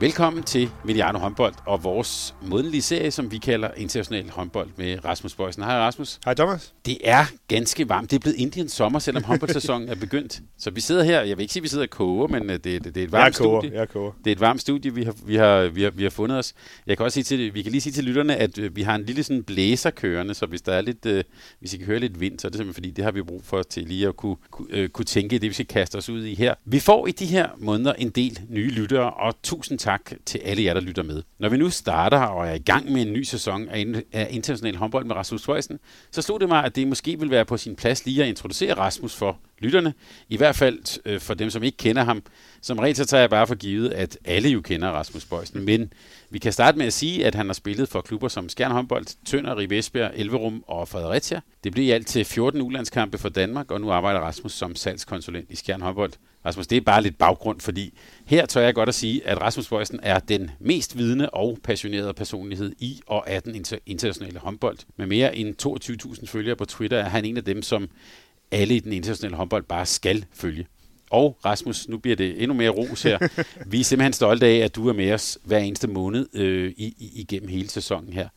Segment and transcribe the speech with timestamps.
[0.00, 5.34] Velkommen til Mediano Håndbold og vores modenlige serie, som vi kalder International Håndbold med Rasmus
[5.34, 5.62] Bøjsen.
[5.62, 6.20] Hej Rasmus.
[6.24, 6.74] Hej Thomas.
[6.86, 8.10] Det er ganske varmt.
[8.10, 10.40] Det er blevet Indiens sommer, selvom håndboldsæsonen er begyndt.
[10.58, 12.52] Så vi sidder her, jeg vil ikke sige, at vi sidder og koger, men øh,
[12.52, 13.78] det, det, det er et varmt jeg koger, studie.
[13.78, 14.12] Jeg koger.
[14.24, 16.54] Det er et varmt studie, vi har, vi har, vi har, vi har fundet os.
[16.86, 18.94] Jeg kan også sige til, vi kan lige sige til lytterne, at øh, vi har
[18.94, 21.24] en lille sådan blæser kørende, så hvis der er lidt, øh,
[21.58, 23.44] hvis I kan høre lidt vind, så er det simpelthen fordi, det har vi brug
[23.44, 26.24] for til lige at kunne, kunne, øh, kunne tænke det, vi skal kaste os ud
[26.24, 26.54] i her.
[26.64, 30.38] Vi får i de her måneder en del nye lyttere, og tusind tak tak til
[30.38, 31.22] alle jer, der lytter med.
[31.38, 35.04] Når vi nu starter og er i gang med en ny sæson af, international håndbold
[35.04, 35.78] med Rasmus Frøjsen,
[36.10, 38.74] så slog det mig, at det måske vil være på sin plads lige at introducere
[38.74, 39.94] Rasmus for lytterne.
[40.28, 42.22] I hvert fald øh, for dem, som ikke kender ham.
[42.62, 45.64] Som regel så tager jeg bare for givet, at alle jo kender Rasmus Bøjsen.
[45.64, 45.92] Men
[46.30, 49.06] vi kan starte med at sige, at han har spillet for klubber som Skjern Håndbold,
[49.24, 51.40] Tønder, Rivesbjerg, Elverum og Fredericia.
[51.64, 55.50] Det blev i alt til 14 ulandskampe for Danmark, og nu arbejder Rasmus som salgskonsulent
[55.50, 56.12] i Skjern Håndbold.
[56.46, 59.68] Rasmus, det er bare lidt baggrund, fordi her tør jeg godt at sige, at Rasmus
[59.68, 64.78] Bøjsen er den mest vidende og passionerede personlighed i og af den inter- internationale håndbold.
[64.96, 65.54] Med mere end
[66.18, 67.88] 22.000 følgere på Twitter er han en af dem, som
[68.50, 70.66] alle i den internationale håndbold bare skal følge.
[71.10, 73.18] Og Rasmus, nu bliver det endnu mere ros her.
[73.66, 76.94] Vi er simpelthen stolte af, at du er med os hver eneste måned øh, i,
[76.98, 78.28] i, igennem hele sæsonen her.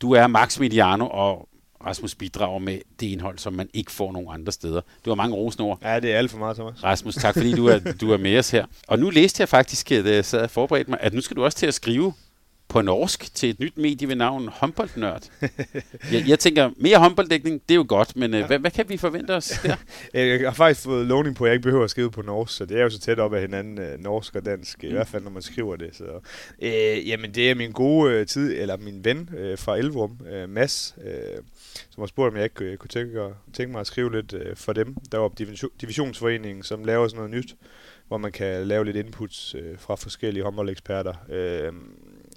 [0.00, 1.48] Du er Max Mediano, og
[1.86, 4.80] Rasmus bidrager med det indhold, som man ikke får nogen andre steder.
[5.04, 5.78] Du har mange rosende ord.
[5.82, 6.84] Ja, det er alt for meget, Thomas.
[6.84, 8.66] Rasmus, tak fordi du er, du er med os her.
[8.88, 11.44] Og nu læste jeg faktisk, da jeg sad og forberedte mig, at nu skal du
[11.44, 12.12] også til at skrive
[12.70, 15.22] på norsk til et nyt medie ved navn Håndboldnørd.
[16.12, 18.46] Jeg, jeg tænker, mere håndbolddækning, det er jo godt, men ja.
[18.46, 19.76] hvad, hvad kan vi forvente os der?
[20.14, 22.64] Jeg har faktisk fået lovning på, at jeg ikke behøver at skrive på norsk, så
[22.64, 24.88] det er jo så tæt op af hinanden, øh, norsk og dansk, mm.
[24.88, 25.96] i hvert fald når man skriver det.
[25.96, 26.04] Så.
[26.62, 30.48] Øh, jamen, det er min gode øh, tid, eller min ven øh, fra Elverum, øh,
[30.48, 31.42] Mads, øh,
[31.90, 34.72] som har spurgt, om jeg ikke kunne tænke, tænke mig at skrive lidt øh, for
[34.72, 34.96] dem.
[35.12, 37.56] Der var division, divisionsforeningen, som laver sådan noget nyt,
[38.08, 41.14] hvor man kan lave lidt inputs øh, fra forskellige håndboldeksperter.
[41.28, 41.72] Øh,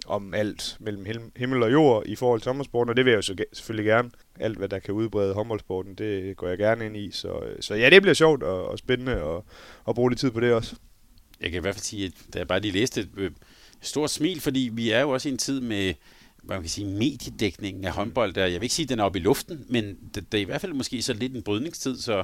[0.05, 3.21] om alt mellem himmel og jord i forhold til håndboldsporten, og det vil jeg jo
[3.21, 4.11] så selvfølgelig gerne.
[4.39, 7.11] Alt, hvad der kan udbrede håndboldsporten, det går jeg gerne ind i.
[7.11, 9.45] Så, øh, så ja, det bliver sjovt og, og spændende og,
[9.83, 10.75] og bruge lidt tid på det også.
[11.41, 13.31] Jeg kan i hvert fald sige, at da jeg bare lige læste et øh,
[13.81, 15.93] stort smil, fordi vi er jo også i en tid med
[16.43, 18.33] man kan sige, mediedækningen af håndbold.
[18.33, 18.45] Der.
[18.45, 20.45] Jeg vil ikke sige, at den er oppe i luften, men det, det er i
[20.45, 22.23] hvert fald måske så lidt en brydningstid, så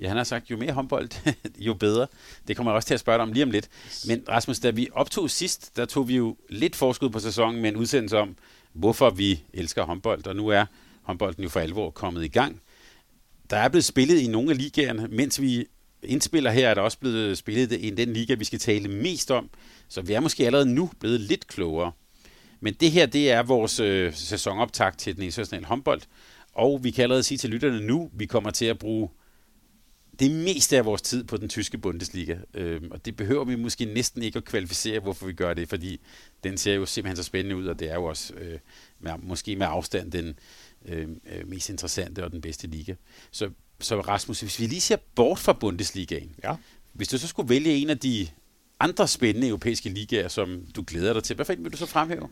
[0.00, 1.08] Ja, han har sagt, jo mere håndbold,
[1.58, 2.06] jo bedre.
[2.48, 3.68] Det kommer jeg også til at spørge dig om lige om lidt.
[4.06, 7.70] Men Rasmus, da vi optog sidst, der tog vi jo lidt forskud på sæsonen med
[7.70, 8.36] en udsendelse om,
[8.72, 10.26] hvorfor vi elsker håndbold.
[10.26, 10.64] Og nu er
[11.02, 12.60] håndbolden jo for alvor kommet i gang.
[13.50, 15.66] Der er blevet spillet i nogle af ligaerne, mens vi
[16.02, 19.50] indspiller her, er der også blevet spillet i den liga, vi skal tale mest om.
[19.88, 21.92] Så vi er måske allerede nu blevet lidt klogere.
[22.60, 26.00] Men det her, det er vores øh, sæsonoptag til den internationale håndbold.
[26.52, 29.08] Og vi kan allerede sige til lytterne nu, vi kommer til at bruge
[30.20, 32.36] det meste af vores tid på den tyske Bundesliga.
[32.54, 36.00] Øh, og det behøver vi måske næsten ikke at kvalificere, hvorfor vi gør det, fordi
[36.44, 38.58] den ser jo simpelthen så spændende ud, og det er jo også øh,
[39.00, 40.38] med, måske med afstand den
[40.84, 41.08] øh,
[41.46, 42.94] mest interessante og den bedste liga.
[43.30, 46.54] Så, så Rasmus, hvis vi lige ser bort fra Bundesligaen, ja.
[46.92, 48.28] hvis du så skulle vælge en af de
[48.80, 51.36] andre spændende europæiske ligaer, som du glæder dig til.
[51.36, 52.28] Hvad vil du så fremhæve?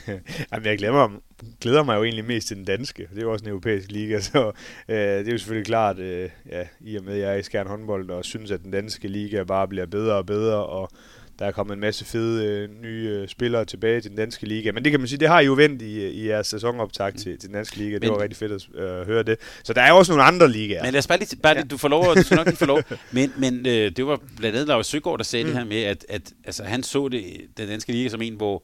[0.52, 1.20] Jamen, jeg glæder mig,
[1.60, 3.08] glæder mig jo egentlig mest til den danske.
[3.10, 4.52] Det er jo også en europæisk liga, så
[4.88, 7.42] øh, det er jo selvfølgelig klart, øh, ja, i og med at jeg er i
[7.42, 10.90] Skjern håndbold, og synes, at den danske liga bare bliver bedre og bedre, og
[11.38, 14.72] der er kommet en masse fede øh, nye øh, spillere tilbage til den danske liga.
[14.72, 17.38] Men det kan man sige, det har I jo vendt i, i jeres sæsonoptag til,
[17.38, 17.94] til den danske liga.
[17.94, 19.38] Det Men, var rigtig fedt at øh, høre det.
[19.64, 20.82] Så der er jo også nogle andre ligaer.
[20.82, 21.62] Men lad os bare lige, bare ja.
[21.62, 22.82] du får lov, du skal nok lige få lov.
[23.12, 25.50] Men, men øh, det var blandt andet Lars Søgaard, der sagde mm.
[25.50, 27.24] det her med, at, at altså, han så det,
[27.56, 28.62] den danske liga som en, hvor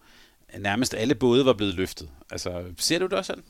[0.58, 2.08] nærmest alle både var blevet løftet.
[2.30, 3.44] Altså, ser du det også sådan?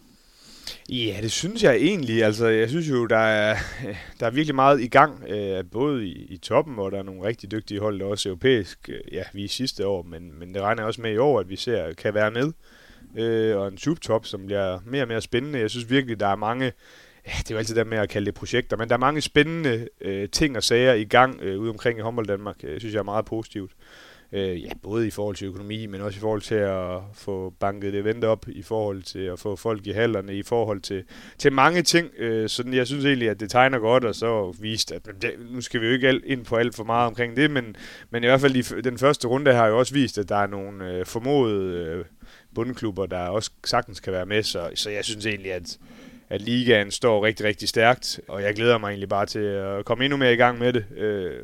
[0.89, 2.25] Ja, det synes jeg egentlig.
[2.25, 3.57] Altså, jeg synes jo, der er,
[4.21, 7.23] der er virkelig meget i gang, øh, både i, i toppen, hvor der er nogle
[7.23, 8.89] rigtig dygtige hold, der også europæisk.
[8.89, 11.49] Øh, ja, vi er sidste år, men, men det regner også med i år, at
[11.49, 12.53] vi ser, kan være med.
[13.19, 15.59] Øh, og en subtop, som bliver mere og mere spændende.
[15.59, 16.73] Jeg synes virkelig, der er mange
[17.27, 19.21] ja, det er jo altid der med at kalde det projekter, men der er mange
[19.21, 22.63] spændende øh, ting og sager i gang øh, ude omkring i Håndbold Danmark.
[22.63, 23.73] Jeg synes, jeg er meget positivt.
[24.33, 27.93] Øh, ja, både i forhold til økonomi, men også i forhold til at få banket
[27.93, 31.05] det event op, i forhold til at få folk i hallerne, i forhold til,
[31.39, 32.11] til mange ting.
[32.19, 35.61] Øh, så jeg synes egentlig, at det tegner godt, og så vist, at det, nu
[35.61, 37.77] skal vi jo ikke ind på alt for meget omkring det, men,
[38.11, 40.47] men i hvert fald i den første runde har jo også vist, at der er
[40.47, 42.05] nogle øh, formodede øh,
[42.55, 45.79] bundklubber, der også sagtens kan være med, så, så jeg synes egentlig, at
[46.31, 50.05] at ligaen står rigtig, rigtig stærkt, og jeg glæder mig egentlig bare til at komme
[50.05, 50.85] endnu mere i gang med det.
[50.97, 51.43] Øh,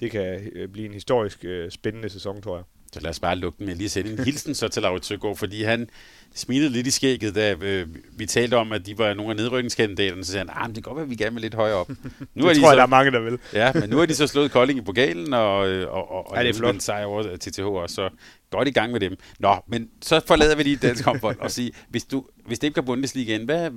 [0.00, 2.64] det kan øh, blive en historisk øh, spændende sæson, tror jeg.
[2.92, 5.36] Så lad os bare lukke den med lige sætte en hilsen så til Laurits Søgaard,
[5.36, 5.88] fordi han
[6.34, 7.86] smilede lidt i skægget, da øh,
[8.16, 10.82] vi talte om, at de var nogle af nedrykningskandidaterne, så sagde han, ah, det kan
[10.82, 11.88] godt være, at vi gerne vil lidt højere op.
[12.34, 13.38] Nu det er de tror så, jeg, der er mange, der vil.
[13.52, 16.42] ja, men nu har de så slået Kolding i pokalen, og, og, og, og ja,
[16.42, 16.80] det er flot.
[16.80, 18.08] sejr over TTH også, så
[18.50, 19.16] godt i gang med dem.
[19.38, 22.74] Nå, men så forlader vi lige dansk håndbold og sige, hvis, du, hvis det ikke
[22.74, 23.70] går Bundesliga ind, hvad,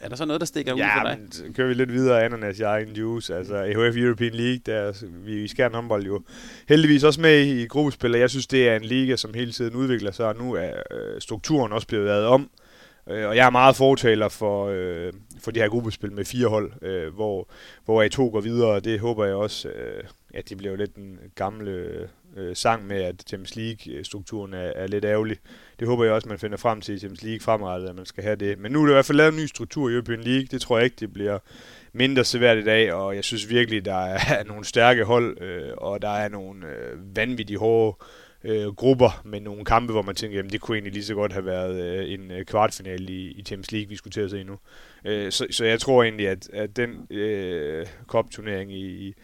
[0.00, 1.18] er der så noget, der stikker ud ja, for dig?
[1.46, 3.36] Ja, kører vi lidt videre ananas i egen juice.
[3.36, 4.92] Altså, EHF European League, der
[5.24, 6.22] vi Skjern håndbold jo
[6.68, 9.74] heldigvis også med i gruppespil, og jeg synes, det er en liga, som hele tiden
[9.74, 12.50] udvikler sig, og nu er øh, strukturen også blevet lavet om.
[13.10, 16.72] Øh, og jeg er meget fortaler for, øh, for de her gruppespil med fire hold,
[16.82, 17.48] øh, hvor,
[17.84, 20.04] hvor A2 går videre, og det håber jeg også, øh,
[20.36, 25.04] at det bliver lidt den gamle øh, sang med, at Champions League-strukturen er, er lidt
[25.04, 25.36] ærgerlig.
[25.80, 28.24] Det håber jeg også, man finder frem til i Champions League fremadrettet, at man skal
[28.24, 28.58] have det.
[28.58, 30.46] Men nu er det i hvert fald lavet en ny struktur i European League.
[30.50, 31.38] Det tror jeg ikke, det bliver
[31.92, 33.96] mindre svært i dag, og jeg synes virkelig, der
[34.38, 37.96] er nogle stærke hold, øh, og der er nogle øh, vanvittigt hårde
[38.44, 41.32] øh, grupper med nogle kampe, hvor man tænker, jamen det kunne egentlig lige så godt
[41.32, 44.44] have været øh, en øh, kvartfinale i, i Champions League, vi skulle til at se
[44.44, 44.58] nu.
[45.04, 49.14] Øh, så, så jeg tror egentlig, at, at den øh, cup-turnering i, i,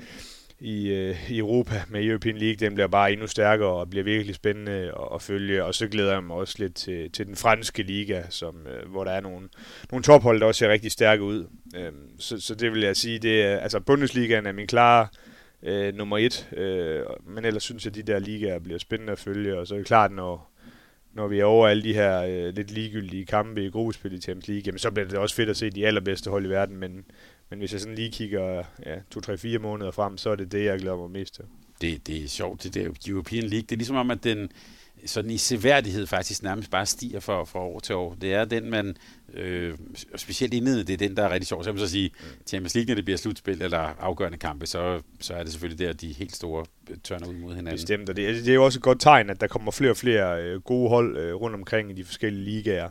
[0.91, 4.73] øh, i Europa med European League, den bliver bare endnu stærkere og bliver virkelig spændende
[4.73, 5.65] at, at følge.
[5.65, 9.05] Og så glæder jeg mig også lidt til, til den franske liga, som, øh, hvor
[9.05, 9.49] der er nogle,
[9.91, 11.47] nogle tophold, der også ser rigtig stærke ud.
[11.77, 15.09] Øh, så, så det vil jeg sige, det er, altså Bundesligaen er min klare
[15.63, 19.19] øh, nummer et, øh, men ellers synes jeg, at de der ligaer bliver spændende at
[19.19, 20.53] følge, og så er det klart, når,
[21.15, 24.49] når vi er over alle de her øh, lidt ligegyldige kampe i gruppespil i Champions
[24.49, 27.05] League, jamen, så bliver det også fedt at se de allerbedste hold i verden, men,
[27.53, 30.79] men hvis jeg sådan lige kigger ja, 2-3-4 måneder frem, så er det det, jeg
[30.79, 31.45] glæder mig mest til.
[31.81, 33.63] Det, det er sjovt, det der European League.
[33.63, 34.53] Det er ligesom om, at den
[35.07, 38.15] sådan i seværdighed faktisk nærmest bare stiger fra, fra år til år.
[38.21, 38.97] Det er den, man
[39.35, 39.75] øh,
[40.17, 41.63] specielt indledende, det er den, der er rigtig sjov.
[41.63, 42.47] Så kan man så sige, mm.
[42.47, 45.93] Champions League, når det bliver slutspil eller afgørende kampe, så, så er det selvfølgelig der,
[45.93, 47.75] de helt store øh, tørner ud mod hinanden.
[47.75, 49.97] Bestemt, og det, det er jo også et godt tegn, at der kommer flere og
[49.97, 52.89] flere øh, gode hold øh, rundt omkring i de forskellige ligaer.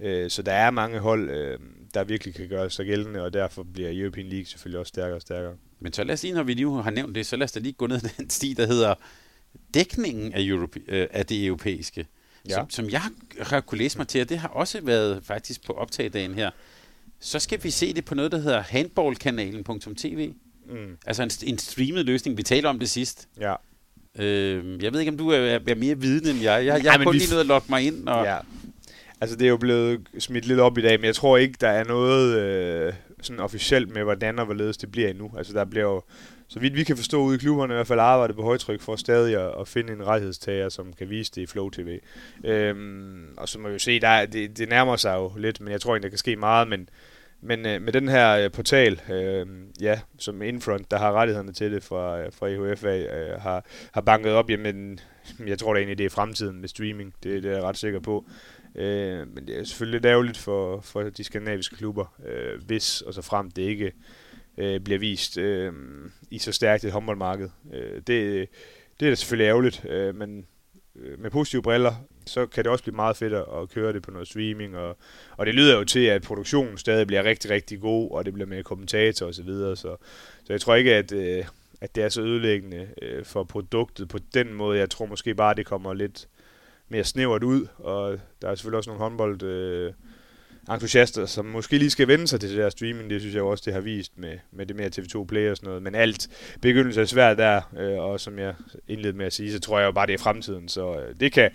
[0.00, 1.58] Øh, så der er mange hold, øh,
[1.94, 5.22] der virkelig kan gøre sig gældende, og derfor bliver European League selvfølgelig også stærkere og
[5.22, 5.54] stærkere.
[5.80, 7.60] Men så lad os lige, når vi nu har nævnt det, så lad os da
[7.60, 8.94] lige gå ned den sti, der hedder
[9.74, 12.06] dækningen af, Europe, øh, af det europæiske.
[12.48, 12.54] Ja.
[12.54, 13.02] Som, som jeg
[13.40, 16.50] har kunne læse mig til, og det har også været faktisk på optagedagen her,
[17.20, 20.32] så skal vi se det på noget, der hedder handballkanalen.tv.
[20.66, 20.96] Mm.
[21.06, 22.36] Altså en, en streamet løsning.
[22.36, 23.28] Vi taler om det sidst.
[23.40, 23.54] Ja.
[24.18, 25.38] Øh, jeg ved ikke, om du er,
[25.68, 26.66] er mere vidende end jeg.
[26.66, 28.08] Jeg, jeg har kun lige nødt at logge mig ind.
[28.08, 28.38] Og ja.
[29.20, 31.68] Altså, det er jo blevet smidt lidt op i dag, men jeg tror ikke, der
[31.68, 35.30] er noget øh, sådan officielt med, hvordan og hvorledes det bliver endnu.
[35.38, 36.02] Altså, der bliver jo,
[36.48, 38.96] så vidt vi kan forstå ude i klubberne, i hvert fald arbejdet på højtryk for
[38.96, 41.98] stadig at, at finde en rettighedstager, som kan vise det i Flow TV.
[42.44, 45.72] Øhm, og så må vi jo se, der, det, det nærmer sig jo lidt, men
[45.72, 46.88] jeg tror ikke, der kan ske meget, men
[47.46, 49.46] men øh, med den her øh, portal, øh,
[49.80, 54.00] ja, som Infront, der har rettighederne til det fra, øh, fra EHFA, øh, har, har
[54.00, 55.00] banket op, jamen,
[55.46, 57.14] jeg tror da egentlig, det er fremtiden med streaming.
[57.22, 58.24] Det, det er jeg ret sikker på.
[58.74, 63.14] Øh, men det er selvfølgelig lidt ærgerligt for, for de skandinaviske klubber, øh, hvis og
[63.14, 63.92] så frem det ikke
[64.58, 65.72] øh, bliver vist øh,
[66.30, 67.48] i så stærkt et håndboldmarked.
[67.72, 68.48] Øh, det,
[69.00, 70.46] det er da selvfølgelig ærgerligt, øh, men
[70.96, 71.94] øh, med positive briller,
[72.26, 74.96] så kan det også blive meget fedt at køre det på noget streaming, og,
[75.36, 78.46] og det lyder jo til, at produktionen stadig bliver rigtig, rigtig god, og det bliver
[78.46, 79.96] med kommentator osv., så, videre, så,
[80.44, 81.44] så jeg tror ikke, at, øh,
[81.80, 84.78] at det er så ødelæggende øh, for produktet på den måde.
[84.78, 86.28] Jeg tror måske bare, at det kommer lidt
[86.88, 89.92] mere snævert ud, og der er selvfølgelig også nogle håndbold øh,
[90.70, 93.10] entusiaster, som måske lige skal vende sig til det der streaming.
[93.10, 95.66] Det synes jeg også, det har vist med, med det mere TV2 Play og sådan
[95.66, 95.82] noget.
[95.82, 96.28] Men alt
[96.62, 98.54] begyndelse er svært der, øh, og som jeg
[98.88, 100.68] indledte med at sige, så tror jeg jo bare, det er fremtiden.
[100.68, 101.50] Så øh, det kan,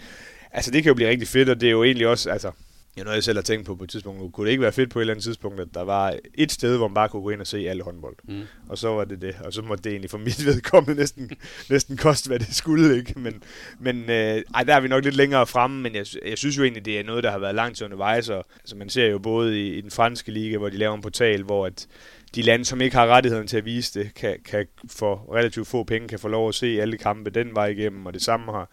[0.51, 2.51] altså det kan jo blive rigtig fedt, og det er jo egentlig også, altså
[2.98, 4.34] er noget, jeg selv har tænkt på på et tidspunkt.
[4.34, 6.77] Kunne det ikke være fedt på et eller andet tidspunkt, at der var et sted,
[6.77, 8.15] hvor man bare kunne gå ind og se alle håndbold?
[8.24, 8.41] Mm.
[8.69, 9.36] Og så var det det.
[9.46, 11.31] Og så måtte det egentlig for mit vedkommende næsten,
[11.69, 12.98] næsten koste, hvad det skulle.
[12.98, 13.19] ikke.
[13.19, 13.43] Men,
[13.79, 16.63] men øh, ej, der er vi nok lidt længere fremme, men jeg, jeg synes jo
[16.63, 18.29] egentlig, det er noget, der har været langt til undervejs.
[18.29, 21.01] Og, altså, man ser jo både i, i den franske liga, hvor de laver en
[21.01, 21.88] portal, hvor at
[22.36, 25.84] de lande, som ikke har rettigheden til at vise det, kan, kan for relativt få
[25.84, 28.69] penge, kan få lov at se alle kampe den vej igennem, og det samme har,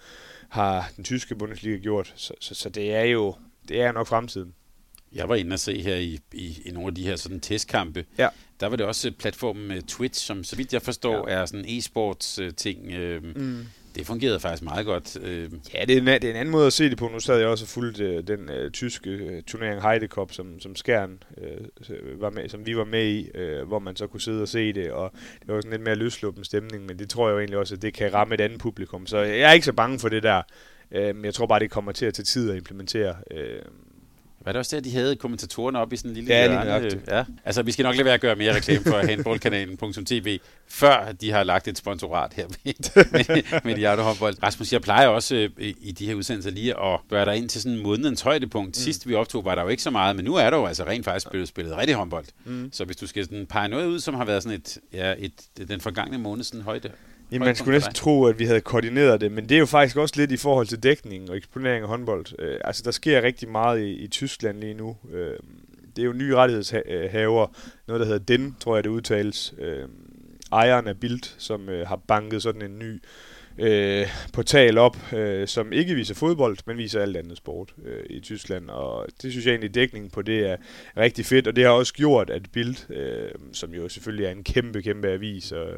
[0.49, 2.13] har den tyske Bundesliga gjort.
[2.17, 3.35] Så, så, så det er jo
[3.69, 4.55] det er nok fremtiden.
[5.13, 8.05] Jeg var inde og se her i, i, i nogle af de her sådan testkampe.
[8.19, 8.29] Ja.
[8.61, 11.35] Der var det også platformen med Twitch, som så vidt jeg forstår ja.
[11.35, 12.87] er sådan e-sports uh, ting.
[13.37, 13.67] Mm.
[13.97, 15.19] det fungerede faktisk meget godt.
[15.23, 15.51] Øh.
[15.75, 17.09] Ja, det er, en, det er en anden måde at se det på.
[17.09, 20.61] Nu sad jeg også og fulgte øh, den øh, tyske øh, turnering Heide Cup, som,
[20.61, 24.21] som Skjern øh, var med, som vi var med i, øh, hvor man så kunne
[24.21, 27.29] sidde og se det, og det var sådan lidt mere løsluppen stemning, men det tror
[27.29, 29.07] jeg jo egentlig også, at det kan ramme et andet publikum.
[29.07, 30.43] Så jeg er ikke så bange for det der,
[30.91, 33.15] øh, men jeg tror bare, det kommer til at tage tid at implementere.
[33.31, 33.63] Øh,
[34.47, 37.01] var det også der, de havde kommentatorerne op i sådan en lille ja, hjørne?
[37.09, 40.39] Ja, altså vi skal nok lade være at gøre mere reklame for handballkanalen.tv,
[40.69, 44.43] før de har lagt et sponsorat her med, med, med de håndbold.
[44.43, 47.63] Rasmus, jeg plejer også øh, i de her udsendelser lige at gøre dig ind til
[47.63, 48.69] sådan månedens højdepunkt.
[48.69, 48.75] Mm.
[48.75, 50.85] Sidst vi optog, var der jo ikke så meget, men nu er der jo altså
[50.85, 52.25] rent faktisk blevet spillet rigtig håndbold.
[52.45, 52.69] Mm.
[52.73, 55.69] Så hvis du skal sådan pege noget ud, som har været sådan et, ja, et,
[55.69, 56.91] den forgangne måned sådan højde,
[57.33, 59.97] Jamen, man skulle næsten tro, at vi havde koordineret det, men det er jo faktisk
[59.97, 62.27] også lidt i forhold til dækning og eksponering af håndbold.
[62.39, 64.97] Øh, altså, der sker rigtig meget i, i Tyskland lige nu.
[65.13, 65.35] Øh,
[65.97, 67.47] det er jo nye rettighedshaver,
[67.87, 69.55] noget der hedder DEN, tror jeg det udtales.
[69.59, 69.89] Øh,
[70.53, 73.01] ejeren af Bild, som øh, har banket sådan en ny
[73.59, 78.21] øh, portal op, øh, som ikke viser fodbold, men viser alt andet sport øh, i
[78.21, 78.71] Tyskland.
[78.71, 80.57] Og det synes jeg egentlig, dækningen på det er
[80.97, 84.45] rigtig fedt, og det har også gjort, at Bild, øh, som jo selvfølgelig er en
[84.45, 85.69] kæmpe, kæmpe avis, og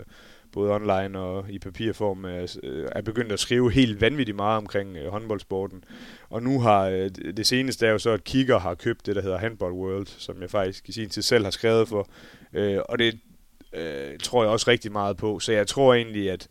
[0.53, 4.97] både online og i papirform, er, øh, er begyndt at skrive helt vanvittigt meget omkring
[4.97, 5.85] øh, håndboldsporten.
[6.31, 9.23] Og nu har øh, det seneste er jo så, at Kigger har købt det, der
[9.23, 12.09] hedder Handball World, som jeg faktisk i sin tid selv har skrevet for.
[12.53, 13.19] Øh, og det
[13.73, 15.39] øh, tror jeg også rigtig meget på.
[15.39, 16.49] Så jeg tror egentlig, at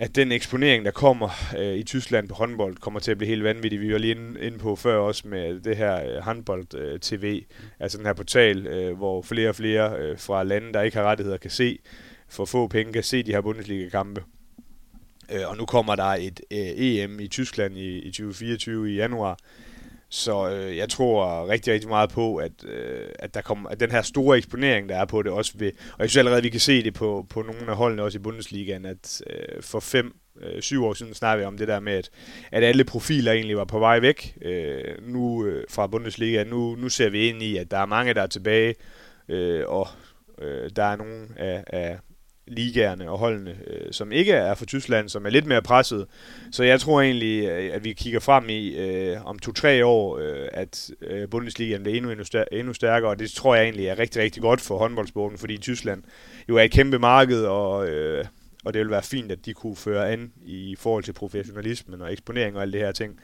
[0.00, 3.44] at den eksponering, der kommer øh, i Tyskland på håndbold, kommer til at blive helt
[3.44, 3.80] vanvittig.
[3.80, 7.98] Vi var lige inde, inde på før også med det her øh, håndbold-tv, øh, altså
[7.98, 11.38] den her portal, øh, hvor flere og flere øh, fra lande, der ikke har rettigheder,
[11.38, 11.78] kan se
[12.28, 14.22] for få penge kan se de her Bundesliga-kampe.
[15.32, 19.38] Øh, og nu kommer der et øh, EM i Tyskland i, i 2024 i januar.
[20.10, 23.90] Så øh, jeg tror rigtig, rigtig meget på, at, øh, at, der kommer, at den
[23.90, 25.72] her store eksponering, der er på det, også vil...
[25.92, 28.18] Og jeg synes allerede, at vi kan se det på, på nogle af holdene også
[28.18, 31.80] i Bundesligaen, at øh, for fem, øh, syv år siden snakkede vi om det der
[31.80, 32.10] med, at,
[32.52, 36.44] at alle profiler egentlig var på vej væk øh, nu øh, fra Bundesliga.
[36.44, 38.74] Nu, nu ser vi ind i, at der er mange, der er tilbage,
[39.28, 39.88] øh, og
[40.42, 41.98] øh, der er nogle af, af
[42.50, 46.06] ligaerne og holdene, øh, som ikke er fra Tyskland, som er lidt mere presset.
[46.52, 50.48] Så jeg tror egentlig, øh, at vi kigger frem i øh, om to-tre år, øh,
[50.52, 53.98] at øh, Bundesligaen bliver endnu, endnu, stær- endnu stærkere, og det tror jeg egentlig er
[53.98, 56.02] rigtig, rigtig godt for håndboldsporten, fordi Tyskland
[56.48, 58.24] jo er et kæmpe marked, og, øh,
[58.64, 62.12] og det vil være fint, at de kunne føre an i forhold til professionalismen og
[62.12, 63.20] eksponering og alle det her ting.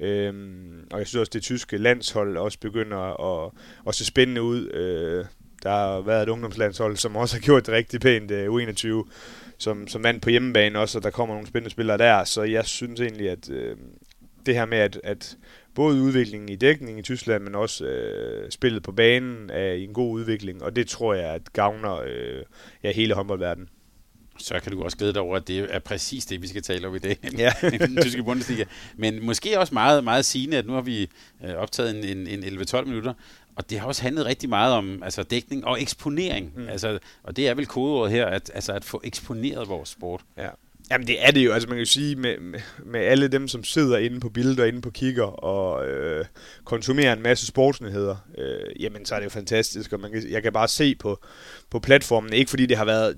[0.00, 2.98] Øhm, og jeg synes også, at det tyske landshold også begynder
[3.44, 3.50] at,
[3.88, 4.68] at se spændende ud.
[4.68, 5.24] Øh,
[5.62, 9.10] der har været et ungdomslandshold, som også har gjort det rigtig pænt, uh, U21,
[9.58, 12.64] som, som vandt på hjemmebane også, og der kommer nogle spændende spillere der, så jeg
[12.64, 13.78] synes egentlig, at uh,
[14.46, 15.36] det her med, at, at
[15.74, 19.92] både udviklingen i dækning i Tyskland, men også uh, spillet på banen er i en
[19.92, 22.42] god udvikling, og det tror jeg, at gavner uh,
[22.82, 23.68] ja, hele håndboldverdenen.
[24.40, 26.86] Så kan du også glæde dig over, at det er præcis det, vi skal tale
[26.86, 27.18] om i dag.
[27.38, 27.52] Ja.
[27.86, 28.64] den tyske Bundesliga.
[28.96, 31.10] Men måske også meget, meget sigende, at nu har vi
[31.56, 33.14] optaget en, en, en 11-12 minutter,
[33.58, 36.52] og det har også handlet rigtig meget om altså, dækning og eksponering.
[36.56, 36.68] Mm.
[36.68, 40.20] Altså, og det er vel kodeordet her, at, altså, at få eksponeret vores sport.
[40.36, 40.48] Ja.
[40.90, 43.48] Jamen det er det jo, altså man kan jo sige, med, med, med alle dem,
[43.48, 46.24] som sidder inde på billeder, inde på kigger og øh,
[46.64, 50.42] konsumerer en masse sportsnyheder, øh, jamen så er det jo fantastisk, og man kan, jeg
[50.42, 51.20] kan bare se på,
[51.70, 53.16] på platformen, ikke fordi det har været,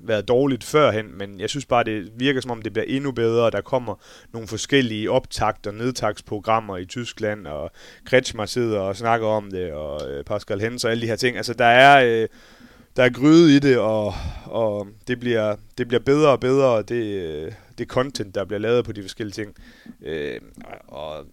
[0.00, 3.50] været dårligt førhen, men jeg synes bare, det virker som om, det bliver endnu bedre,
[3.50, 3.94] der kommer
[4.32, 7.70] nogle forskellige optakt- og nedtagsprogrammer i Tyskland, og
[8.04, 11.36] Kretschmer sidder og snakker om det, og øh, Pascal Hens og alle de her ting,
[11.36, 12.22] altså der er...
[12.22, 12.28] Øh,
[12.96, 17.56] der er gryde i det, og, og det, bliver, det bliver bedre og bedre, det,
[17.78, 19.54] det content, der bliver lavet på de forskellige ting.
[20.02, 20.40] Øh,
[20.88, 21.26] og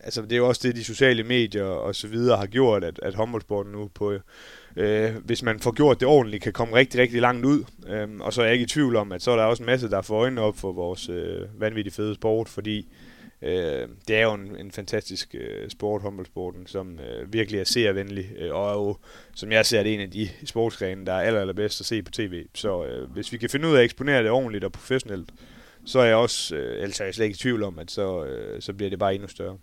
[0.00, 3.00] altså, det er jo også det, de sociale medier og så videre har gjort, at,
[3.02, 4.18] at håndboldsporten nu på,
[4.76, 7.64] øh, hvis man får gjort det ordentligt, kan komme rigtig, rigtig langt ud.
[7.88, 9.66] Øh, og så er jeg ikke i tvivl om, at så er der også en
[9.66, 13.03] masse, der får øjnene op for vores øh, vanvittigt fede sport, fordi Øh,
[13.44, 18.32] Øh, det er jo en, en fantastisk øh, sport, håndboldsporten, som øh, virkelig er seervenlig,
[18.38, 18.96] øh, og er jo,
[19.34, 22.10] som jeg ser det, en af de sportsgrene, der er aller, allerbedst at se på
[22.10, 22.44] tv.
[22.54, 25.30] Så øh, hvis vi kan finde ud af at eksponere det ordentligt og professionelt,
[25.84, 27.90] så er jeg også, øh, altså, ellers er jeg slet ikke i tvivl om, at
[27.90, 29.58] så, øh, så bliver det bare endnu større.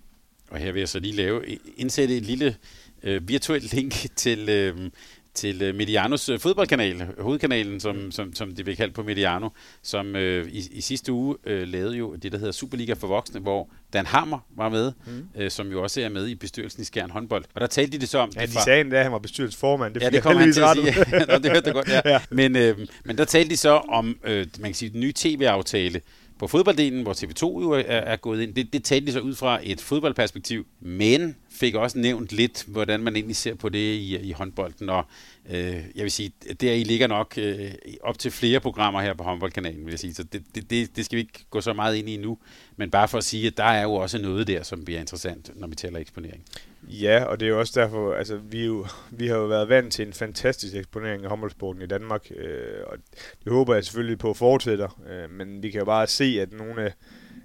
[0.50, 1.45] Og her vil jeg så lige lave,
[1.77, 2.55] indsætte et lille
[3.03, 4.89] øh, virtuelt link til, øh,
[5.33, 9.50] til øh, Medianos øh, fodboldkanal, hovedkanalen, som, som, som det bliver kaldt på Mediano,
[9.81, 13.39] som øh, i, i sidste uge øh, lavede jo det, der hedder Superliga for voksne,
[13.39, 15.27] hvor Dan Hammer var med, mm.
[15.35, 17.45] øh, som jo også er med i bestyrelsen i Skjern håndbold.
[17.55, 18.31] Og der talte de det så om...
[18.35, 18.63] Ja, de fra...
[18.63, 19.93] sagde endda, at han var bestyrelsesformand.
[19.93, 21.05] Det ja, det kom han til at sige.
[21.29, 22.01] Nå, det hørte jeg godt, ja.
[22.05, 22.21] ja.
[22.29, 26.01] Men, øh, men der talte de så om, øh, man kan sige, den nye tv-aftale,
[26.41, 28.53] på fodbolddelen, hvor TV2 jo er, er gået ind.
[28.53, 33.00] Det, det talte de så ud fra et fodboldperspektiv, men fik også nævnt lidt, hvordan
[33.00, 34.89] man egentlig ser på det i, i håndbolden.
[34.89, 35.05] Og
[35.50, 36.31] øh, jeg vil sige,
[36.62, 40.13] der I ligger nok øh, op til flere programmer her på håndboldkanalen, vil jeg sige.
[40.13, 42.38] Så det, det, det, skal vi ikke gå så meget ind i nu.
[42.77, 45.51] Men bare for at sige, at der er jo også noget der, som bliver interessant,
[45.55, 46.43] når vi taler eksponering.
[46.84, 49.93] Ja, og det er jo også derfor, altså vi, jo, vi har jo været vant
[49.93, 52.98] til en fantastisk eksponering af håndboldsporten i Danmark, øh, og
[53.43, 56.51] det håber jeg selvfølgelig på at fortsætte, øh, men vi kan jo bare se, at
[56.51, 56.93] nogle af,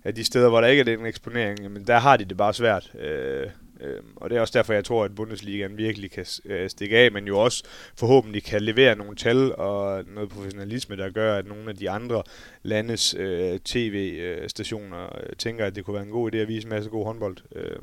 [0.04, 2.54] af de steder, hvor der ikke er den eksponering, men der har de det bare
[2.54, 2.92] svært.
[2.98, 3.46] Øh,
[3.86, 7.12] Øhm, og det er også derfor, jeg tror, at Bundesligaen virkelig kan øh, stikke af,
[7.12, 7.64] men jo også
[7.96, 12.22] forhåbentlig kan levere nogle tal og noget professionalisme, der gør, at nogle af de andre
[12.62, 16.70] landes øh, tv-stationer øh, tænker, at det kunne være en god idé at vise en
[16.70, 17.36] masse god håndbold.
[17.56, 17.78] Øh,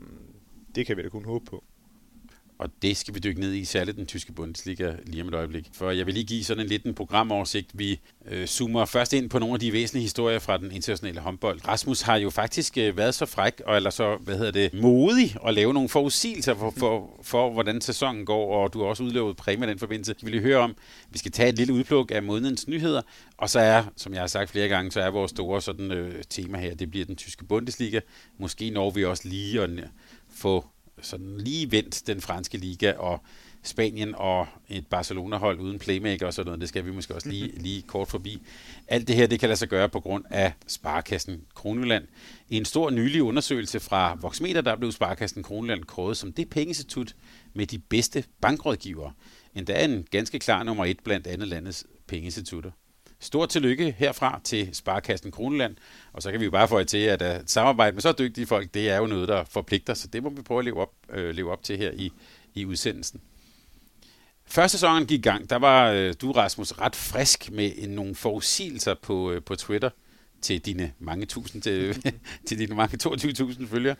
[0.75, 1.63] det kan vi da kun håbe på.
[2.63, 5.69] Og det skal vi dykke ned i, særligt den tyske Bundesliga lige om et øjeblik.
[5.73, 7.71] For jeg vil lige give sådan en lidt en programoversigt.
[7.73, 11.67] Vi øh, zoomer først ind på nogle af de væsentlige historier fra den internationale håndbold.
[11.67, 15.35] Rasmus har jo faktisk øh, været så fræk, og eller så, hvad hedder det, modig
[15.47, 19.37] at lave nogle forudsigelser for, for, for, hvordan sæsonen går, og du har også udløbet
[19.37, 20.15] præmie i den forbindelse.
[20.21, 20.75] Vi vil høre om,
[21.09, 23.01] vi skal tage et lille udpluk af månedens nyheder,
[23.37, 26.23] og så er, som jeg har sagt flere gange, så er vores store sådan, øh,
[26.29, 27.99] tema her, det bliver den tyske Bundesliga.
[28.37, 29.69] Måske når vi også lige at
[30.35, 30.65] få
[31.01, 33.21] sådan lige vendt den franske liga og
[33.63, 37.47] Spanien og et Barcelona-hold uden playmaker og sådan noget, det skal vi måske også lige,
[37.65, 38.41] lige kort forbi.
[38.87, 42.07] Alt det her, det kan lade sig gøre på grund af Sparkassen Kroneland.
[42.49, 47.15] I en stor nylig undersøgelse fra Voxmeter, der blev Sparkassen Kroneland kåret som det pengeinstitut
[47.53, 49.13] med de bedste bankrådgivere.
[49.55, 52.71] Endda en ganske klar nummer et blandt andet landets pengeinstitutter.
[53.23, 55.75] Stort tillykke herfra til Sparkassen Kroneland,
[56.13, 58.73] og så kan vi jo bare få til, at at samarbejde med så dygtige folk,
[58.73, 61.35] det er jo noget, der forpligter, så det må vi prøve at leve op, øh,
[61.35, 62.11] leve op til her i,
[62.53, 63.21] i udsendelsen.
[64.45, 68.15] Første sæsonen gik i gang, der var øh, du, Rasmus, ret frisk med en, nogle
[68.15, 69.89] forudsigelser på, øh, på Twitter
[70.41, 71.95] til dine mange tusind, til, øh,
[72.47, 73.95] til dine mange 22.000 følgere.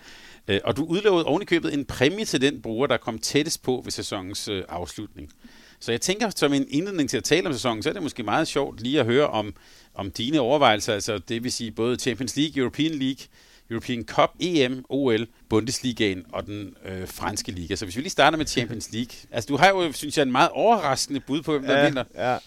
[0.48, 3.92] Øh, og du udlovede ovenikøbet en præmie til den bruger, der kom tættest på ved
[3.92, 5.34] sæsonens øh, afslutning.
[5.84, 8.24] Så jeg tænker, som en indledning til at tale om sæsonen, så er det måske
[8.24, 9.54] meget sjovt lige at høre om,
[9.96, 13.26] om dine overvejelser, altså det vil sige både Champions League, European League,
[13.70, 17.76] European Cup, EM, OL, Bundesligaen og den øh, franske liga.
[17.76, 19.16] Så hvis vi lige starter med Champions League.
[19.32, 22.04] Altså du har jo, synes jeg, en meget overraskende bud på, hvem der ja, vinder.
[22.16, 22.38] Ja.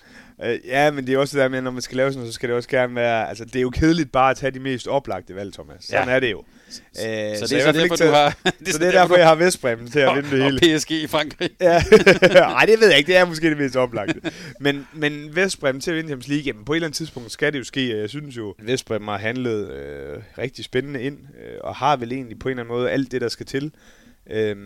[0.45, 2.33] Øh, ja, men det er også det der med, når man skal lave sådan noget,
[2.33, 3.29] så skal det også gerne være...
[3.29, 5.85] Altså, det er jo kedeligt bare at tage de mest oplagte valg, Thomas.
[5.85, 6.15] Sådan ja.
[6.15, 6.43] er det jo.
[6.71, 8.37] Så, øh, så, det er så derfor, du har...
[8.65, 10.75] det så det er derfor, jeg har Vestbremsen til at vinde det hele.
[10.75, 11.51] Og PSG i Frankrig.
[11.61, 11.83] ja.
[12.33, 13.09] Nej, det ved jeg ikke.
[13.09, 14.21] Det er måske det mest oplagte.
[14.61, 17.53] Men, men Vestbremsen til at vinde Champions League, jamen, på et eller andet tidspunkt skal
[17.53, 18.01] det jo ske.
[18.01, 22.39] Jeg synes jo, Vestbremsen har handlet øh, rigtig spændende ind, øh, og har vel egentlig
[22.39, 23.73] på en eller anden måde alt det, der skal til
[24.31, 24.57] øh,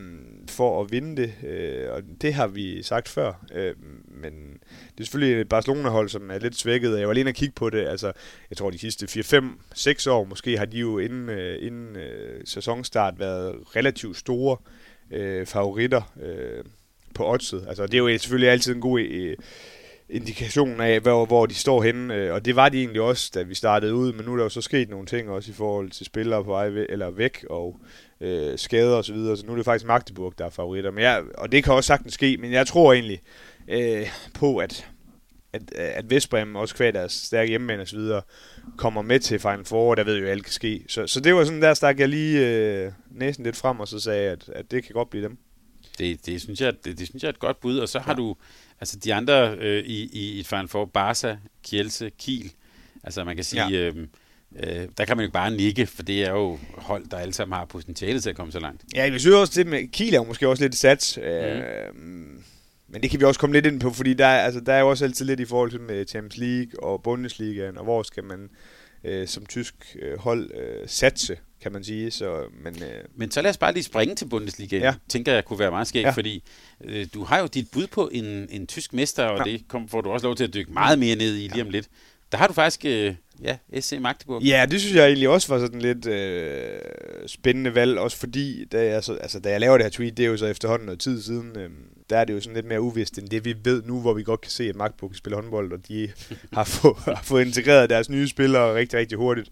[0.49, 1.49] for at vinde det.
[1.49, 3.45] Øh, og det har vi sagt før.
[3.55, 3.75] Øh,
[4.07, 4.33] men
[4.95, 6.99] det er selvfølgelig et Barcelona-hold, som er lidt svækket.
[6.99, 7.87] Jeg var lige at kigge på det.
[7.87, 8.13] Altså,
[8.51, 13.19] jeg tror, de sidste 4-5-6 år måske har de jo inden, øh, inden øh, sæsonstart
[13.19, 14.57] været relativt store
[15.11, 16.65] øh, favoritter øh,
[17.15, 17.65] på oddset.
[17.69, 19.01] Altså, det er jo selvfølgelig altid en god...
[19.01, 19.37] Øh,
[20.13, 23.43] indikation af, hvor, hvor de står henne, øh, og det var de egentlig også, da
[23.43, 25.91] vi startede ud, men nu er der jo så sket nogle ting også i forhold
[25.91, 27.81] til spillere på vej eller væk, og
[28.21, 31.05] øh, skader og så videre, så nu er det faktisk Magdeburg, der er favoritter, men
[31.05, 33.23] jeg, og det kan også sagtens ske, men jeg tror egentlig
[33.69, 34.91] øh, på, at
[35.53, 38.23] at, at Vestbrem, også kvad deres stærke hjemmebane og videre,
[38.77, 40.85] kommer med til Final Four, der ved jo, at alt kan ske.
[40.89, 44.01] Så, så det var sådan, der stak jeg lige øh, næsen lidt frem, og så
[44.01, 45.39] sagde at, at det kan godt blive dem.
[45.99, 48.13] Det, det, synes jeg, det, det synes jeg er et godt bud, og så har
[48.13, 48.17] ja.
[48.17, 48.37] du
[48.81, 52.53] altså de andre øh, i, i et Final Four, Barca, Kielse, Kiel,
[53.05, 53.79] altså man kan sige, ja.
[53.79, 54.07] øh,
[54.57, 57.57] øh, der kan man jo bare nikke, for det er jo hold, der alle sammen
[57.57, 58.85] har potentiale til at komme så langt.
[58.95, 61.17] Ja, jeg synes også, det med Kiel er jo måske også lidt sats.
[61.17, 61.23] Mm.
[61.23, 61.95] Øh,
[62.89, 64.91] men det kan vi også komme lidt ind på, fordi der, altså, der er jo
[64.91, 68.51] også altid lidt i forhold til med Champions League og Bundesligaen, og hvor skal man
[69.05, 72.11] øh, som tysk øh, hold øh, satse, kan man sige.
[72.11, 74.79] Så, men, øh, men så lad os bare lige springe til Bundesliga.
[74.79, 74.95] Ja.
[75.09, 76.11] tænker jeg kunne være meget skægt, ja.
[76.11, 76.43] fordi
[76.85, 79.53] øh, du har jo dit bud på en, en tysk mester, og ja.
[79.53, 81.71] det kom, får du også lov til at dykke meget mere ned i lige om
[81.71, 81.89] lidt.
[82.33, 84.43] Der har du faktisk, øh, ja, SC Magdeburg.
[84.43, 86.81] Ja, det synes jeg egentlig også var sådan lidt øh,
[87.27, 90.25] spændende valg, også fordi, da jeg, så, altså, da jeg laver det her tweet, det
[90.25, 91.71] er jo så efterhånden noget tid siden, øh,
[92.11, 94.23] der er det jo sådan lidt mere uvist end det, vi ved nu, hvor vi
[94.23, 96.09] godt kan se, at Magdeburg spiller håndbold, og de
[96.53, 99.51] har, få, har fået integreret deres nye spillere rigtig, rigtig hurtigt.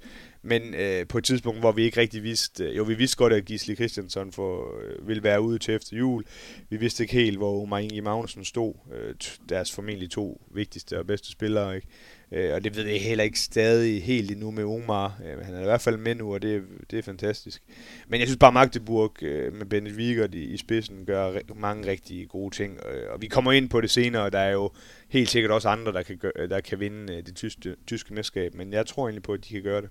[0.48, 3.32] Men øh, på et tidspunkt, hvor vi ikke rigtig vidste, øh, jo vi vidste godt,
[3.32, 6.24] at Gisli Christiansen for, øh, ville være ude til efter jul.
[6.70, 9.14] Vi vidste ikke helt, hvor Omar Inge Magnussen stod, øh,
[9.48, 11.76] deres formentlig to vigtigste og bedste spillere.
[11.76, 11.88] Ikke?
[12.32, 15.20] Øh, og det ved jeg heller ikke stadig helt endnu med Omar.
[15.24, 17.62] Øh, han er i hvert fald med nu, og det, det er fantastisk.
[18.08, 22.28] Men jeg synes bare, Magdeburg øh, med Bennett Wiegert i, i spidsen gør mange rigtig
[22.28, 22.78] gode ting.
[22.86, 24.70] Øh, og vi kommer ind på det senere, og der er jo
[25.08, 28.54] helt sikkert også andre, der kan, gøre, der kan vinde øh, det tyske, tyske mesterskab.
[28.54, 29.90] Men jeg tror egentlig på, at de kan gøre det.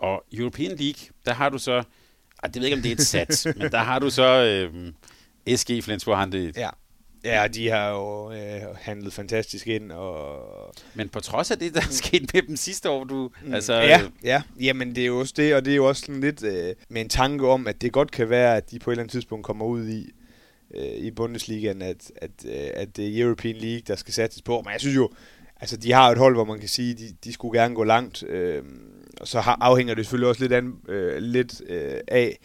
[0.00, 1.82] Og European League, der har du så,
[2.42, 4.44] ah, det ved jeg ikke, om det er et sats, men der har du så
[4.44, 4.92] øh,
[5.56, 6.52] SG Flensborg Hande.
[6.56, 6.70] Ja.
[7.24, 9.92] Ja, de har jo øh, handlet fantastisk ind.
[9.92, 10.74] Og...
[10.94, 13.30] Men på trods af det, der er sket med dem sidste år, du...
[13.44, 13.54] Mm.
[13.54, 14.10] Altså, ja, øh...
[14.24, 16.74] ja, jamen det er jo også det, og det er jo også sådan lidt øh,
[16.88, 19.12] med en tanke om, at det godt kan være, at de på et eller andet
[19.12, 20.10] tidspunkt kommer ud i,
[20.74, 24.60] øh, i Bundesligaen, at, at, øh, at det er European League, der skal sættes på.
[24.64, 25.10] Men jeg synes jo,
[25.60, 28.22] altså de har et hold, hvor man kan sige, de, de skulle gerne gå langt.
[28.22, 28.62] Øh,
[29.24, 32.38] så har, afhænger det selvfølgelig også lidt, an, øh, lidt øh, af,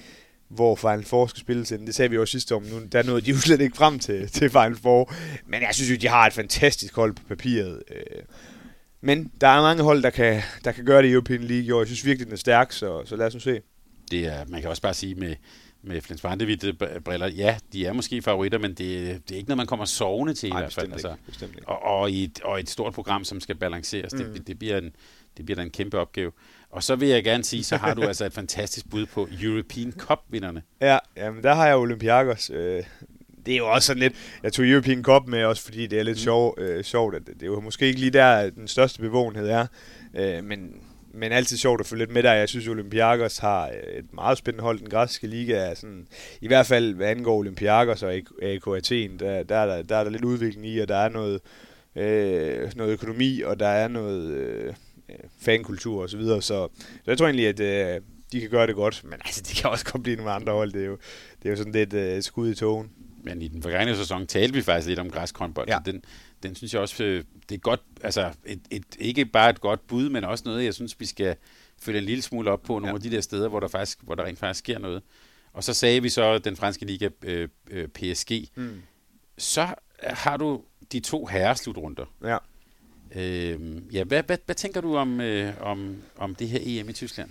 [0.50, 1.88] hvor Final Four skal spilles ind.
[1.88, 4.28] Det sagde vi jo sidste men nu, der nåede de jo slet ikke frem til,
[4.28, 5.14] til Final Four.
[5.48, 7.84] Men jeg synes jo, de har et fantastisk hold på papiret.
[7.92, 8.24] Øh.
[9.02, 11.80] Men der er mange hold, der kan, der kan gøre det i European League, og
[11.80, 13.60] jeg synes virkelig, den er stærk, så, så lad os nu se.
[14.12, 15.36] Det er, man kan også bare sige med,
[15.84, 16.22] med Flens
[17.06, 18.78] briller, ja, de er måske favoritter, men det,
[19.28, 20.92] det er ikke noget, man kommer sovende til Nej, i hvert fald.
[20.94, 24.20] Altså, ikke, og, og, i et, og et stort program, som skal balanceres, mm.
[24.20, 24.96] det, det, bliver en,
[25.38, 26.32] det bliver da en kæmpe opgave.
[26.76, 29.92] Og så vil jeg gerne sige, så har du altså et fantastisk bud på European
[29.92, 30.62] Cup-vinderne.
[30.82, 32.50] Ja, jamen der har jeg Olympiakos.
[32.50, 32.84] Øh,
[33.46, 36.04] det er jo også sådan lidt, jeg tog European Cup med også, fordi det er
[36.04, 36.24] lidt mm.
[36.24, 37.16] sjov, øh, sjovt.
[37.16, 39.68] At det er jo måske ikke lige der, den største bevågenhed er.
[40.16, 40.74] Øh, men,
[41.14, 42.34] men altid sjovt at følge lidt med der.
[42.34, 44.80] Jeg synes, Olympiakos har et meget spændende hold.
[44.80, 46.08] Den græske liga er sådan,
[46.42, 50.04] i hvert fald hvad angår Olympiakos og AK Athen, der, der, er der, der er
[50.04, 51.42] der lidt udvikling i, og der er noget,
[51.96, 54.32] øh, noget økonomi, og der er noget...
[54.32, 54.74] Øh,
[55.40, 56.42] fankultur og så videre.
[56.42, 59.56] Så, så jeg tror egentlig, at øh, de kan gøre det godt, men altså, de
[59.56, 60.72] kan også godt blive nogle andre hold.
[60.72, 60.98] Det er jo,
[61.44, 62.92] det er jo sådan lidt øh, skud i togen.
[63.24, 65.68] Men i den forgangne sæson talte vi faktisk lidt om græskornbold.
[65.68, 65.78] Ja.
[65.86, 66.04] Den,
[66.44, 69.88] den synes jeg også, øh, det er godt, altså et, et, ikke bare et godt
[69.88, 71.36] bud, men også noget, jeg synes, vi skal
[71.82, 72.94] følge en lille smule op på nogle ja.
[72.94, 75.02] af de der steder, hvor der, faktisk, hvor der rent faktisk sker noget.
[75.54, 78.32] Og så sagde vi så den franske liga øh, øh, PSG.
[78.56, 78.82] Mm.
[79.38, 79.68] Så
[80.04, 82.06] har du de to herreslutrunder.
[82.24, 82.38] Ja.
[83.16, 83.60] Øh,
[83.94, 87.30] ja, hvad, hvad, hvad tænker du om, øh, om, om det her EM i Tyskland?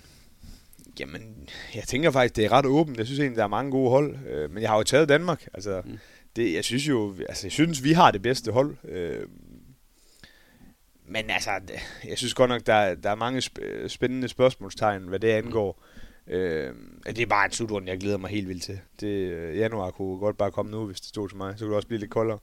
[1.00, 2.98] Jamen, jeg tænker faktisk, det er ret åbent.
[2.98, 4.16] Jeg synes egentlig, der er mange gode hold.
[4.28, 5.46] Øh, men jeg har jo taget Danmark.
[5.54, 5.98] Altså, mm.
[6.36, 8.76] det, jeg synes jo, altså, jeg synes, vi har det bedste hold.
[8.88, 9.26] Øh,
[11.06, 11.50] men altså,
[12.08, 13.42] jeg synes godt nok, der, der er mange
[13.88, 15.72] spændende spørgsmålstegn, hvad det angår.
[15.72, 16.03] Mm.
[16.26, 16.74] Øh,
[17.06, 18.80] det er bare en slutrunde, jeg glæder mig helt vildt til.
[19.00, 21.54] Det, øh, januar kunne godt bare komme nu, hvis det stod til mig.
[21.56, 22.38] Så kunne det også blive lidt koldere.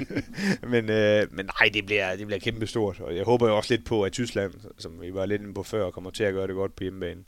[0.72, 3.00] men, øh, men nej, det bliver, det bliver kæmpe stort.
[3.00, 5.62] Og jeg håber jo også lidt på, at Tyskland, som vi var lidt inde på
[5.62, 7.24] før, kommer til at gøre det godt på hjemmebane.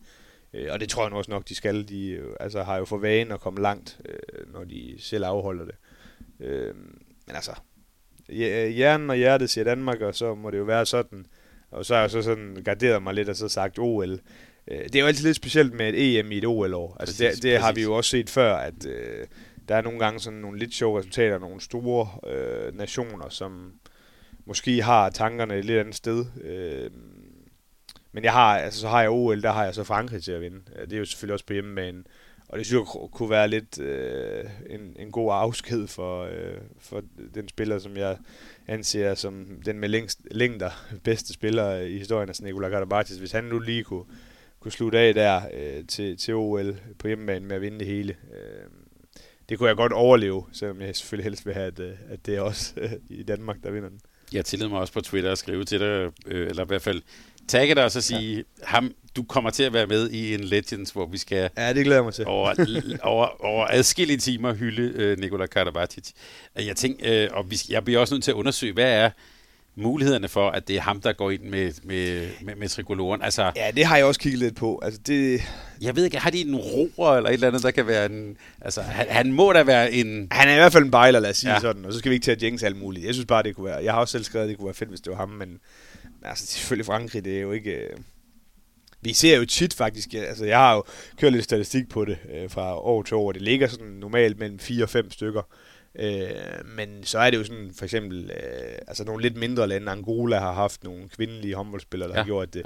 [0.55, 1.89] Øh, og det tror jeg også nok, de skal.
[1.89, 5.65] De øh, altså, har jo for vane at komme langt, øh, når de selv afholder
[5.65, 5.75] det.
[6.41, 6.75] Øh,
[7.27, 7.53] men altså,
[8.29, 11.27] hjernen og hjertet siger Danmark, og så må det jo være sådan.
[11.71, 14.21] Og så har jeg så sådan garderet mig lidt og så sagt OL.
[14.69, 16.97] Øh, det er jo altid lidt specielt med et EM i et OL-år.
[17.01, 19.27] Altså præcis, det, det har vi jo også set før, at øh,
[19.69, 23.73] der er nogle gange sådan nogle lidt sjove resultater, nogle store øh, nationer, som
[24.45, 26.25] måske har tankerne et lidt andet sted.
[26.45, 26.91] Øh,
[28.13, 30.41] men jeg har, altså, så har jeg OL, der har jeg så Frankrig til at
[30.41, 30.61] vinde.
[30.85, 32.03] Det er jo selvfølgelig også på hjemmebane.
[32.49, 37.03] Og det synes jeg kunne være lidt øh, en, en god afsked for, øh, for
[37.35, 38.17] den spiller, som jeg
[38.69, 40.71] anser som den med længst, længder
[41.05, 43.17] bedste spiller i historien, altså Nikola Karabatis.
[43.17, 44.05] Hvis han nu lige kunne
[44.63, 48.17] kunne slutte af der øh, til, til OL på hjemmebane med at vinde det hele.
[48.33, 48.71] Øh,
[49.49, 52.37] det kunne jeg godt overleve, selvom jeg selvfølgelig helst vil have, at, øh, at det
[52.37, 54.01] er også øh, i Danmark, der vinder den.
[54.33, 57.03] Jeg tillader mig også på Twitter at skrive til dig, øh, eller i hvert fald
[57.49, 58.43] tagge dig og så sige, ja.
[58.63, 61.85] ham, du kommer til at være med i en Legends, hvor vi skal ja, det
[61.85, 62.27] glæder mig til.
[62.27, 62.55] over,
[63.03, 66.11] over, over adskillige timer hylde øh, Nikola Karabatic.
[66.57, 69.11] Jeg tænker, øh, og vi, jeg bliver også nødt til at undersøge, hvad er
[69.75, 73.23] mulighederne for, at det er ham, der går ind med, med, med, med trikoloren.
[73.23, 74.81] Altså, ja, det har jeg også kigget lidt på.
[74.83, 75.41] Altså, det...
[75.81, 78.37] Jeg ved ikke, har de en roer eller et eller andet, der kan være en...
[78.61, 80.29] Altså, han, han må da være en...
[80.31, 81.61] Han er i hvert fald en bejler, lad os sige ja.
[81.61, 83.07] sådan, og så skal vi ikke til at jinx alt muligt.
[83.07, 83.85] Jeg synes bare, det kunne være...
[83.85, 85.49] Jeg har også selv skrevet, at det kunne være fedt, hvis det var ham, men,
[85.49, 85.59] men
[86.25, 87.71] altså, selvfølgelig Frankrig, det er jo ikke...
[87.71, 87.97] Øh...
[89.05, 90.85] Vi ser jo tit faktisk, altså jeg har jo
[91.21, 94.59] kørt lidt statistik på det øh, fra år til år, det ligger sådan normalt mellem
[94.59, 95.43] 4 og 5 stykker.
[95.99, 99.93] Øh, men så er det jo sådan, for eksempel, øh, altså nogle lidt mindre lande,
[99.93, 102.21] Angola har haft nogle kvindelige håndboldspillere, der ja.
[102.21, 102.63] har gjort det.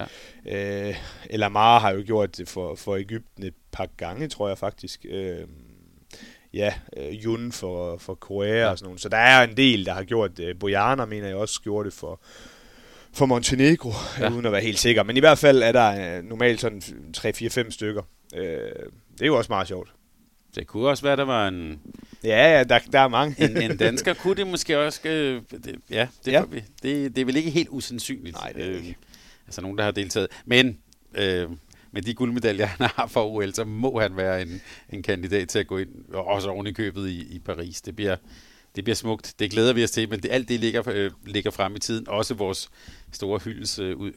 [0.46, 0.88] Ja.
[0.88, 0.96] Øh,
[1.30, 5.06] eller Mara har jo gjort det for, for Ægypten et par gange, tror jeg faktisk.
[5.08, 5.46] Øh,
[6.54, 8.70] ja, øh, Jun for, for Korea ja.
[8.70, 9.00] og sådan noget.
[9.00, 10.58] Så der er en del, der har gjort det.
[10.58, 12.20] Bojana mener jeg også gjorde det for,
[13.12, 14.30] for Montenegro, ja.
[14.30, 15.02] uden at være helt sikker.
[15.02, 16.82] Men i hvert fald er der øh, normalt sådan
[17.16, 18.02] 3-4-5 stykker.
[18.34, 18.42] Øh,
[19.12, 19.92] det er jo også meget sjovt.
[20.56, 21.80] Det kunne også være, der var en...
[22.24, 23.44] Ja, ja, der, der er mange.
[23.50, 25.00] en, en dansker kunne det måske også...
[25.04, 26.44] Øh, det, ja, det, ja.
[26.44, 26.64] Vi.
[26.82, 28.36] Det, det er vel ikke helt usandsynligt.
[28.36, 28.96] Nej, det er øh, ikke.
[29.46, 30.28] Altså nogen, der har deltaget.
[30.44, 30.78] Men
[31.14, 31.48] øh,
[31.92, 35.58] med de guldmedaljer, han har for OL, så må han være en, en kandidat til
[35.58, 37.80] at gå ind, også oven i købet i, i Paris.
[37.80, 38.16] Det bliver,
[38.76, 39.34] det bliver smukt.
[39.38, 42.08] Det glæder vi os til, men det, alt det ligger, øh, ligger frem i tiden.
[42.08, 42.70] Også vores
[43.12, 44.12] store hyldest, øh,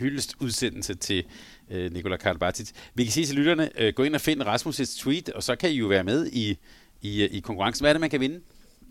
[0.00, 1.24] hyldest udsendelse til
[1.70, 2.70] øh, Nikola Karabatic.
[2.94, 5.70] Vi kan sige til lytterne, øh, gå ind og find Rasmus' tweet, og så kan
[5.70, 6.58] I jo være med i,
[7.02, 7.82] i, øh, i konkurrencen.
[7.82, 8.40] Hvad er det, man kan vinde?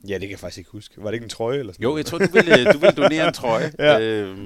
[0.08, 0.94] Ja, det kan jeg faktisk ikke huske.
[0.98, 3.28] Var det ikke en trøje eller sådan Jo, jeg tror, du ville, du ville donere
[3.28, 4.00] en trøje ja.
[4.00, 4.38] øh,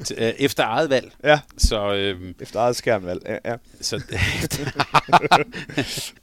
[0.00, 1.12] t- øh, efter eget valg.
[1.24, 3.22] Ja, Så, øh, efter eget skærmvalg.
[3.26, 3.56] Ja, ja.
[3.80, 4.02] så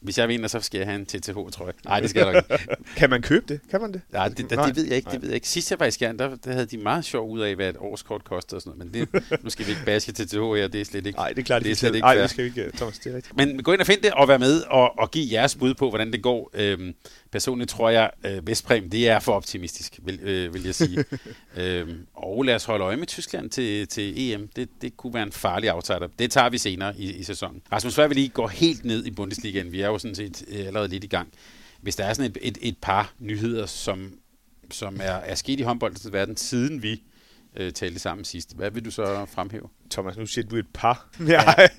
[0.01, 1.73] hvis jeg vinder, så skal jeg have en TTH-trøje.
[1.85, 2.75] Nej, det skal jeg nok ikke.
[2.97, 3.59] Kan man købe det?
[3.71, 4.01] Kan man det?
[4.11, 5.09] Nej, det, det, Nej, det ved jeg ikke.
[5.11, 5.47] Det ved jeg ikke.
[5.47, 7.75] Sidst jeg var i Skjern, der, der havde de meget sjov ud af, hvad et
[7.79, 8.93] årskort koster og sådan noget.
[8.93, 11.17] Men det, nu skal vi ikke baske TTH her, det er slet ikke.
[11.19, 12.99] Nej, det er klart, det er de slet ikke Nej, det skal vi ikke, Thomas,
[12.99, 13.37] det er rigtigt.
[13.37, 15.89] Men gå ind og find det og vær med og, og give jeres bud på,
[15.89, 16.49] hvordan det går.
[16.53, 16.93] Øhm,
[17.33, 21.05] personligt tror jeg, øh, Vestpræm, det er for optimistisk, vil, øh, vil jeg sige.
[21.57, 24.49] øhm, og lad os holde øje med Tyskland til, til EM.
[24.55, 26.07] Det, det kunne være en farlig aftager.
[26.19, 27.61] Det tager vi senere i, i sæsonen.
[27.71, 30.67] Rasmus, før vi lige går helt ned i Bundesligaen, vi er jo sådan set øh,
[30.67, 31.29] allerede lidt i gang.
[31.81, 34.13] Hvis der er sådan et, et, et par nyheder, som,
[34.71, 37.01] som er, er sket i håndboldens verden, siden vi
[37.55, 39.69] øh, talte sammen sidst, hvad vil du så fremhæve?
[39.91, 41.09] Thomas, nu siger du et par.
[41.27, 41.69] Jeg,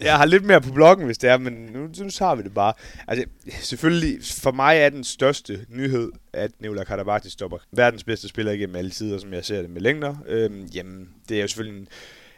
[0.00, 2.54] jeg har lidt mere på bloggen, hvis det er, men nu, nu har vi det
[2.54, 2.72] bare.
[3.08, 3.24] Altså,
[3.60, 8.76] selvfølgelig, for mig er den største nyhed, at Nikola Karabatic stopper verdens bedste spiller igennem
[8.76, 10.16] alle tider, som jeg ser det med længder.
[10.26, 11.88] Øhm, jamen, det er jo selvfølgelig en,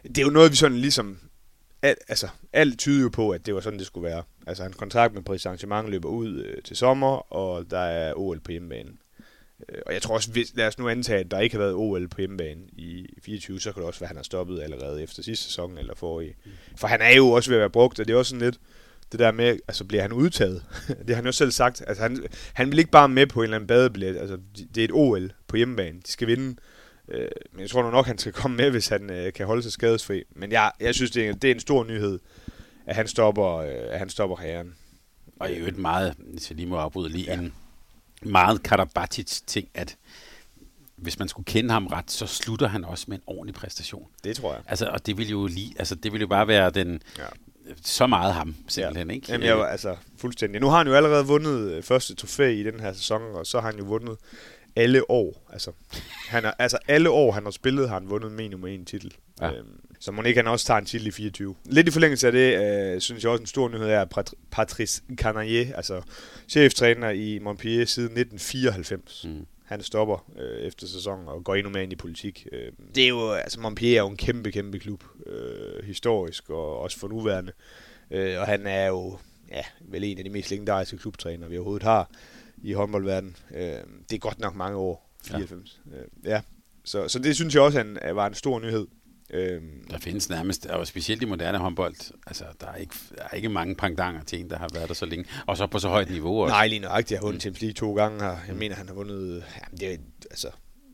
[0.04, 1.18] det er jo noget, vi sådan ligesom,
[1.82, 4.22] al, altså, alt tyder jo på, at det var sådan, det skulle være.
[4.46, 8.40] Altså, hans kontrakt med Paris Saint-Germain løber ud øh, til sommer, og der er OL
[8.40, 8.90] på hjemmebane.
[9.68, 11.74] Øh, Og jeg tror også, hvis, lad os nu antage, at der ikke har været
[11.74, 15.02] OL på hjemmebane i 24, så kan det også være, at han har stoppet allerede
[15.02, 16.36] efter sidste sæson eller forrige.
[16.76, 18.58] For han er jo også ved at være brugt, og det er også sådan lidt
[19.12, 20.64] det der med, altså bliver han udtaget?
[21.06, 21.82] det har han jo selv sagt.
[21.86, 24.16] Altså han, han vil ikke bare med på en eller anden badebillet.
[24.16, 24.38] Altså
[24.74, 25.98] det er et OL på hjemmebane.
[26.06, 26.56] De skal vinde.
[27.08, 29.62] Øh, men jeg tror nu nok, han skal komme med, hvis han øh, kan holde
[29.62, 30.22] sig skadesfri.
[30.30, 32.18] Men jeg, jeg synes, det er, det er en stor nyhed,
[32.86, 34.74] at han stopper, øh, at han stopper herren.
[35.40, 37.34] Og i øvrigt meget, hvis jeg lige må afbryde lige, ja.
[37.34, 37.54] en
[38.24, 39.96] meget Karabatic-ting, at
[40.96, 44.06] hvis man skulle kende ham ret, så slutter han også med en ordentlig præstation.
[44.24, 44.62] Det tror jeg.
[44.66, 47.22] Altså, og det ville jo lige, altså det ville jo bare være den, Ja.
[47.82, 49.14] så meget ham, simpelthen, Ja.
[49.14, 49.32] ikke?
[49.32, 50.60] Jamen, jeg var altså fuldstændig.
[50.60, 53.60] Nu har han jo allerede vundet øh, første trofæ i den her sæson, og så
[53.60, 54.16] har han jo vundet
[54.76, 55.48] alle år.
[55.52, 55.72] Altså,
[56.28, 59.14] han er, altså alle år, han har spillet, har han vundet minimum en titel.
[59.40, 59.52] Ja.
[59.52, 61.54] Øhm, så må ikke han også tager en titel i 24.
[61.64, 64.34] Lidt i forlængelse af det, øh, synes jeg også en stor nyhed er, at Pat-
[64.50, 66.02] Patrice Canaillé, altså
[66.48, 69.24] cheftræner i Montpellier siden 1994.
[69.24, 69.46] Mm.
[69.64, 72.46] Han stopper øh, efter sæsonen og går endnu mere ind i politik.
[72.52, 76.78] Øh, det er jo, altså Montpellier er jo en kæmpe, kæmpe klub, øh, historisk og
[76.78, 77.52] også for nuværende.
[78.10, 79.18] Øh, og han er jo,
[79.50, 82.10] ja, vel en af de mest legendariske klubtrænere, vi overhovedet har
[82.62, 83.36] i håndboldverdenen.
[83.54, 83.60] Øh,
[84.10, 85.80] det er godt nok mange år, 94.
[85.90, 85.96] Ja.
[85.96, 86.40] Øh, ja.
[86.84, 88.86] Så, så det synes jeg også han, var en stor nyhed.
[89.32, 91.94] Øh, Der findes nærmest, og specielt i moderne håndbold,
[92.26, 94.94] altså der er ikke, der er ikke mange pangdanger til en, der har været der
[94.94, 96.52] så længe, og så på så højt niveau også.
[96.52, 97.10] Nej, lige nøjagtigt.
[97.10, 98.36] Jeg har vundet Champions League to gange her.
[98.46, 99.44] Jeg mener, han har vundet...
[99.64, 99.96] Jamen, det er,
[100.30, 100.48] altså,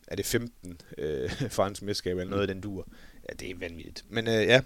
[0.08, 2.86] er det 15 øh, fransk mesterskab eller noget af den dur.
[3.28, 4.04] Ja, det er vanvittigt.
[4.10, 4.60] Men øh, ja,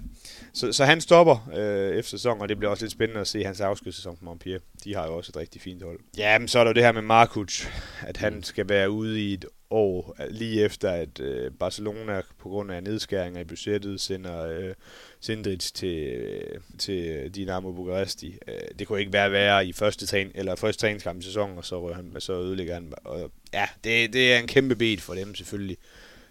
[0.52, 3.44] så, så han stopper øh, efter sæsonen, og det bliver også lidt spændende at se
[3.44, 4.60] hans afskedssæson på Montpellier.
[4.84, 6.00] De har jo også et rigtig fint hold.
[6.16, 7.66] Ja, men så er der jo det her med Markuc,
[8.00, 12.72] at han skal være ude i et år, lige efter at øh, Barcelona på grund
[12.72, 14.74] af nedskæringer i budgettet sender øh,
[15.20, 18.38] Sindrich til, øh, til Dinamo Bukaresti.
[18.48, 21.64] Øh, det kunne ikke være værre i første, træn, eller første træningskamp i sæsonen, og
[21.64, 22.92] så, han, så ødelægger han.
[23.04, 25.76] Og, ja, det, det er en kæmpe bed for dem selvfølgelig.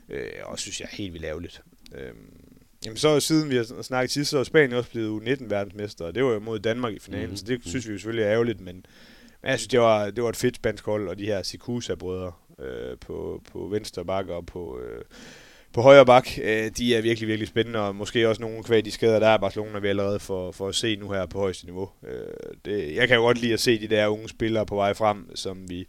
[0.09, 1.61] Øh, og synes jeg er helt vildt ærgerligt.
[1.95, 2.11] Øh,
[2.85, 6.23] jamen så siden vi har snakket sidst, så er Spanien også blevet U19-verdensmester, og det
[6.23, 7.31] var jo mod Danmark i finalen, Mhm.
[7.31, 7.37] mm.
[7.37, 8.75] så det synes vi jo selvfølgelig er ærgerligt, men,
[9.41, 12.31] men jeg synes, det var, det var et fedt spansk hold, og de her Sikusa-brødre
[12.61, 15.01] øh, på, på venstre bakke og på, øh,
[15.73, 18.91] på højre bak, øh, de er virkelig, virkelig spændende, og måske også nogle kvæg de
[18.91, 21.89] skader, der er Barcelona, vi allerede for, for at se nu her på højeste niveau.
[22.07, 24.93] Øh, det, jeg kan jo godt lide at se de der unge spillere på vej
[24.93, 25.87] frem, som vi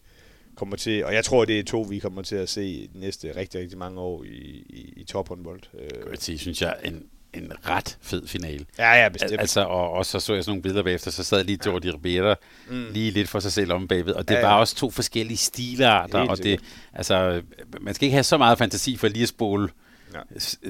[0.54, 3.37] kommer til, og jeg tror, det er to, vi kommer til at se de næste
[3.37, 4.28] rigtig, rigtig mange år i,
[4.68, 5.61] i, i tophåndbold.
[5.78, 8.64] Øh, Jeg sige, synes jeg, en, en ret fed finale.
[8.78, 9.32] ja, ja, bestemt.
[9.32, 11.90] Al- altså, og, og så så jeg sådan nogle billeder bagefter, så sad lige Jordi
[11.90, 12.34] Ribera
[12.68, 12.86] Mm.
[12.92, 14.58] lige lidt for sig selv om bagved, og det Ja, var ja.
[14.60, 16.68] også to forskellige stilarter, Helt og det, sikkert.
[16.94, 17.42] altså,
[17.80, 19.68] man skal ikke have så meget fantasi for lige at spole
[20.14, 20.20] Ja.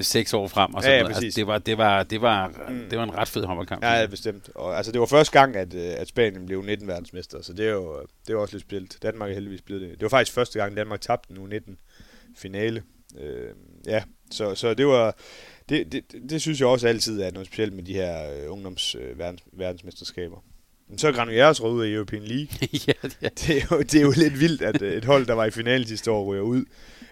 [0.01, 1.15] seks år frem, og Ja, sådan ja, noget.
[1.15, 1.25] præcis.
[1.27, 2.85] Altså, det, var, det, var, det, var, Mm.
[2.89, 3.83] det var en ret fed håndboldkamp.
[3.83, 4.49] Ja, ja, bestemt.
[4.55, 7.67] Og, altså, det var første gang, at, øh, at Spanien blev 19 verdensmester, så det
[7.67, 8.97] er jo det er jo også lidt specielt.
[9.03, 9.89] Danmark er heldigvis blevet det.
[9.91, 11.77] Det var faktisk første gang, Danmark tabte nu 19
[12.37, 12.83] finale.
[13.19, 13.49] Øh,
[13.87, 15.15] ja, så, så det var...
[15.69, 18.95] Det, det, det, synes jeg også altid er noget specielt med de her øh, ungdoms
[18.95, 20.43] øh, verdens, verdensmesterskaber.
[20.89, 22.67] Men så er Granollers røget ud af European League.
[22.87, 23.29] ja, ja.
[23.39, 25.51] det, er jo, det er jo lidt vildt, at øh, et hold, der var i
[25.51, 26.65] finalen sidste år, ryger ud.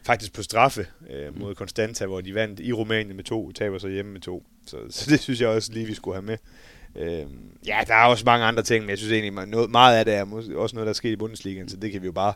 [0.03, 3.87] Faktisk på straffe øh, mod Constanta, hvor de vandt i Rumænien med to, taber så
[3.87, 4.43] hjemme med to.
[4.67, 6.37] Så, så det synes jeg også lige, vi skulle have med.
[6.95, 7.25] Øh,
[7.67, 10.13] ja, der er også mange andre ting, men jeg synes egentlig, noget, meget af det
[10.13, 10.21] er
[10.55, 12.33] også noget, der er sket i Bundesligaen, så det kan vi jo bare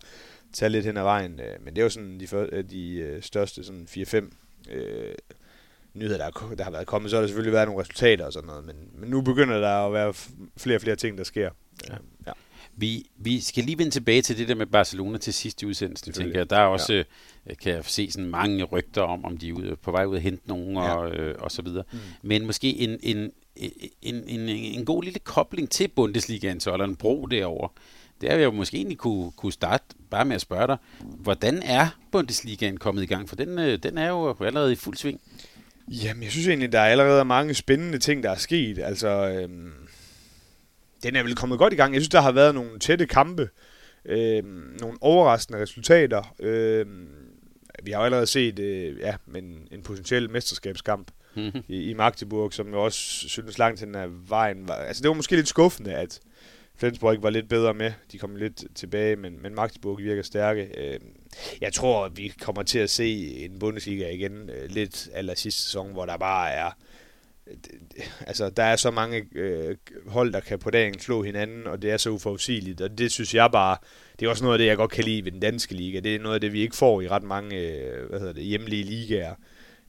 [0.54, 1.40] tage lidt hen ad vejen.
[1.40, 4.16] Øh, men det er jo sådan de, for, de øh, største sådan 4-5
[4.72, 5.14] øh,
[5.96, 7.12] nyheder, der, er, der har været kommet.
[7.12, 9.86] Så har der selvfølgelig været nogle resultater og sådan noget, men, men nu begynder der
[9.88, 10.14] at være
[10.58, 11.50] flere og flere ting, der sker.
[11.90, 11.96] Ja.
[12.28, 12.32] ja.
[12.78, 16.14] Vi, vi skal lige vende tilbage til det der med Barcelona til sidst i udsendelsen,
[16.14, 16.50] tænker jeg.
[16.50, 17.54] Der er også, ja.
[17.54, 20.22] kan jeg se sådan mange rygter om, om de er ude, på vej ud at
[20.22, 20.94] hente nogen ja.
[20.94, 21.84] og, øh, og så videre.
[21.92, 22.00] Mm.
[22.22, 23.32] Men måske en, en,
[24.02, 27.68] en, en, en god lille kobling til Bundesligaen, så eller en bro derover.
[28.22, 31.88] Det er jo måske egentlig kunne, kunne starte bare med at spørge dig, hvordan er
[32.12, 33.30] Bundesligaen kommet i gang?
[33.30, 35.22] For den, øh, den er jo allerede i fuld sving.
[35.88, 38.80] Jamen, jeg synes egentlig, der er allerede mange spændende ting, der er sket.
[38.80, 39.72] Altså, øhm,
[41.04, 41.94] den er vel kommet godt i gang.
[41.94, 43.50] Jeg synes, der har været nogle tætte kampe,
[44.06, 46.36] øhm, nogle overraskende resultater.
[46.40, 47.08] Øhm,
[47.84, 51.64] vi har jo allerede set øh, ja, en, en potentiel mesterskabskamp mm-hmm.
[51.68, 54.76] i, i Magdeburg, som jeg også synes langt hen ad vejen var...
[54.76, 56.20] Altså, det var måske lidt skuffende, at
[56.78, 57.92] Flensborg ikke var lidt bedre med.
[58.12, 60.70] De kom lidt tilbage, men, men Magdeburg virker stærke.
[60.78, 61.00] Øh,
[61.62, 65.92] jeg tror, vi kommer til at se en Bundesliga igen øh, lidt aller sidste sæson,
[65.92, 66.72] hvor der bare er
[67.48, 67.56] øh,
[68.28, 69.76] altså, der er så mange øh,
[70.08, 73.34] hold, der kan på dagen slå hinanden, og det er så uforudsigeligt, og det synes
[73.34, 73.78] jeg bare,
[74.20, 76.00] det er også noget af det, jeg godt kan lide ved den danske liga.
[76.00, 78.44] Det er noget af det, vi ikke får i ret mange øh, hvad hedder det,
[78.44, 79.36] hjemlige ligaer.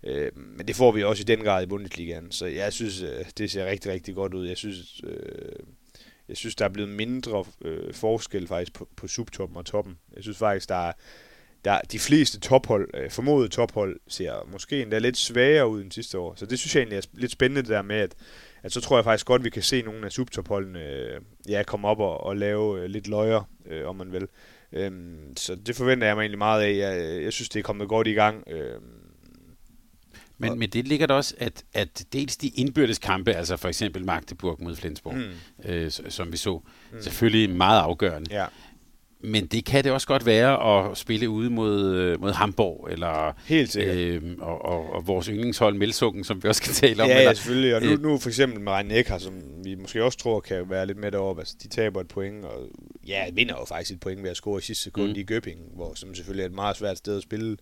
[0.02, 3.24] Øh, men det får vi også i den grad i Bundesligaen, så jeg synes, øh,
[3.38, 4.46] det ser rigtig, rigtig godt ud.
[4.46, 5.66] Jeg synes, øh,
[6.28, 9.98] jeg synes der er blevet mindre øh, forskel faktisk på, på subtoppen og toppen.
[10.14, 10.92] Jeg synes faktisk, der er,
[11.64, 16.18] der, de fleste tophold, øh, formodede tophold, ser måske endda lidt svagere ud end sidste
[16.18, 16.34] år.
[16.34, 18.14] Så det synes jeg egentlig er lidt spændende det der med, at,
[18.62, 21.62] at så tror jeg faktisk godt, at vi kan se nogle af subtopholdene øh, ja,
[21.62, 24.28] komme op og, og lave øh, lidt løjer, øh, om man vil.
[24.72, 26.76] Øhm, så det forventer jeg mig egentlig meget af.
[26.76, 28.44] Jeg, jeg synes, det er kommet godt i gang.
[28.50, 28.80] Øh,
[30.38, 34.04] men, men det ligger der også, at, at dels de indbyrdes kampe, altså for eksempel
[34.04, 35.70] Magdeburg mod Flensborg, mm.
[35.70, 36.60] øh, som vi så,
[36.92, 37.02] mm.
[37.02, 38.34] selvfølgelig meget afgørende.
[38.34, 38.46] Ja.
[39.20, 43.32] Men det kan det også godt være at spille ude mod, øh, mod Hamburg, eller
[43.46, 43.96] Helt sikkert.
[43.96, 47.08] Øh, og, og, og, vores yndlingshold Melsukken, som vi også skal tale om.
[47.08, 47.76] Ja, eller, ja selvfølgelig.
[47.76, 50.70] Og nu, øh, nu for eksempel med Rhein Neckar, som vi måske også tror kan
[50.70, 51.42] være lidt med deroppe.
[51.42, 52.68] Altså, de taber et point, og
[53.06, 55.16] ja, vinder jo faktisk et point ved at score i sidste sekund mm.
[55.16, 57.56] i Göppingen, hvor, som selvfølgelig er et meget svært sted at spille.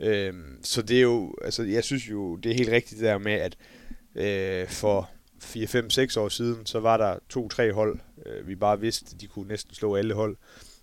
[0.00, 3.32] Øhm, så det er jo, altså jeg synes jo, det er helt rigtigt der med,
[3.32, 3.56] at
[4.14, 5.10] øh, for
[5.42, 9.74] 4-5-6 år siden, så var der to-tre hold, øh, vi bare vidste, de kunne næsten
[9.74, 10.36] slå alle hold.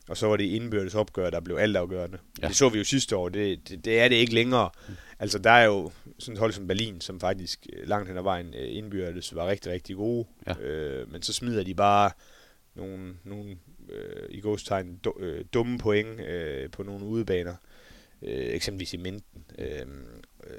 [0.09, 2.17] Og så var det indbyrdes opgør, der blev altafgørende.
[2.41, 2.47] Ja.
[2.47, 4.69] Det så vi jo sidste år, det, det, det er det ikke længere.
[4.87, 4.93] Mm.
[5.19, 8.23] Altså der er jo sådan et hold som Berlin, som faktisk øh, langt hen ad
[8.23, 10.27] vejen øh, indbyrdes var rigtig, rigtig gode.
[10.47, 10.59] Ja.
[10.59, 12.11] Øh, men så smider de bare
[12.75, 13.57] nogle, nogle
[13.89, 17.55] øh, i godstegn øh, dumme point øh, på nogle udebaner
[18.21, 19.23] øh, eksempelvis i Minden,
[19.57, 19.85] øh,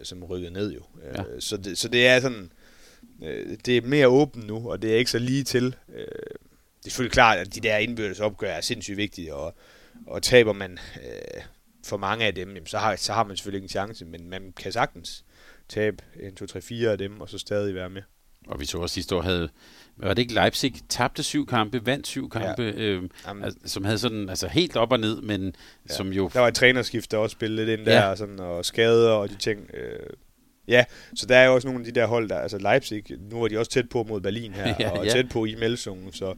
[0.02, 0.80] som rykkede ned jo.
[1.02, 1.40] Øh, ja.
[1.40, 2.52] så, det, så det er sådan,
[3.22, 5.76] øh, det er mere åbent nu, og det er ikke så lige til.
[5.94, 6.04] Øh,
[6.78, 9.54] det er selvfølgelig klart, at de der indbyrdes opgør er sindssygt vigtige, og,
[10.06, 11.42] og taber man øh,
[11.84, 14.30] for mange af dem, jamen, så, har, så har man selvfølgelig ikke en chance, men
[14.30, 15.24] man kan sagtens
[15.68, 18.02] tabe en, to, tre, fire af dem, og så stadig være med.
[18.46, 19.48] Og vi så også sidste år havde,
[20.06, 22.82] var det ikke Leipzig, tabte syv kampe, vandt syv kampe, ja.
[22.82, 23.02] øh,
[23.42, 25.54] altså, som havde sådan, altså helt op og ned, men
[25.88, 25.94] ja.
[25.94, 26.30] som jo...
[26.32, 28.11] Der var et trænerskift, der også spillede lidt ind der, ja.
[28.11, 29.70] og, sådan, og skader og de ting.
[29.74, 30.06] Øh,
[30.68, 30.84] ja,
[31.14, 33.48] så der er jo også nogle af de der hold, der, altså Leipzig, nu er
[33.48, 35.11] de også tæt på mod Berlin her, ja, og ja.
[35.11, 36.34] tæt på i Melsungen, så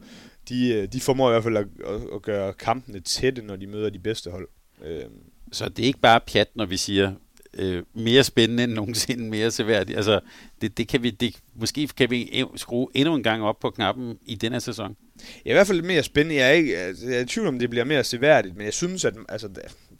[0.49, 3.67] de, øh, de formår i hvert fald at, at, at gøre kampene tætte, når de
[3.67, 4.47] møder de bedste hold.
[4.85, 5.03] Øh.
[5.51, 7.13] Så det er ikke bare pjat, når vi siger,
[7.57, 9.97] øh, mere spændende end nogensinde, mere seværdigt.
[9.97, 10.19] Altså,
[10.61, 14.17] det, det kan vi, det, måske kan vi skrue endnu en gang op på knappen
[14.25, 14.95] i den her sæson.
[15.45, 16.35] Ja, i hvert fald mere spændende.
[16.35, 18.73] Jeg er, ikke, altså, jeg er i tvivl om, det bliver mere seværdigt, men jeg
[18.73, 19.49] synes, at altså,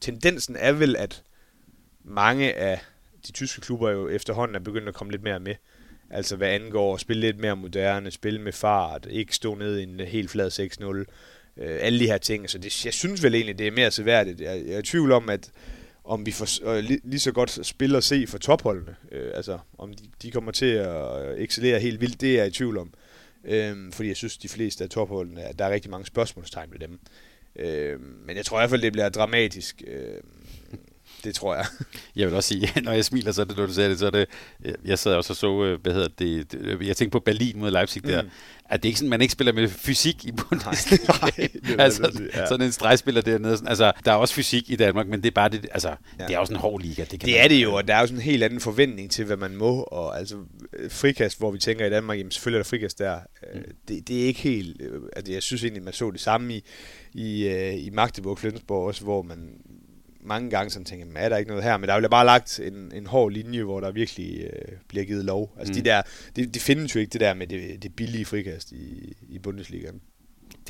[0.02, 1.24] tendensen er vel, at
[2.04, 2.82] mange af
[3.28, 5.56] de tyske klubber jo efterhånden er begyndt at komme lidt mere med.
[6.10, 9.84] Altså hvad angår at spille lidt mere moderne, spille med fart, ikke stå ned i
[9.84, 10.86] en helt flad 6-0,
[11.64, 12.50] øh, alle de her ting.
[12.50, 14.42] Så det, jeg synes vel egentlig, det er mere seværdigt.
[14.42, 15.52] Jeg, jeg er i tvivl om, at
[16.12, 18.96] om vi får øh, lige, lige så godt spil at se for topholdene.
[19.12, 22.48] Øh, altså, om de, de kommer til at øh, excellere helt vildt, det er jeg
[22.48, 22.94] i tvivl om.
[23.46, 27.00] Øh, fordi jeg synes, de fleste af topholdene, der er rigtig mange spørgsmålstegn ved dem.
[27.56, 29.84] Øh, men jeg tror i hvert fald, det bliver dramatisk.
[29.88, 30.18] Øh,
[31.24, 31.66] det tror jeg.
[32.16, 34.06] Jeg vil også sige, når jeg smiler, så er det, når du sagde det, så
[34.06, 34.26] er det,
[34.86, 38.04] jeg sad også og så, øh, hvad hedder det, jeg tænkte på Berlin mod Leipzig
[38.04, 38.30] der, mm
[38.72, 41.14] at det ikke sådan, man ikke spiller med fysik i Bundesliga.
[41.22, 42.48] Nej, nej, altså, ja.
[42.48, 43.58] sådan en stregspiller dernede.
[43.68, 46.28] Altså, der er også fysik i Danmark, men det er bare det, altså, ja.
[46.28, 47.04] det er også en hård liga.
[47.12, 49.12] Det, kan det er det jo, og der er jo sådan en helt anden forventning
[49.12, 49.82] til, hvad man må.
[49.82, 50.36] Og altså,
[50.90, 53.20] frikast, hvor vi tænker i Danmark, jamen selvfølgelig er der frikast der.
[53.54, 53.64] Øh, mm.
[53.88, 54.82] Det, det, er ikke helt,
[55.16, 56.64] altså, jeg synes egentlig, man så det samme i,
[57.14, 59.50] i, øh, i Magdeburg Flensborg også, hvor man
[60.24, 61.78] mange gange sådan tænker, er der ikke noget her?
[61.78, 65.06] Men der er jo bare lagt en, en hård linje, hvor der virkelig øh, bliver
[65.06, 65.56] givet lov.
[65.60, 65.84] Altså mm.
[65.84, 66.02] de der,
[66.36, 70.02] det, de findes jo ikke det der med det, det billige frikast i, i Bundesligaen.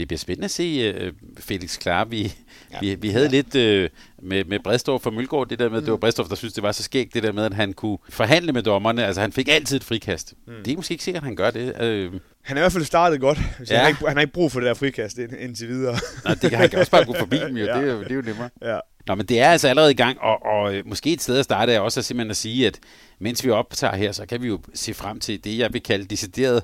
[0.02, 2.06] Det bliver spændende at se uh, Felix Klar.
[2.06, 2.34] Vi,
[2.72, 2.78] ja.
[2.82, 3.42] vi, vi havde ja.
[3.42, 5.86] lidt uh, med, med Bredstorff og Mølgaard, det der med, mm.
[5.86, 7.98] det var Bredstorff, der synes det var så skægt, det der med, at han kunne
[8.10, 9.06] forhandle med dommerne.
[9.06, 10.34] Altså, han fik altid et frikast.
[10.48, 10.54] Mm.
[10.66, 11.64] Det er måske ikke sikkert, at han gør det.
[11.64, 13.38] Uh, han har i hvert fald startet godt.
[13.38, 13.76] Så ja.
[13.76, 15.98] han, har ikke, han har ikke brug for det der frikast ind, indtil videre.
[16.26, 17.66] Nej, det, han kan også bare gå forbi dem, jo.
[17.76, 17.82] ja.
[17.82, 18.50] det, er, det er jo nemmere.
[18.62, 18.80] Ja.
[19.08, 21.74] Nå, men det er altså allerede i gang, og, og måske et sted at starte
[21.74, 22.80] er også at simpelthen at sige, at
[23.20, 26.06] mens vi optager her, så kan vi jo se frem til det, jeg vil kalde
[26.06, 26.64] decideret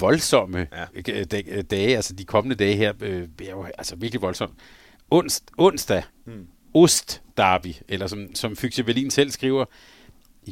[0.00, 1.24] voldsomme ja.
[1.62, 4.54] dage, altså de kommende dage her, øh, er jo altså virkelig voldsomt.
[5.10, 6.46] Onst, onsdag, hmm.
[6.74, 9.64] Ost Derby, eller som, som Fyxe Berlin selv skriver,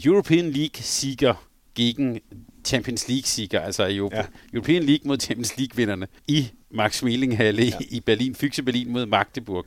[0.05, 2.21] European League siger gegen
[2.65, 4.25] Champions League siger, altså Europa, ja.
[4.53, 7.53] European League mod Champions League vinderne i Max Schmeling ja.
[7.81, 9.67] i Berlin, Fyxe Berlin mod Magdeburg.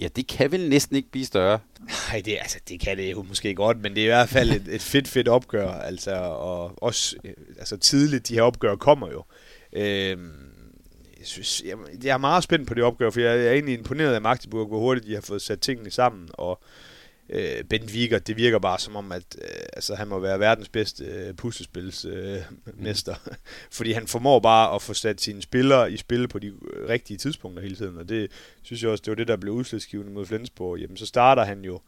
[0.00, 1.58] Ja, det kan vel næsten ikke blive større.
[1.80, 4.50] Nej, det, altså, det kan det jo måske godt, men det er i hvert fald
[4.50, 5.70] et, et fedt, fedt opgør.
[5.70, 9.24] Altså, og også øh, altså, tidligt, de her opgør kommer jo.
[9.72, 10.32] Øhm,
[11.18, 14.14] jeg, synes, jeg, jeg er meget spændt på det opgør, for jeg er egentlig imponeret
[14.14, 16.95] af Magdeburg, hvor hurtigt de har fået sat tingene sammen, og øh,
[17.70, 21.04] Ben Viger, det virker bare som om, at øh, altså, han må være verdens bedste
[21.04, 23.14] øh, puslespilsmester.
[23.26, 23.34] Øh,
[23.76, 26.52] Fordi han formår bare at få sat sine spillere i spil på de
[26.88, 27.98] rigtige tidspunkter hele tiden.
[27.98, 28.30] Og det
[28.62, 30.78] synes jeg også, det var det, der blev udslagsgivende mod Flensborg.
[30.78, 31.80] Jamen, så starter han jo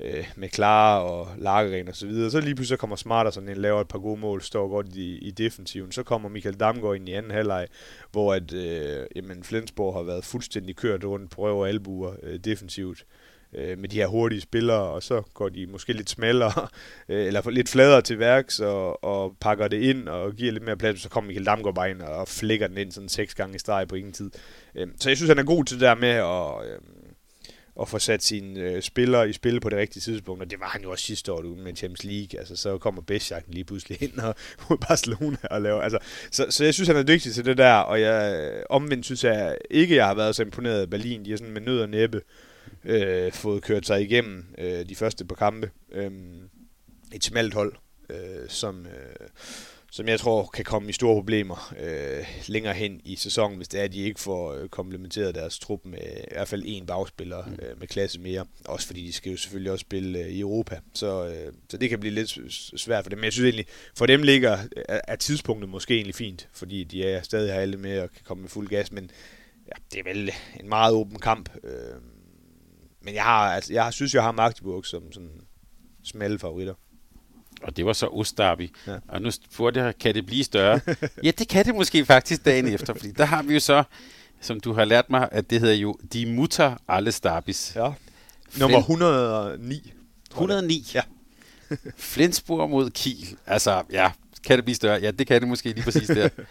[0.00, 2.30] øh, med Klar og Lagerren og så videre.
[2.30, 5.18] Så lige pludselig kommer Smarter sådan en, laver et par gode mål, står godt i,
[5.18, 5.92] i defensiven.
[5.92, 7.66] Så kommer Michael Damgaard ind i anden halvleg,
[8.12, 12.38] hvor at, øh, jamen, Flensborg har været fuldstændig kørt rundt på røv og albuer øh,
[12.38, 13.06] defensivt
[13.56, 16.68] øh, med de her hurtige spillere, og så går de måske lidt smallere,
[17.08, 20.76] øh, eller lidt fladere til værks, og, og pakker det ind, og giver lidt mere
[20.76, 23.58] plads, så kommer Michael Damgaard bare ind, og flækker den ind sådan seks gange i
[23.58, 24.30] streg på ingen tid.
[24.74, 26.72] Øh, så jeg synes, han er god til det der med at...
[26.72, 26.78] Øh,
[27.80, 30.66] at få sat sine øh, spillere i spil på det rigtige tidspunkt, og det var
[30.66, 34.18] han jo også sidste år med Champions League, altså så kommer Besjak lige pludselig ind
[34.18, 34.34] og,
[34.70, 35.98] mod Barcelona og laver, altså,
[36.30, 39.58] så, så jeg synes, han er dygtig til det der, og jeg omvendt synes jeg
[39.70, 42.16] ikke, jeg har været så imponeret af Berlin, de er sådan med nød og næppe
[42.16, 42.22] øh,
[43.32, 45.70] fået kørt sig igennem øh, de første par kampe.
[45.92, 46.10] Øh,
[47.12, 47.76] et smalt hold,
[48.10, 49.28] øh, som, øh,
[49.90, 53.80] som jeg tror kan komme i store problemer øh, længere hen i sæsonen, hvis det
[53.80, 57.46] er, at de ikke får øh, komplementeret deres trup med i hvert fald en bagspiller
[57.46, 57.58] mm.
[57.62, 58.46] øh, med klasse mere.
[58.64, 60.80] Også fordi de skal jo selvfølgelig også spille øh, i Europa.
[60.94, 62.38] Så, øh, så det kan blive lidt
[62.80, 63.18] svært for dem.
[63.18, 63.66] Men jeg synes egentlig,
[63.96, 64.58] for dem ligger
[64.88, 68.40] er tidspunktet måske egentlig fint, fordi de er stadig har alle med og kan komme
[68.40, 69.10] med fuld gas, men
[69.66, 71.50] ja, det er vel en meget åben kamp.
[71.64, 72.00] Øh,
[73.06, 75.40] men jeg har, altså, jeg synes, jeg har Magdeburg som sådan
[76.04, 76.74] smalle favoritter.
[77.62, 78.72] Og det var så Ostarbi.
[78.86, 78.96] Ja.
[79.08, 80.80] Og nu spurgte jeg, kan det blive større?
[81.24, 83.82] ja, det kan det måske faktisk dagen efter, fordi der har vi jo så,
[84.40, 87.72] som du har lært mig, at det hedder jo De Mutter Alle Starbis.
[87.76, 87.92] Ja.
[88.58, 89.92] Nummer 109.
[90.30, 90.86] 109?
[90.94, 91.02] Ja.
[91.96, 93.36] Flensburg mod Kiel.
[93.46, 94.10] Altså, ja,
[94.44, 95.00] kan det blive større?
[95.00, 96.28] Ja, det kan det måske lige præcis der.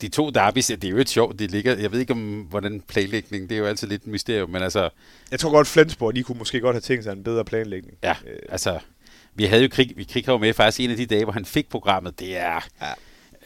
[0.00, 2.80] de to derbys, det er jo et sjovt, det ligger, jeg ved ikke om, hvordan
[2.80, 4.88] planlægning, det er jo altid lidt et mysterium, men altså...
[5.30, 7.98] Jeg tror godt, Flensborg, de kunne måske godt have tænkt sig en bedre planlægning.
[8.02, 8.38] Ja, øh.
[8.48, 8.78] altså,
[9.34, 11.68] vi havde jo krig, vi krig med faktisk en af de dage, hvor han fik
[11.68, 12.68] programmet, det er...
[12.82, 12.92] Ja.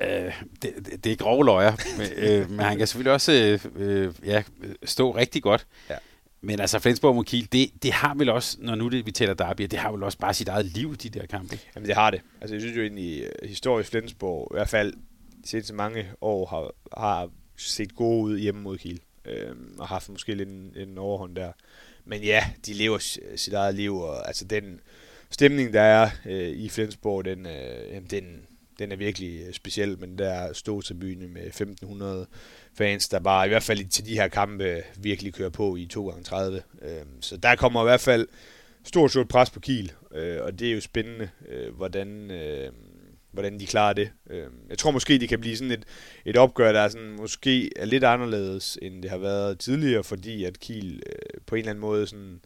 [0.01, 0.33] Øh,
[0.63, 4.43] det, det, det er grove løjer, men, øh, men han kan selvfølgelig også øh, ja,
[4.85, 5.67] stå rigtig godt.
[5.91, 5.95] Ja.
[6.41, 9.35] Men altså, Flensborg mod Kiel, det, det har vel også, når nu det, vi taler
[9.35, 11.59] derby, det har vel også bare sit eget liv, de der kampe.
[11.77, 12.21] Jamen, det har det.
[12.41, 14.99] Altså, jeg synes jo egentlig, øh, historisk Flensborg, i hvert fald de
[15.49, 20.35] seneste mange år har, har set gode ud hjemme mod Kiel, øh, og haft måske
[20.35, 21.53] lidt en, en overhånd der.
[22.05, 22.99] Men ja, de lever
[23.37, 24.81] sit eget liv, og altså den
[25.31, 28.47] stemning, der er øh, i Flensborg, den, øh, den,
[28.79, 32.27] den er virkelig øh, speciel, men der er til byen med 1500
[32.75, 36.37] fans, der bare i hvert fald til de her kampe virkelig kører på i 2x30.
[36.83, 38.29] Øh, så der kommer i hvert fald
[38.85, 42.73] stort, stort pres på Kiel, øh, og det er jo spændende, øh, hvordan, øh,
[43.33, 44.11] hvordan de klarer det.
[44.31, 45.85] Øhm, jeg tror måske, det kan blive sådan et,
[46.25, 50.45] et opgør, der er sådan, måske er lidt anderledes, end det har været tidligere, fordi
[50.45, 52.41] at Kiel øh, på en eller anden måde sådan,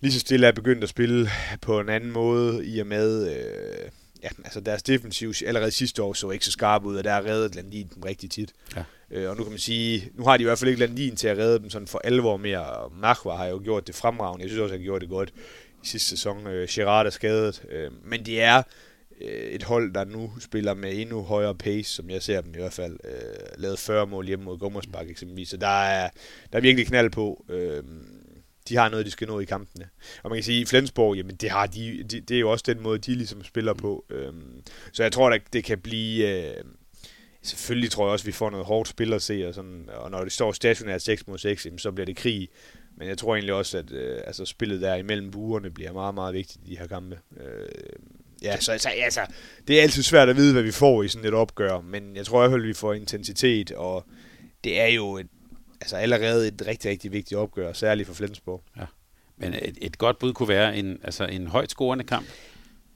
[0.00, 1.28] lige så stille er begyndt at spille
[1.62, 3.90] på en anden måde, i og med, øh,
[4.22, 7.26] ja, altså deres defensiv allerede sidste år så ikke så skarp ud, og der er
[7.26, 8.52] reddet Landin dem rigtig tit.
[8.76, 8.84] Ja.
[9.10, 11.28] Øh, og nu kan man sige, nu har de i hvert fald ikke Landin til
[11.28, 14.50] at redde dem sådan for alvor mere, og Machwa har jo gjort det fremragende, jeg
[14.50, 15.32] synes også, han gjort det godt
[15.82, 16.46] i sidste sæson.
[16.46, 18.62] Øh, Gerard er skadet, øh, men det er
[19.20, 22.58] Øh, et hold, der nu spiller med endnu højere pace, som jeg ser dem i
[22.58, 26.10] hvert fald, øh, lavet 40 mål hjemme mod Gummersbak eksempelvis, så der er,
[26.52, 27.44] der er virkelig knald på.
[27.48, 27.82] Øh,
[28.68, 29.88] de har noget, de skal nå i kampene.
[30.22, 32.64] Og man kan sige, at Flensborg, jamen det, har de, de, det er jo også
[32.66, 34.04] den måde, de ligesom spiller på.
[34.10, 34.32] Øh,
[34.92, 36.28] så jeg tror, at det kan blive...
[36.28, 36.64] Øh,
[37.42, 40.10] selvfølgelig tror jeg også, at vi får noget hårdt spil at se, og, sådan, og
[40.10, 42.48] når det står stationært 6 mod 6, jamen, så bliver det krig.
[42.96, 46.34] Men jeg tror egentlig også, at øh, altså, spillet der imellem buerne bliver meget, meget
[46.34, 47.18] vigtigt i de her kampe.
[47.40, 47.68] Øh,
[48.42, 49.20] Ja, så altså, altså,
[49.68, 52.26] det er altid svært at vide, hvad vi får i sådan et opgør, men jeg
[52.26, 54.06] tror i hvert fald, vi får intensitet og
[54.64, 55.26] det er jo et,
[55.80, 58.62] altså allerede et rigtig, rigtig vigtigt opgør, særligt for Flensborg.
[58.76, 58.84] Ja.
[59.36, 62.26] Men et, et godt bud kunne være en, altså en højt scorende kamp.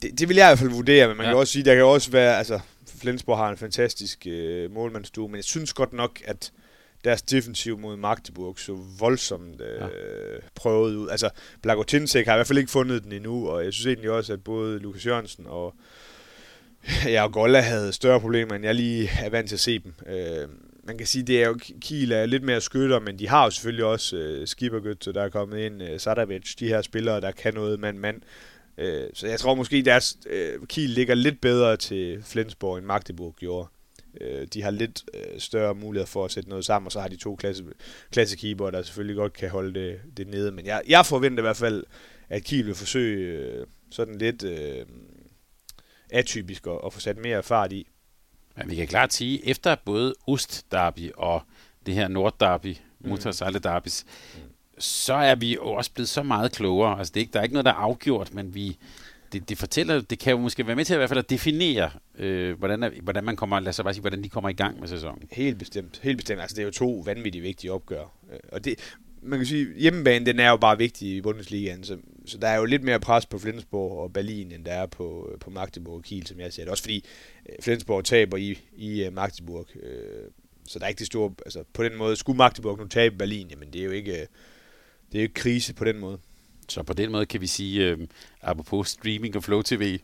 [0.02, 1.32] Det, det vil jeg i hvert fald vurdere, men man ja.
[1.32, 2.60] kan også sige, der kan også være, altså
[2.98, 6.52] Flensborg har en fantastisk øh, målmandsstue, men jeg synes godt nok, at
[7.04, 9.86] deres defensiv mod Magdeburg så voldsomt øh, ja.
[10.54, 11.08] prøvet ud.
[11.08, 11.30] Altså,
[11.62, 14.44] Blagotinsek har i hvert fald ikke fundet den endnu, og jeg synes egentlig også, at
[14.44, 15.74] både Lukas Jørgensen og,
[17.04, 19.94] ja, og Golla havde større problemer, end jeg lige er vant til at se dem.
[20.06, 20.48] Øh,
[20.86, 23.50] man kan sige, det er jo, Kiel er lidt mere skytter, men de har jo
[23.50, 27.54] selvfølgelig også øh, Skippergøtte, der er kommet ind, øh, Sadavic, de her spillere, der kan
[27.54, 28.22] noget mand-mand.
[28.78, 33.34] Øh, så jeg tror måske, deres øh, Kiel ligger lidt bedre til Flensborg, end Magdeburg
[33.36, 33.68] gjorde.
[34.20, 37.08] Øh, de har lidt øh, større mulighed for at sætte noget sammen, og så har
[37.08, 37.64] de to klasse,
[38.12, 40.52] klassekeeper, der selvfølgelig godt kan holde det, det nede.
[40.52, 41.84] Men jeg, jeg forventer i hvert fald,
[42.28, 44.86] at Kiel vil forsøge øh, sådan lidt øh,
[46.10, 47.86] atypisk at, at få sat mere fart i.
[48.56, 51.42] Men vi kan klart sige, efter både Ost-derby og
[51.86, 53.10] det her Nord-derby, mm.
[54.34, 54.42] Mm.
[54.78, 56.98] så er vi jo også blevet så meget klogere.
[56.98, 58.78] Altså, det er ikke, der er ikke noget, der er afgjort, men vi,
[59.34, 61.30] det, det fortæller, det kan jo måske være med til at, i hvert fald at
[61.30, 64.80] definere, øh, hvordan, hvordan man kommer, lad os bare sige, hvordan de kommer i gang
[64.80, 65.28] med sæsonen.
[65.32, 66.40] Helt bestemt, helt bestemt.
[66.40, 68.04] Altså, det er jo to vanvittigt vigtige opgør.
[68.32, 71.98] Øh, og det, man kan sige, hjemmebanen, den er jo bare vigtig i Bundesligaen, så,
[72.26, 75.30] så der er jo lidt mere pres på Flensborg og Berlin, end der er på,
[75.32, 76.70] øh, på Magdeburg og Kiel, som jeg ser det.
[76.70, 77.04] Også fordi
[77.48, 80.30] øh, Flensborg taber i, i Magdeburg, øh,
[80.68, 83.46] så der er ikke det store, altså på den måde, skulle Magdeburg nu tabe Berlin,
[83.50, 86.18] jamen det er jo ikke, det er jo ikke krise på den måde.
[86.68, 87.98] Så på den måde kan vi sige, øh,
[88.42, 89.98] apropos streaming og Flow TV,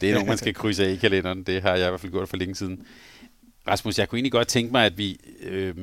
[0.00, 1.42] det er noget, man skal krydse af i kalenderen.
[1.42, 2.86] Det har jeg i hvert fald gjort for længe siden.
[3.68, 5.74] Rasmus, jeg kunne egentlig godt tænke mig, at vi øh,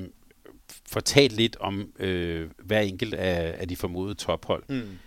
[0.90, 4.64] får talt lidt om øh, hver enkelt af, af de formodede tophold.
[4.70, 4.98] Mm.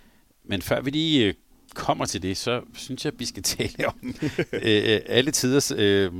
[0.45, 1.35] Men før vi lige øh,
[1.75, 4.15] kommer til det, så synes jeg, at vi skal tale om
[4.53, 6.13] øh, alle tiders øh,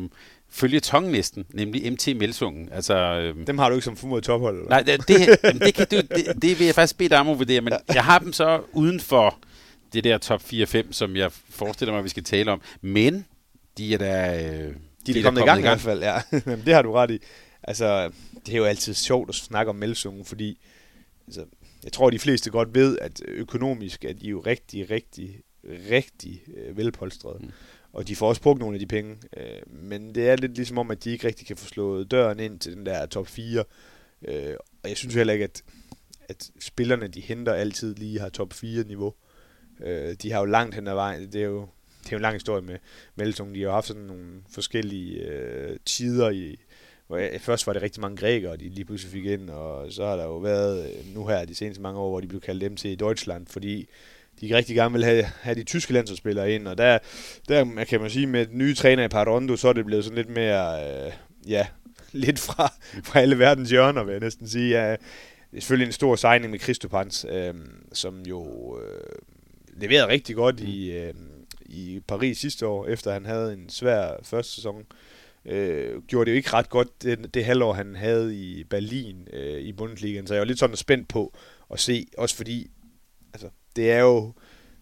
[0.51, 2.69] følge tongen næsten, nemlig MT Melsungen.
[2.73, 4.57] Altså, øh, dem har du ikke som formodet tophold?
[4.57, 4.69] Eller?
[4.69, 7.39] Nej, det, det, det, kan du, det, det vil jeg faktisk bede dig om at
[7.39, 9.39] vurdere, men jeg har dem så uden for
[9.93, 12.63] det der top 4-5, som jeg forestiller mig, vi skal tale om.
[12.81, 13.27] Men
[13.79, 14.45] de er da...
[14.45, 14.75] Øh,
[15.07, 16.21] de, de er, er kommet, i gang, i hvert fald, ja.
[16.67, 17.19] det har du ret i.
[17.63, 18.11] Altså,
[18.47, 20.59] det er jo altid sjovt at snakke om Melsungen, fordi
[21.27, 21.45] altså,
[21.85, 25.37] jeg tror, de fleste godt ved, at økonomisk er de jo rigtig, rigtig,
[25.91, 27.39] rigtig øh, velpolstrede.
[27.41, 27.51] Mm.
[27.93, 29.17] Og de får også brugt nogle af de penge.
[29.37, 32.41] Øh, men det er lidt ligesom om, at de ikke rigtig kan få slået døren
[32.41, 33.65] ind til den der top 4.
[34.29, 35.63] Øh, og jeg synes heller ikke, at,
[36.29, 39.15] at spillerne, de henter altid lige har top 4 niveau.
[39.81, 41.33] Øh, de har jo langt hen ad vejen.
[41.33, 41.61] Det er jo,
[42.03, 42.79] det er jo en lang historie med
[43.15, 43.55] Melsung.
[43.55, 46.57] De har jo haft sådan nogle forskellige øh, tider i,
[47.07, 50.17] hvor først var det rigtig mange grækere, de lige pludselig fik ind, og så har
[50.17, 52.77] der jo været øh, nu her de seneste mange år, hvor de blev kaldt dem
[52.77, 53.89] til Deutschland, fordi
[54.41, 56.99] de rigtig gerne vil have, have de tyske landsholdsspillere ind, og der,
[57.49, 60.17] der kan man sige, med den nye træner i Parondo, så er det blevet sådan
[60.17, 61.13] lidt mere, øh,
[61.49, 61.67] ja,
[62.13, 62.73] lidt fra,
[63.05, 64.71] fra alle verdens hjørner, vil jeg næsten sige.
[64.71, 67.55] Ja, det er selvfølgelig en stor signing med Kristopans, øh,
[67.93, 69.19] som jo øh,
[69.81, 71.15] leverede rigtig godt i, øh,
[71.67, 74.87] i Paris sidste år, efter han havde en svær første sæson.
[75.45, 79.61] Øh, gjorde det jo ikke ret godt det, det halvår, han havde i Berlin øh,
[79.61, 81.35] i Bundesligaen, så jeg var lidt sådan spændt på
[81.71, 82.71] at se, også fordi
[83.33, 84.33] altså, det er jo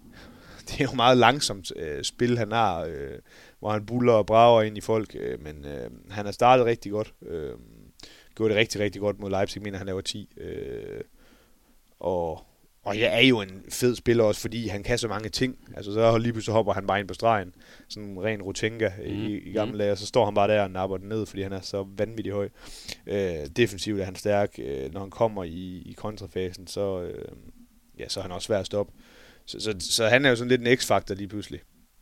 [0.69, 3.19] det er jo meget langsomt øh, spil, han har, øh,
[3.59, 6.93] hvor han buller og brager ind i folk, øh, men øh, han har startet rigtig
[6.93, 7.15] godt.
[7.23, 7.55] Øh,
[8.35, 10.29] gjorde det rigtig, rigtig godt mod Leipzig, mener han laver 10.
[10.37, 11.01] Øh,
[12.01, 12.49] og
[12.89, 15.59] og jeg er jo en fed spiller også, fordi han kan så mange ting.
[15.77, 17.55] Altså så lige pludselig hopper han bare ind på stregen.
[17.89, 19.05] Sådan en ren Rutenga mm.
[19.05, 21.43] i, i gamle dage, og så står han bare der og napper den ned, fordi
[21.43, 22.49] han er så vanvittig høj.
[23.07, 24.59] Øh, defensivt er han stærk.
[24.59, 27.25] Øh, når han kommer i, i kontrafasen, så, øh,
[27.99, 28.93] ja, så er han også svær at stoppe.
[29.47, 31.61] Så, så, så han er jo sådan lidt en x-faktor lige pludselig.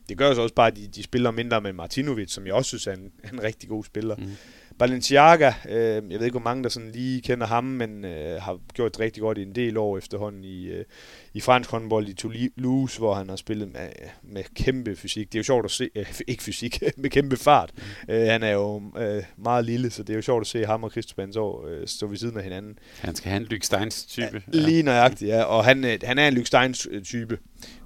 [0.09, 2.53] Det gør jo så også bare, at de, de spiller mindre med Martinovic, som jeg
[2.53, 4.15] også synes er en, en rigtig god spiller.
[4.15, 4.31] Mm.
[4.79, 8.59] Balenciaga, øh, jeg ved ikke, hvor mange der sådan lige kender ham, men øh, har
[8.73, 10.85] gjort det rigtig godt i en del år efterhånden i, øh,
[11.33, 13.89] i fransk håndbold i Toulouse, hvor han har spillet med,
[14.23, 15.27] med kæmpe fysik.
[15.27, 17.71] Det er jo sjovt at se, øh, ikke fysik, med kæmpe fart.
[17.75, 18.13] Mm.
[18.13, 20.83] Øh, han er jo øh, meget lille, så det er jo sjovt at se ham
[20.83, 22.79] og Christopher år øh, stå ved siden af hinanden.
[22.99, 24.43] Han skal have en Lyk Steins type.
[24.53, 25.43] Ja, lige nøjagtigt, ja.
[25.43, 27.39] Og han, øh, han er en Lyk Steins type.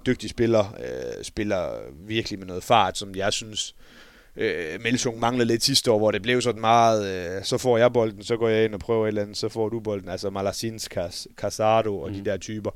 [0.06, 1.70] Dygtig spiller, øh, spiller
[2.08, 3.76] virkelig med noget fart, som jeg synes
[4.36, 7.94] øh, Melsung manglede lidt sidste år, hvor det blev sådan meget, øh, så får jeg
[7.94, 10.30] bolden, så går jeg ind og prøver et eller andet, så får du bolden, altså
[10.30, 10.90] Malasins,
[11.38, 12.16] Casado og mm.
[12.16, 12.72] de der typer.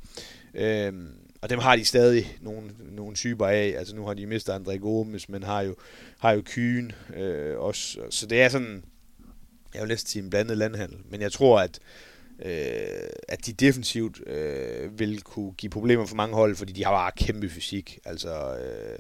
[0.54, 0.94] Øh,
[1.42, 4.78] og dem har de stadig nogle, nogle typer af, altså nu har de mistet André
[4.78, 5.76] Gomes, men har jo,
[6.20, 8.84] har jo Kyen øh, også, så det er sådan,
[9.74, 11.80] jeg vil næsten sige en blandet landhandel, men jeg tror, at
[12.46, 16.92] øh, at de defensivt øh, vil kunne give problemer for mange hold, fordi de har
[16.92, 18.00] bare kæmpe fysik.
[18.06, 19.00] Altså, øh,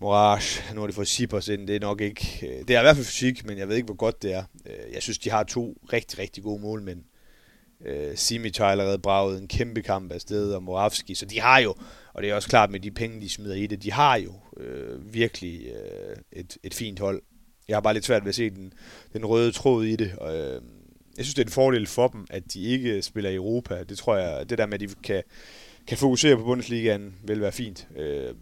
[0.00, 2.82] Morage, nu har de fået Sipos ind, det er nok ikke, øh, det er i
[2.82, 4.44] hvert fald fysik, men jeg ved ikke, hvor godt det er.
[4.66, 7.02] Øh, jeg synes, de har to rigtig, rigtig gode målmænd.
[7.86, 11.74] Øh, Simic har allerede braget en kæmpe kamp afsted, og Moravski, så de har jo,
[12.14, 14.34] og det er også klart med de penge, de smider i det, de har jo
[14.56, 17.22] øh, virkelig øh, et, et fint hold.
[17.68, 18.72] Jeg har bare lidt svært ved at se den,
[19.12, 20.62] den røde tråd i det, og øh,
[21.16, 23.82] jeg synes, det er en fordel for dem, at de ikke spiller i Europa.
[23.88, 25.22] Det tror jeg, det der med, at de kan,
[25.86, 27.88] kan fokusere på Bundesligaen, vil være fint.
[27.96, 28.34] Øh,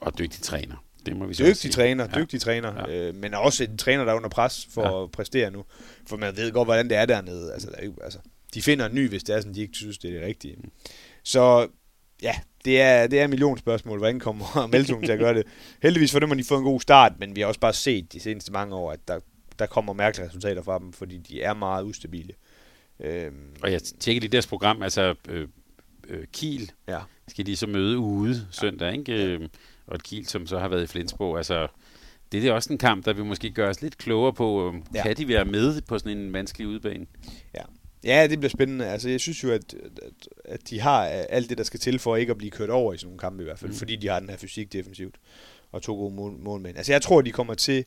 [0.00, 0.76] og dygtig træner.
[1.06, 1.72] Det må vi dygtig sige.
[1.72, 2.20] træner, ja.
[2.20, 3.08] dygtig træner, ja.
[3.08, 5.02] øh, men også en træner, der er under pres for ja.
[5.02, 5.64] at præstere nu.
[6.06, 7.52] For man ved godt, hvordan det er dernede.
[7.52, 8.18] Altså, der er ikke, altså,
[8.54, 10.56] de finder en ny, hvis det er sådan, de ikke synes, det er det rigtige.
[10.56, 10.70] Mm.
[11.22, 11.68] Så
[12.22, 12.34] ja,
[12.64, 15.46] det er, det er million spørgsmål, hvordan kommer Meltung til at gøre det.
[15.82, 18.12] Heldigvis for dem har de fået en god start, men vi har også bare set
[18.12, 19.20] de seneste mange år, at der,
[19.58, 22.34] der kommer mærkelige resultater fra dem, fordi de er meget ustabile.
[23.00, 25.48] Øhm, og jeg tjekker lige deres program, altså øh,
[26.08, 27.00] øh, Kiel ja.
[27.28, 28.98] skal de så møde ude søndag, ja.
[28.98, 29.12] ikke?
[29.12, 29.48] Øh,
[29.86, 31.36] og et Kiel, som så har været i Flensborg.
[31.36, 31.68] Altså,
[32.32, 35.02] det er også en kamp, der vi måske gøre os lidt klogere på, øh, ja.
[35.02, 37.06] kan de være med på sådan en vanskelig udbane?
[37.54, 37.62] Ja.
[38.04, 38.86] Ja, det bliver spændende.
[38.86, 42.16] Altså, jeg synes jo, at, at, at de har alt det, der skal til for
[42.16, 43.76] ikke at blive kørt over i sådan nogle kampe i hvert fald, mm.
[43.76, 45.14] fordi de har den her fysik defensivt
[45.72, 46.76] og to gode mål, målmænd.
[46.76, 47.84] Altså, jeg tror, de kommer til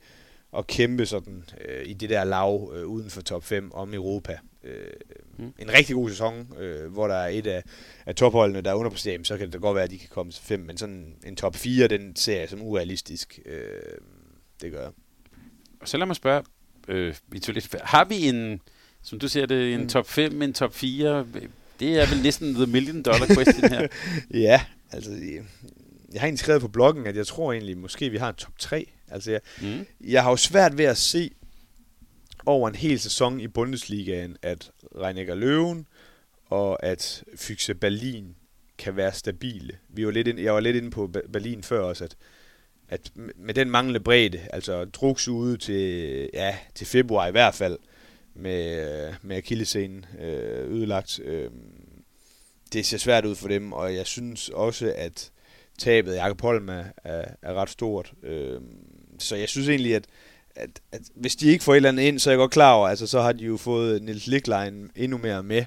[0.58, 4.38] at kæmpe sådan øh, i det der lav øh, uden for top 5 om Europa.
[4.64, 4.74] Øh,
[5.38, 5.54] mm.
[5.60, 7.64] En rigtig god sæson, øh, hvor der er et af,
[8.06, 10.44] af topholdene, der er underpræsterer, så kan det godt være, at de kan komme til
[10.44, 13.40] 5, men sådan en top 4, den ser jeg som urealistisk.
[13.46, 13.62] Øh,
[14.62, 14.92] det gør jeg.
[15.82, 16.44] Og så lad mig spørge,
[16.88, 17.16] øh,
[17.84, 18.62] har vi en
[19.04, 19.90] som du ser det, en mm.
[19.90, 21.26] top 5, en top 4.
[21.80, 23.88] Det er vel næsten the million dollar question her.
[24.48, 25.12] ja, altså,
[26.14, 28.60] jeg har egentlig skrevet på bloggen, at jeg tror egentlig, måske vi har en top
[28.60, 28.88] 3.
[29.12, 29.86] Altså, jeg, mm.
[30.02, 31.32] jeg har jo svært ved at se
[32.46, 35.88] over en hel sæson i Bundesligaen, at Reinecker Løven
[36.46, 38.36] og at Fyxe Berlin
[38.78, 39.78] kan være stabile.
[39.90, 42.16] Vi var lidt ind, jeg var lidt inde på Berlin før også, at,
[42.90, 47.78] at med den manglende bredde, altså druks ude til, ja, til februar i hvert fald,
[48.34, 51.20] med, med akillescenen øh, ødelagt.
[51.20, 51.50] Øh,
[52.74, 55.32] det ser svært ud for dem, og jeg synes også, at
[55.78, 58.14] tabet af Jakob Holm er, er, er ret stort.
[58.24, 58.62] Øh,
[59.20, 60.04] så jeg synes egentlig, at,
[60.56, 62.74] at, at hvis de ikke får et eller andet ind, så er jeg godt klar
[62.74, 65.64] over, altså så har de jo fået Nils Liklein endnu mere med,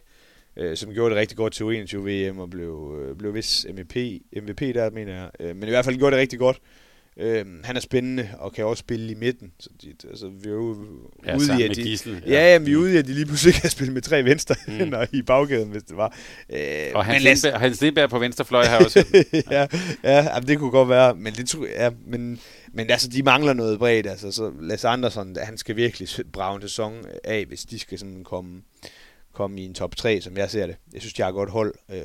[0.57, 3.97] øh, som gjorde det rigtig godt til U21 VM og blev, øh, blev vis MVP,
[4.43, 5.31] MVP der, mener jeg.
[5.41, 6.59] Øh, men i hvert fald gjorde det rigtig godt.
[7.17, 9.53] Øh, han er spændende og kan også spille i midten.
[9.61, 10.77] Så de, altså, vi er jo
[11.27, 12.33] ja, ude i, at de, Gisel, ja.
[12.33, 14.55] Ja, ja, vi er ude i, at de lige pludselig kan spille med tre venstre
[14.69, 14.95] mm.
[15.13, 16.17] i baggaden, hvis det var.
[16.51, 16.59] Øh,
[16.95, 19.05] og Hans, Lindberg, Lindberg, Hans Lindberg på venstrefløj har også.
[19.51, 19.67] ja,
[20.05, 21.15] ja, ja, det kunne godt være.
[21.15, 22.41] Men, det, ja, men,
[22.73, 24.07] men altså, de mangler noget bredt.
[24.07, 28.25] Altså, så Lasse Andersson, han skal virkelig brage en sæson af, hvis de skal sådan
[28.25, 28.63] komme
[29.33, 30.77] komme i en top 3, som jeg ser det.
[30.93, 32.01] Jeg synes, de har et godt hold, øh,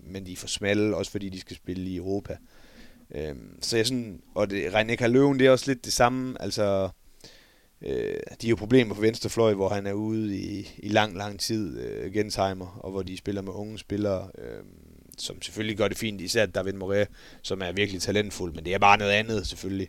[0.00, 2.36] men de er for smalle, også fordi de skal spille i Europa.
[3.14, 6.88] Øh, så jeg sådan, og det, René Løven, det er også lidt det samme, altså,
[7.82, 11.40] øh, de har jo problemer på venstrefløj, hvor han er ude i, i lang, lang
[11.40, 14.62] tid, øh, Gensheimer, og hvor de spiller med unge spillere, øh,
[15.18, 17.08] som selvfølgelig gør det fint, især David Moret,
[17.42, 19.88] som er virkelig talentfuld, men det er bare noget andet, selvfølgelig.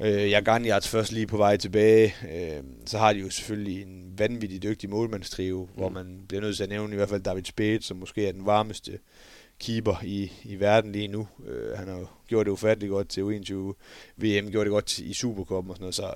[0.00, 2.14] Øh, jeg er først lige på vej tilbage.
[2.32, 5.76] Øh, så har de jo selvfølgelig en vanvittig dygtig målmandstrio, mm.
[5.76, 8.32] hvor man bliver nødt til at nævne i hvert fald David Spade, som måske er
[8.32, 8.98] den varmeste
[9.60, 11.28] keeper i, i verden lige nu.
[11.48, 13.54] Øh, han har jo gjort det ufatteligt godt til U21
[14.16, 16.14] VM, gjort det godt i Supercup og sådan noget, så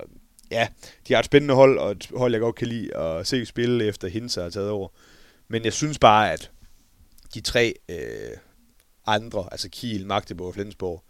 [0.51, 0.67] ja,
[1.07, 3.85] de har et spændende hold, og et hold, jeg godt kan lide at se spille
[3.85, 4.87] efter Hinsa har taget over.
[5.47, 6.51] Men jeg synes bare, at
[7.37, 8.37] de tre øh,
[9.05, 11.03] andre, altså Kiel, Magdeburg og Flensborg,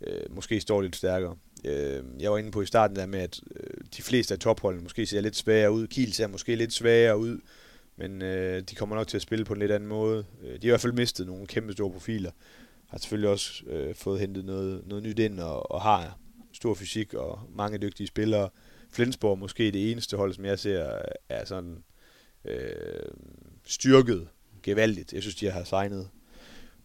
[0.00, 1.36] øh, måske står lidt stærkere.
[1.64, 4.82] Øh, jeg var inde på i starten der med, at øh, de fleste af topholdene
[4.82, 5.86] måske ser lidt svagere ud.
[5.86, 7.40] Kiel ser måske lidt svagere ud.
[7.96, 10.24] Men øh, de kommer nok til at spille på en lidt anden måde.
[10.42, 12.30] Øh, de har i hvert fald mistet nogle kæmpe store profiler.
[12.86, 16.18] Har selvfølgelig også øh, fået hentet noget, noget nyt ind og, og har
[16.52, 18.48] stor fysik og mange dygtige spillere.
[18.92, 20.98] Flensborg måske det eneste hold, som jeg ser
[21.28, 21.84] er sådan
[22.44, 23.12] øh,
[23.66, 24.28] styrket
[24.62, 25.12] gevaldigt.
[25.12, 26.08] Jeg synes, de har signet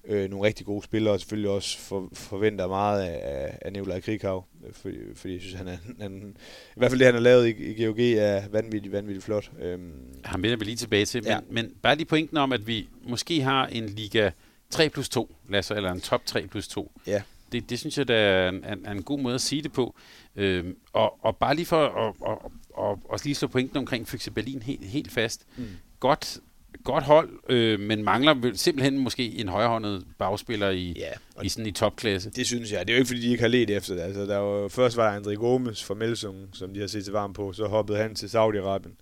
[0.07, 4.45] øh, nogle rigtig gode spillere, og selvfølgelig også for, forventer meget af, af Nikolaj Krighav,
[4.67, 6.36] øh, fordi, fordi jeg synes, han er, han,
[6.76, 9.51] i hvert fald det, han har lavet i, i GOG, er vanvittigt, vanvittigt flot.
[9.59, 9.91] Øhm.
[10.23, 11.39] Han vender vi lige tilbage til, men, ja.
[11.49, 14.30] men bare lige pointen om, at vi måske har en liga
[14.69, 16.91] 3 plus 2, Lasse, eller en top 3 plus 2.
[17.07, 17.21] Ja.
[17.51, 19.95] Det, det synes jeg, der er en, er en god måde at sige det på.
[20.36, 24.32] Øhm, og, og bare lige for at og, og, og lige slå pointen omkring Fyxe
[24.32, 25.45] Berlin helt, helt fast.
[25.57, 25.65] Mm.
[25.99, 26.39] Godt
[26.84, 31.71] godt hold, øh, men mangler simpelthen måske en højrehåndet bagspiller i, ja, i sådan i
[31.71, 32.30] topklasse.
[32.30, 32.88] Det synes jeg.
[32.88, 34.01] Det er jo ikke, fordi de ikke har let efter det.
[34.01, 37.13] Altså, der var, først var der André Gomes fra Melsung, som de har set til
[37.13, 37.53] varm på.
[37.53, 38.95] Så hoppede han til Saudi-Arabien.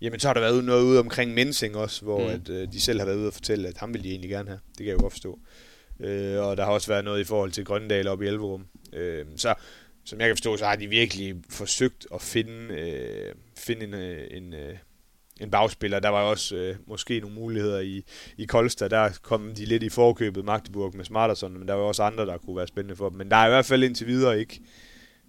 [0.00, 2.34] Jamen, så har der været noget ude omkring Mensing også, hvor mm.
[2.34, 4.48] at, øh, de selv har været ude og fortælle, at ham ville de egentlig gerne
[4.48, 4.60] have.
[4.68, 5.38] Det kan jeg jo godt forstå.
[6.00, 8.64] Øh, og der har også været noget i forhold til Grøndal op i Elverum.
[8.92, 9.54] Øh, så
[10.04, 14.26] som jeg kan forstå, så har de virkelig forsøgt at finde, øh, finde en, øh,
[14.30, 14.74] en, øh,
[15.42, 16.00] en bagspiller.
[16.00, 18.04] Der var også øh, måske nogle muligheder i,
[18.38, 18.90] i Kolstad.
[18.90, 22.38] Der kom de lidt i forkøbet Magdeburg med Smarterson, men der var også andre, der
[22.38, 23.18] kunne være spændende for dem.
[23.18, 24.60] Men der er i hvert fald indtil videre ikke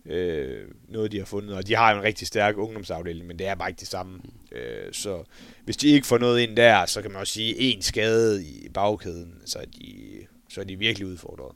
[0.06, 1.56] øh, noget, de har fundet.
[1.56, 4.20] Og de har en rigtig stærk ungdomsafdeling, men det er bare ikke det samme.
[4.52, 5.24] Øh, så
[5.66, 8.70] hvis de ikke får noget ind der, så kan man også sige, en skade i
[8.74, 9.96] bagkæden, så er de,
[10.50, 11.56] så er de virkelig udfordret.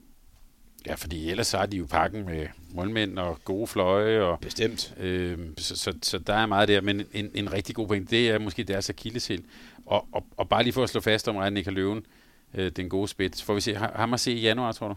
[0.87, 4.21] Ja, fordi ellers så har de jo pakken med målmænd og gode fløje.
[4.21, 4.93] Og, Bestemt.
[4.97, 8.29] Øh, så, så, så der er meget der, men en, en rigtig god point, det
[8.29, 9.43] er måske deres akilleshæl.
[9.85, 12.05] Og, og, og bare lige for at slå fast om René Løven,
[12.53, 13.43] øh, den gode spids.
[13.43, 14.95] Får vi se ham at se i januar, tror du?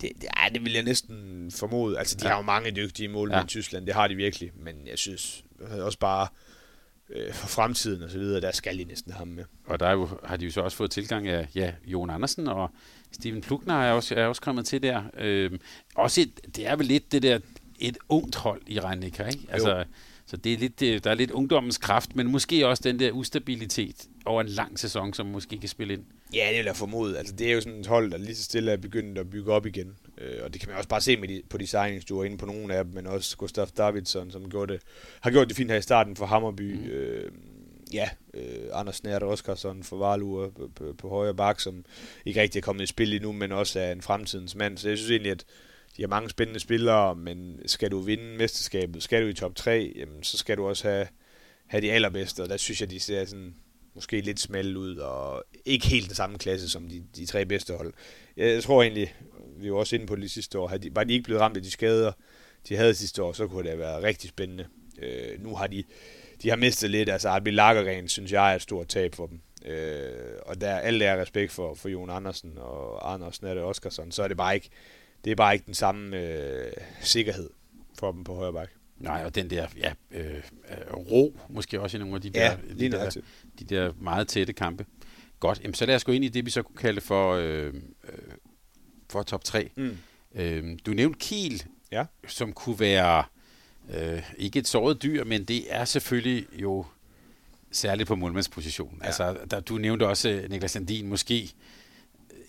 [0.00, 1.98] Det, det, ja, det vil jeg næsten formode.
[1.98, 2.30] Altså, de ja.
[2.30, 3.44] har jo mange dygtige målmænd ja.
[3.44, 4.50] i Tyskland, det har de virkelig.
[4.54, 5.44] Men jeg synes
[5.80, 6.28] også bare,
[7.10, 9.44] øh, for fremtiden og så videre, der skal de næsten have ham med.
[9.66, 12.48] Og der er jo, har de jo så også fået tilgang af ja, Jon Andersen
[12.48, 12.70] og
[13.16, 15.02] Steven Plukner er også, er også kommet til der.
[15.18, 15.50] Øh,
[15.94, 17.38] også et, det er vel lidt det der,
[17.78, 19.46] et ungt hold i Reinicke, ikke?
[19.48, 19.84] Altså,
[20.26, 23.12] så det er lidt, det, der er lidt ungdommens kraft, men måske også den der
[23.12, 26.04] ustabilitet over en lang sæson, som måske kan spille ind.
[26.34, 27.18] Ja, det vil jeg formode.
[27.18, 29.52] Altså, det er jo sådan et hold, der lige så stille er begyndt at bygge
[29.52, 29.96] op igen.
[30.18, 32.46] Øh, og det kan man også bare se med de, på de signingsture inde på
[32.46, 34.82] nogle af dem, men også Gustaf Davidsson, som gjorde det,
[35.20, 36.74] har gjort det fint her i starten for Hammerby.
[36.74, 36.86] Mm.
[36.86, 37.32] Øh,
[37.92, 41.84] ja, øh, Anders Nært Oskarsson for Valur på, på, på højre bak, som
[42.24, 44.78] ikke rigtig er kommet i spil endnu, men også er en fremtidens mand.
[44.78, 45.44] Så jeg synes egentlig, at
[45.96, 49.92] de har mange spændende spillere, men skal du vinde mesterskabet, skal du i top 3,
[49.96, 51.06] jamen, så skal du også have,
[51.66, 53.54] have de allerbedste, og der synes jeg, de ser sådan
[53.94, 57.74] måske lidt smalle ud, og ikke helt den samme klasse som de, de tre bedste
[57.74, 57.92] hold.
[58.36, 59.14] Jeg tror egentlig,
[59.56, 61.56] vi var også inde på det sidste år, havde de, var de ikke blevet ramt
[61.56, 62.12] af de skader,
[62.68, 64.66] de havde sidste år, så kunne det have været rigtig spændende.
[65.02, 65.84] Øh, nu har de,
[66.42, 69.40] de har mistet lidt, altså Arbi Lagergren, synes jeg, er et stort tab for dem.
[69.64, 74.22] Øh, og der alt er respekt for, for Jon Andersen og Anders Natte Oskarsson, så
[74.22, 74.68] er det bare ikke,
[75.24, 77.50] det er bare ikke den samme øh, sikkerhed
[77.98, 78.70] for dem på højre bak.
[78.98, 80.42] Nej, og den der ja, øh,
[80.92, 83.16] ro, måske også i nogle af de der, ja, de, der,
[83.58, 84.86] de der meget tætte kampe.
[85.40, 87.74] Godt, jamen, så lad os gå ind i det, vi så kunne kalde for, øh,
[88.04, 88.18] øh,
[89.10, 89.70] for top 3.
[89.76, 89.98] Mm.
[90.34, 92.04] Øh, du nævnte Kiel, ja.
[92.28, 93.24] som kunne være
[93.94, 96.84] øh, ikke et såret dyr, men det er selvfølgelig jo
[97.70, 98.98] særligt på målmandspositionen.
[99.00, 99.06] Ja.
[99.06, 101.50] Altså, der, du nævnte også øh, Niklas Sandin, måske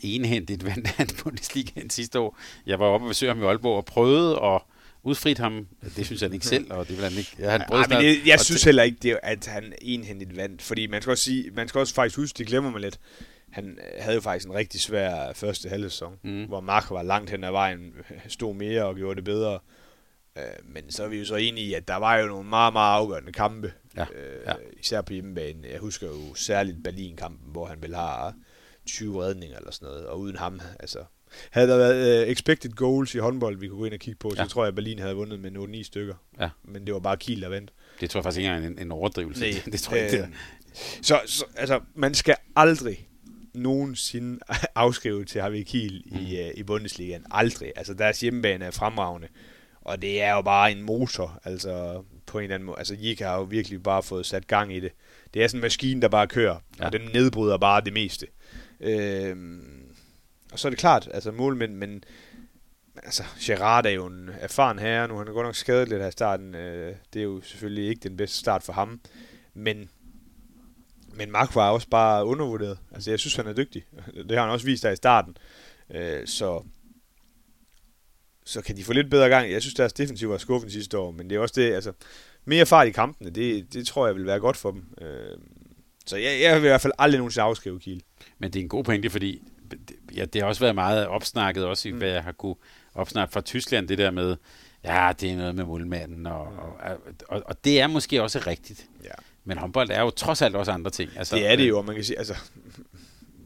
[0.01, 2.37] enhændigt vandt han Bundesligaen sidste år.
[2.65, 4.61] Jeg var oppe og besøgte ham i Aalborg og prøvede at
[5.03, 5.67] udfrit ham.
[5.95, 7.35] Det synes han ikke selv, og det vil han ikke.
[7.39, 10.61] Ja, han ja, men jeg, jeg synes heller ikke, det, at han enhændigt vandt.
[10.61, 12.99] Fordi man skal også, sige, man skal også faktisk huske, det glemmer man lidt,
[13.49, 16.43] han havde jo faktisk en rigtig svær første halvsæson, mm.
[16.43, 17.93] hvor Mark var langt hen ad vejen,
[18.27, 19.59] stod mere og gjorde det bedre.
[20.37, 22.73] Øh, men så er vi jo så enige i, at der var jo nogle meget,
[22.73, 23.73] meget afgørende kampe.
[23.95, 24.05] Ja.
[24.15, 24.53] Øh, ja.
[24.79, 25.67] Især på hjemmebane.
[25.71, 28.33] Jeg husker jo særligt Berlin-kampen, hvor han vel har
[28.85, 30.99] 20 redninger eller sådan noget, og uden ham, altså...
[31.51, 34.33] Havde der været uh, expected goals i håndbold, vi kunne gå ind og kigge på,
[34.37, 34.43] ja.
[34.43, 36.15] så tror jeg, at Berlin havde vundet med 8-9 stykker.
[36.39, 36.49] Ja.
[36.63, 37.73] Men det var bare Kiel, der vandt.
[38.01, 39.41] Det tror jeg faktisk ikke engang en, en overdrivelse.
[39.41, 39.61] Nej.
[39.71, 40.29] det tror jeg ikke, øh,
[41.01, 43.07] så, så, altså, man skal aldrig
[43.53, 44.39] nogensinde
[44.75, 46.17] afskrive til Harvey Kiel mm.
[46.17, 47.25] i, uh, i Bundesligaen.
[47.31, 47.71] Aldrig.
[47.75, 49.27] Altså, deres hjemmebane er fremragende.
[49.87, 52.77] Og det er jo bare en motor, altså på en eller anden måde.
[52.77, 54.91] Altså, Jika har jo virkelig bare fået sat gang i det.
[55.33, 56.85] Det er sådan en maskine, der bare kører, ja.
[56.85, 58.27] og den nedbryder bare det meste.
[58.79, 59.83] Øhm,
[60.51, 62.03] og så er det klart, altså målmænd, men
[63.03, 66.07] altså, Gerard er jo en erfaren herre, nu han er godt nok skadet lidt her
[66.07, 66.55] i starten.
[66.55, 69.01] Øh, det er jo selvfølgelig ikke den bedste start for ham,
[69.53, 69.89] men
[71.13, 72.77] men Mark var også bare undervurderet.
[72.91, 73.85] Altså, jeg synes, han er dygtig.
[74.29, 75.37] Det har han også vist der i starten.
[75.89, 76.63] Øh, så
[78.47, 79.51] så kan de få lidt bedre gang.
[79.51, 81.91] Jeg synes, deres defensiv var skuffende sidste år, men det er også det, altså,
[82.45, 84.83] mere fart i kampene, det, det tror jeg vil være godt for dem.
[85.01, 85.37] Øh,
[86.05, 88.03] så jeg, jeg vil i hvert fald aldrig nogensinde afskrive Kiel.
[88.39, 89.43] Men det er en god pointe, fordi
[90.15, 91.97] ja, det har også været meget opsnakket, også i mm.
[91.97, 92.55] hvad jeg har kunne
[92.93, 94.35] opsnakke fra Tyskland, det der med,
[94.83, 96.59] ja, det er noget med målmanden, og, mm.
[96.59, 98.87] og, og, og det er måske også rigtigt.
[99.03, 99.09] Ja.
[99.43, 101.11] Men håndbold er jo trods alt også andre ting.
[101.15, 102.35] Altså, det er det jo, og man kan sige, altså,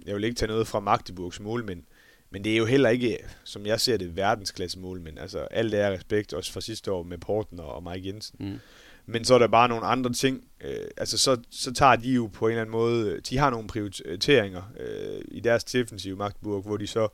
[0.06, 1.84] jeg vil ikke tage noget fra Magdeburgs målmænd,
[2.32, 5.20] men det er jo heller ikke, som jeg ser det, verdensklasse målmænd.
[5.20, 8.36] Altså, alt er respekt, også fra sidste år med Porten og Mike Jensen.
[8.40, 8.60] Mm.
[9.06, 10.44] Men så er der bare nogle andre ting.
[10.64, 13.68] Øh, altså, så, så tager de jo på en eller anden måde, de har nogle
[13.68, 17.08] prioriteringer øh, i deres defensive Magdeburg, hvor de så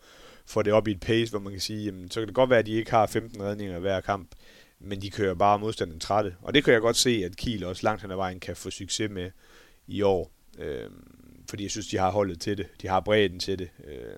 [0.46, 2.50] får det op i et pace, hvor man kan sige, jamen, så kan det godt
[2.50, 4.32] være, at de ikke har 15 redninger hver kamp,
[4.80, 6.36] men de kører bare modstanden trætte.
[6.42, 8.70] Og det kan jeg godt se, at Kiel også langt hen ad vejen kan få
[8.70, 9.32] succes med
[9.88, 10.32] i år.
[10.60, 10.90] Øh,
[11.50, 12.68] fordi jeg synes, de har holdet til det.
[12.82, 13.70] De har bredden til det.
[13.88, 14.16] Øh,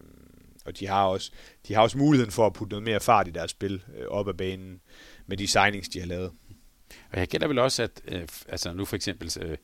[0.70, 1.32] og de har også,
[1.68, 4.28] de har også muligheden for at putte noget mere fart i deres spil øh, op
[4.28, 4.80] ad banen
[5.28, 6.32] med de signings, de har lavet.
[7.12, 9.58] Og jeg gætter vel også, at øh, altså nu for eksempel øh,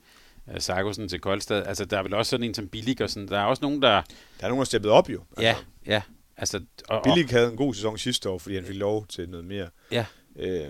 [0.60, 3.39] Sargussen til Koldstad, altså der er vel også sådan en som Billig og sådan, der
[3.39, 4.01] er også nogen, der...
[4.39, 5.24] Der er nogen, der steppet op jo.
[5.38, 5.43] Altså.
[5.43, 6.01] Ja, ja.
[6.38, 9.45] Altså, og, Billig havde en god sæson sidste år, fordi han fik lov til noget
[9.45, 9.70] mere.
[9.91, 10.06] Ja.
[10.39, 10.68] Øh,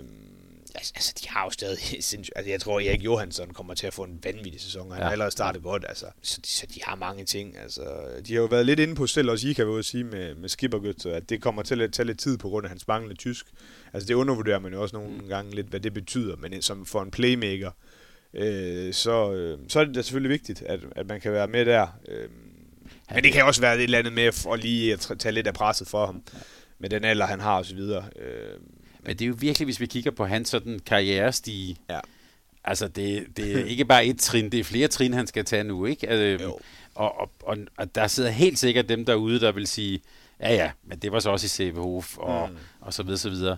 [0.94, 2.32] altså, de har jo stadig sindssygt.
[2.36, 4.90] Altså, jeg tror, Erik Johansson kommer til at få en vanvittig sæson.
[4.90, 5.04] Han ja.
[5.04, 6.06] har allerede startet godt, altså.
[6.22, 7.58] Så de, så de har mange ting.
[7.58, 7.82] Altså,
[8.26, 10.48] de har jo været lidt inde på selv, også I kan jo sige med, med
[10.48, 13.46] Skippergøt, at det kommer til at tage lidt tid på grund af hans manglende tysk.
[13.92, 15.28] Altså, det undervurderer man jo også nogle mm.
[15.28, 16.36] gange lidt, hvad det betyder.
[16.36, 17.70] Men som for en playmaker,
[18.34, 21.64] øh, så, øh, så er det da selvfølgelig vigtigt, at, at man kan være med
[21.64, 21.86] der.
[22.08, 22.28] Øh,
[23.14, 25.54] men det kan også være et eller andet med at lige at tage lidt af
[25.54, 26.22] presset for ham.
[26.78, 27.78] Med den alder, han har osv.
[27.78, 28.00] Øh,
[29.06, 32.00] men det er jo virkelig, hvis vi kigger på hans sådan karrierestige, ja.
[32.64, 35.64] altså det, det er ikke bare et trin, det er flere trin, han skal tage
[35.64, 36.08] nu, ikke?
[36.08, 36.46] Altså,
[36.94, 40.00] og, og, og, og der sidder helt sikkert dem derude, der vil sige,
[40.40, 42.56] ja ja, men det var så også i CVH, og, mm.
[42.80, 43.56] og så videre, så videre.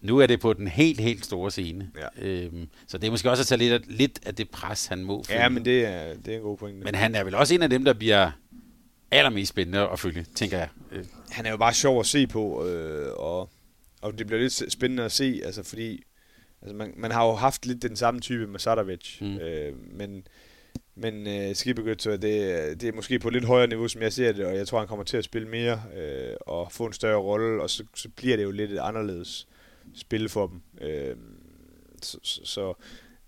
[0.00, 1.90] Nu er det på den helt, helt store scene.
[1.98, 2.26] Ja.
[2.26, 5.04] Øhm, så det er måske også at tage lidt, af, lidt af det pres, han
[5.04, 5.40] må følge.
[5.40, 6.84] Ja, men det er, det er en god pointe.
[6.84, 8.30] Men han er vel også en af dem, der bliver
[9.10, 10.68] allermest spændende at følge, tænker jeg.
[10.92, 11.04] Øh.
[11.30, 13.50] Han er jo bare sjov at se på, øh, og
[14.00, 16.02] og det bliver lidt spændende at se, altså fordi
[16.62, 19.38] altså man, man har jo haft lidt den samme type med Sadavic, mm.
[19.38, 20.26] øh, men
[20.98, 24.46] men øh, Skibegøtzer, det, det er måske på lidt højere niveau, som jeg ser det,
[24.46, 27.62] og jeg tror, han kommer til at spille mere øh, og få en større rolle,
[27.62, 29.48] og så, så bliver det jo lidt et anderledes
[29.94, 30.88] spil for dem.
[30.88, 31.16] Øh,
[32.02, 32.74] så, så, så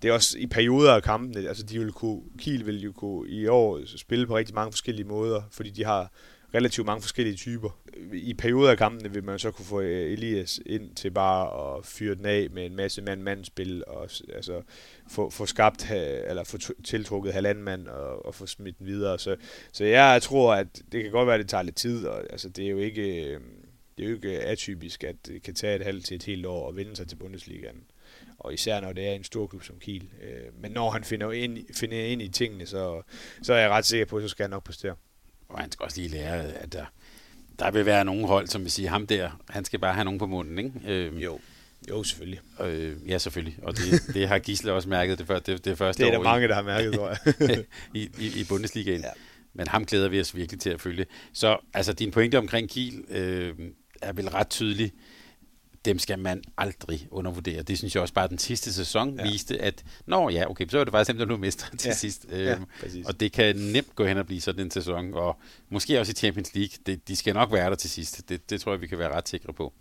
[0.03, 3.29] det er også i perioder af kampene, altså de vil kunne, Kiel vil jo kunne
[3.29, 6.13] i år spille på rigtig mange forskellige måder, fordi de har
[6.55, 7.79] relativt mange forskellige typer.
[8.13, 11.87] I perioder af kampene vil man så kunne få øh, Elias ind til bare at
[11.87, 14.63] fyre den af med en masse mand-mand-spil, og altså
[15.11, 19.19] få, få skabt, eller få tiltrukket halvanden mand, og, og få smidt den videre.
[19.19, 19.37] Så,
[19.73, 22.49] så jeg tror, at det kan godt være, at det tager lidt tid, og altså,
[22.49, 23.25] det er jo ikke...
[23.25, 23.41] Øh,
[23.99, 26.67] det er jo ikke atypisk, at det kan tage et halvt til et helt år
[26.67, 27.85] og vende sig til Bundesligaen.
[28.39, 30.09] Og især når det er en stor klub som Kiel.
[30.23, 33.03] Øh, men når han finder ind, finder ind i tingene, så,
[33.43, 34.95] så er jeg ret sikker på, at så skal han nok præstere.
[35.49, 36.85] Og han skal også lige lære, at der,
[37.59, 40.19] der vil være nogle hold, som vil sige, ham der, han skal bare have nogen
[40.19, 40.73] på munden, ikke?
[40.87, 41.39] Øh, jo.
[41.89, 42.41] Jo, selvfølgelig.
[42.61, 43.59] Øh, ja, selvfølgelig.
[43.63, 46.11] Og det, det har Gisle også mærket det, for, det, det første år.
[46.11, 47.65] Det er der mange, i, der har mærket, tror jeg.
[48.03, 49.01] i, i, i Bundesligaen.
[49.01, 49.11] Ja.
[49.55, 51.07] Men ham glæder vi os virkelig til at følge.
[51.33, 53.55] Så altså, din pointe omkring Kiel øh,
[54.03, 54.93] er vel ret tydelig
[55.85, 57.63] dem skal man aldrig undervurdere.
[57.63, 59.31] Det synes jeg også bare, den sidste sæson ja.
[59.31, 61.95] viste, at nå ja, okay, så er det faktisk dem, der nu mister til ja.
[61.95, 62.27] sidst.
[62.31, 62.65] Ja, øhm,
[63.05, 66.15] og det kan nemt gå hen og blive sådan en sæson, og måske også i
[66.15, 66.79] Champions League.
[66.87, 68.29] Det, de skal nok være der til sidst.
[68.29, 69.73] Det, det tror jeg, vi kan være ret sikre på.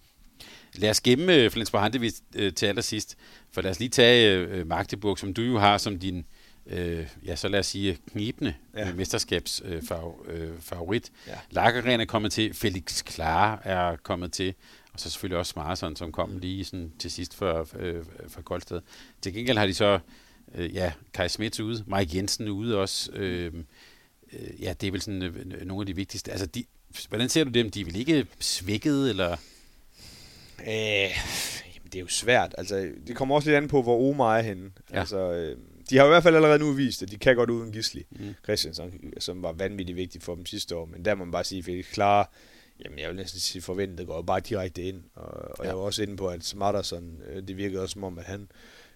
[0.75, 3.17] Lad os gemme uh, Flensborg Handevis uh, til allersidst,
[3.51, 6.25] for lad os lige tage uh, Magdeburg, som du jo har som din
[6.69, 8.93] øh, ja, så lad os sige, knibende ja.
[8.93, 11.11] mesterskabsfavorit.
[11.27, 11.37] Øh, ja.
[11.49, 14.53] Lagergren er kommet til, Felix Klar er kommet til,
[14.97, 16.37] og så selvfølgelig også Smarson, som kom mm.
[16.37, 18.81] lige sådan til sidst for, øh, for Koldsted.
[19.21, 19.99] Til gengæld har de så,
[20.55, 23.11] øh, ja, Kai Smits ude, Mike Jensen ude også.
[23.11, 23.53] Øh,
[24.33, 26.31] øh, ja, det er vel sådan øh, nogle af de vigtigste.
[26.31, 26.65] Altså, de,
[27.09, 27.69] hvordan ser du dem?
[27.69, 29.31] De er vel ikke svækket, eller?
[30.61, 30.67] Øh,
[31.75, 32.55] jamen, det er jo svært.
[32.57, 34.71] Altså, det kommer også lidt an på, hvor Omar er henne.
[34.91, 34.99] Ja.
[34.99, 35.57] Altså, øh,
[35.89, 38.35] de har i hvert fald allerede nu vist, at de kan godt uden Gisli mm.
[38.43, 40.85] Christiansen, som var vanvittigt vigtig for dem sidste år.
[40.85, 42.25] Men der må man bare sige, at Felix klare
[42.85, 45.03] Jamen, jeg vil næsten sige, forventet går bare direkte ind.
[45.15, 45.67] Og, og ja.
[45.67, 48.47] jeg var også inde på, at Smarterson, øh, det virkede også som om, at han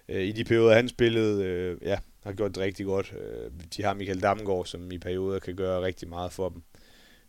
[0.08, 3.14] øh, i de perioder, han spillede, øh, ja, har gjort det rigtig godt.
[3.18, 6.62] Øh, de har Michael Damgaard, som i perioder kan gøre rigtig meget for dem.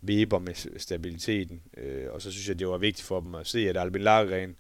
[0.08, 1.62] Weber med stabiliteten.
[1.78, 4.56] Øh, og så synes jeg, det var vigtigt for dem at se, at Albin Lagergren,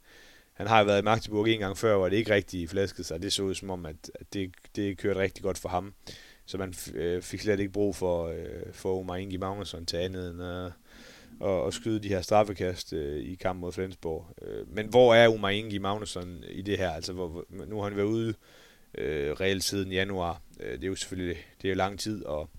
[0.53, 3.21] han har været i Magdeburg en gang før, hvor det ikke rigtig flaskede sig.
[3.21, 5.93] Det så ud som om, at, at det, det kørte rigtig godt for ham.
[6.45, 10.29] Så man øh, fik slet ikke brug for, øh, for Omar Ingi Magnusson til andet
[10.29, 10.71] end at
[11.43, 14.27] at, og skyde de her straffekast øh, i kamp mod Flensborg.
[14.41, 16.91] Øh, men hvor er Omar Ingi Magnusson i det her?
[16.91, 18.33] Altså, hvor, nu har han været ude
[18.97, 20.41] øh, reelt siden januar.
[20.59, 22.49] Øh, det er jo selvfølgelig det er jo lang tid, og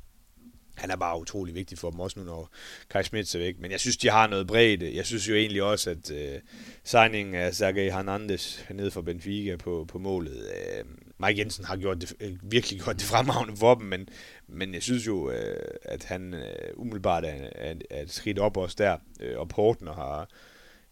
[0.76, 2.50] han er bare utrolig vigtig for dem, også nu når
[2.90, 3.58] Kai Schmidt er væk.
[3.58, 4.82] Men jeg synes, de har noget bredt.
[4.82, 6.40] Jeg synes jo egentlig også, at øh,
[6.84, 10.84] signingen af Sergej Hernandez nede for Benfica på, på målet, øh,
[11.26, 14.08] Mike Jensen har gjort det, øh, virkelig gjort det fremragende for dem, men,
[14.48, 18.56] men jeg synes jo, øh, at han øh, umiddelbart er, er, er et skridt op
[18.56, 18.96] også der,
[19.36, 20.28] og Porten har,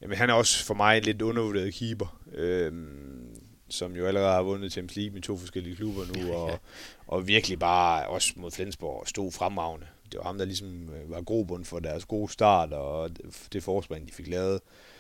[0.02, 2.72] jamen han er også for mig en lidt undervurderet keeper, øh,
[3.68, 6.58] som jo allerede har vundet Champions League med to forskellige klubber nu, og,
[7.06, 9.86] og virkelig bare også mod Flensborg stod fremragende.
[10.12, 13.10] Det var ham, der ligesom var grobund for deres gode start, og
[13.52, 14.54] det forspring, de fik lavet.
[14.54, 14.91] Øh,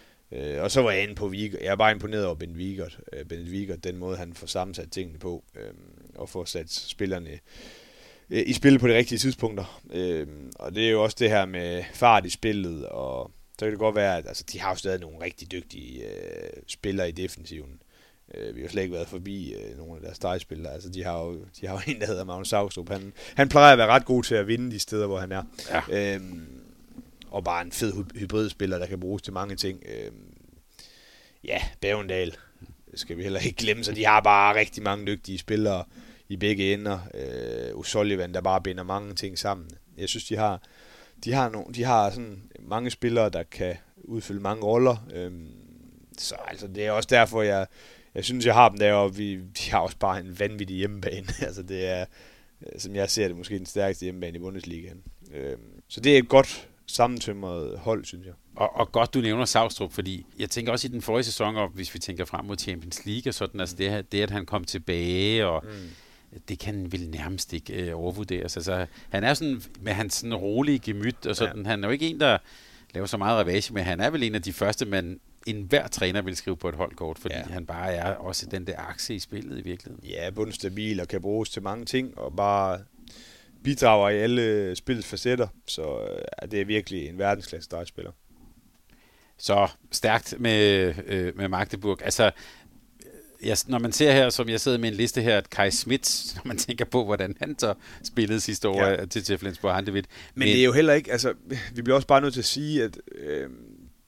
[0.60, 1.62] og så var jeg inde på Vigert.
[1.62, 3.00] Jeg er bare imponeret over Ben Vigert.
[3.12, 5.72] Øh, ben Vigert, den måde han får sammensat tingene på, øh,
[6.14, 7.38] og får sat spillerne
[8.30, 9.82] øh, i spil på de rigtige tidspunkter.
[9.92, 13.70] Øh, og det er jo også det her med fart i spillet, og så kan
[13.70, 17.12] det godt være, at altså, de har jo stadig nogle rigtig dygtige øh, spillere i
[17.12, 17.82] defensiven.
[18.34, 20.72] Øh, vi har slet ikke været forbi øh, nogle af deres stregspillere.
[20.72, 22.88] Altså, de har jo, de har jo en, der hedder Magnus Saugstrup.
[22.88, 25.42] Han, han plejer at være ret god til at vinde de steder, hvor han er.
[25.90, 26.14] Ja.
[26.14, 26.20] Øh,
[27.32, 29.82] og bare en fed hybridspiller, der kan bruges til mange ting.
[29.86, 30.10] Øh,
[31.44, 32.36] ja, Bavendal.
[32.94, 35.84] Skal vi heller ikke glemme, så de har bare rigtig mange dygtige spillere
[36.28, 36.98] i begge ender.
[37.14, 39.70] Øh, O'Sullivan, der bare binder mange ting sammen.
[39.98, 40.62] Jeg synes, de har,
[41.24, 45.06] de har, nogle, de har sådan mange spillere, der kan udfylde mange roller.
[45.14, 45.32] Øh,
[46.18, 47.66] så altså, det er også derfor, jeg,
[48.14, 51.26] jeg synes, jeg har dem der, og vi, de har også bare en vanvittig hjemmebane.
[51.46, 52.04] altså, det er,
[52.78, 55.02] som jeg ser det, måske den stærkeste hjemmebane i Bundesligaen.
[55.34, 55.56] Øh,
[55.88, 58.34] så det er et godt sammentømret hold, synes jeg.
[58.56, 61.68] Og, og godt, du nævner Savstrup, fordi jeg tænker også i den forrige sæson, og
[61.68, 64.64] hvis vi tænker frem mod Champions League og sådan, altså det, det at han kom
[64.64, 66.38] tilbage, og mm.
[66.48, 68.56] det kan vel nærmest ikke øh, overvurderes.
[68.56, 71.68] Altså, han er sådan, med hans sådan rolige gemyt, og sådan, ja.
[71.68, 72.38] han er jo ikke en, der
[72.94, 76.22] laver så meget ravage, men han er vel en af de første, man enhver træner
[76.22, 77.42] vil skrive på et holdkort, fordi ja.
[77.42, 80.04] han bare er også den der akse i spillet i virkeligheden.
[80.08, 82.78] Ja, bundstabil og kan bruges til mange ting, og bare
[83.64, 85.98] bidrager i alle spillets facetter, så
[86.42, 88.12] ja, det er virkelig en verdensklasse drejspiller.
[89.38, 92.02] Så stærkt med, øh, med Magdeburg.
[92.04, 92.30] Altså,
[93.42, 96.26] jeg, når man ser her, som jeg sidder med en liste her, at Kai Schmidt,
[96.36, 99.04] når man tænker på, hvordan han så spillede sidste år ja.
[99.06, 100.06] til, til Flensborg Handevidt.
[100.34, 101.34] Men, men det er jo heller ikke, altså,
[101.74, 103.50] vi bliver også bare nødt til at sige, at øh,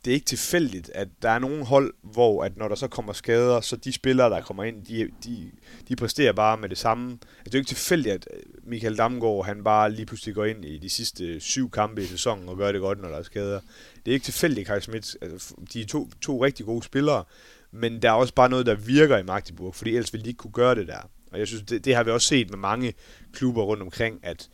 [0.05, 3.13] det er ikke tilfældigt, at der er nogle hold, hvor at når der så kommer
[3.13, 5.51] skader, så de spillere, der kommer ind, de, de,
[5.89, 7.11] de præsterer bare med det samme.
[7.13, 8.29] Altså, det er jo ikke tilfældigt, at
[8.67, 12.49] Michael Damgaard, han bare lige pludselig går ind i de sidste syv kampe i sæsonen
[12.49, 13.61] og gør det godt, når der er skader.
[13.97, 15.17] Det er ikke tilfældigt, Kai Schmidt.
[15.23, 17.25] Altså, de er to, to rigtig gode spillere,
[17.71, 20.39] men der er også bare noget, der virker i Magdeburg, fordi ellers ville de ikke
[20.39, 21.11] kunne gøre det der.
[21.33, 22.95] Og jeg synes, det, det har vi også set med mange
[23.33, 24.49] klubber rundt omkring, at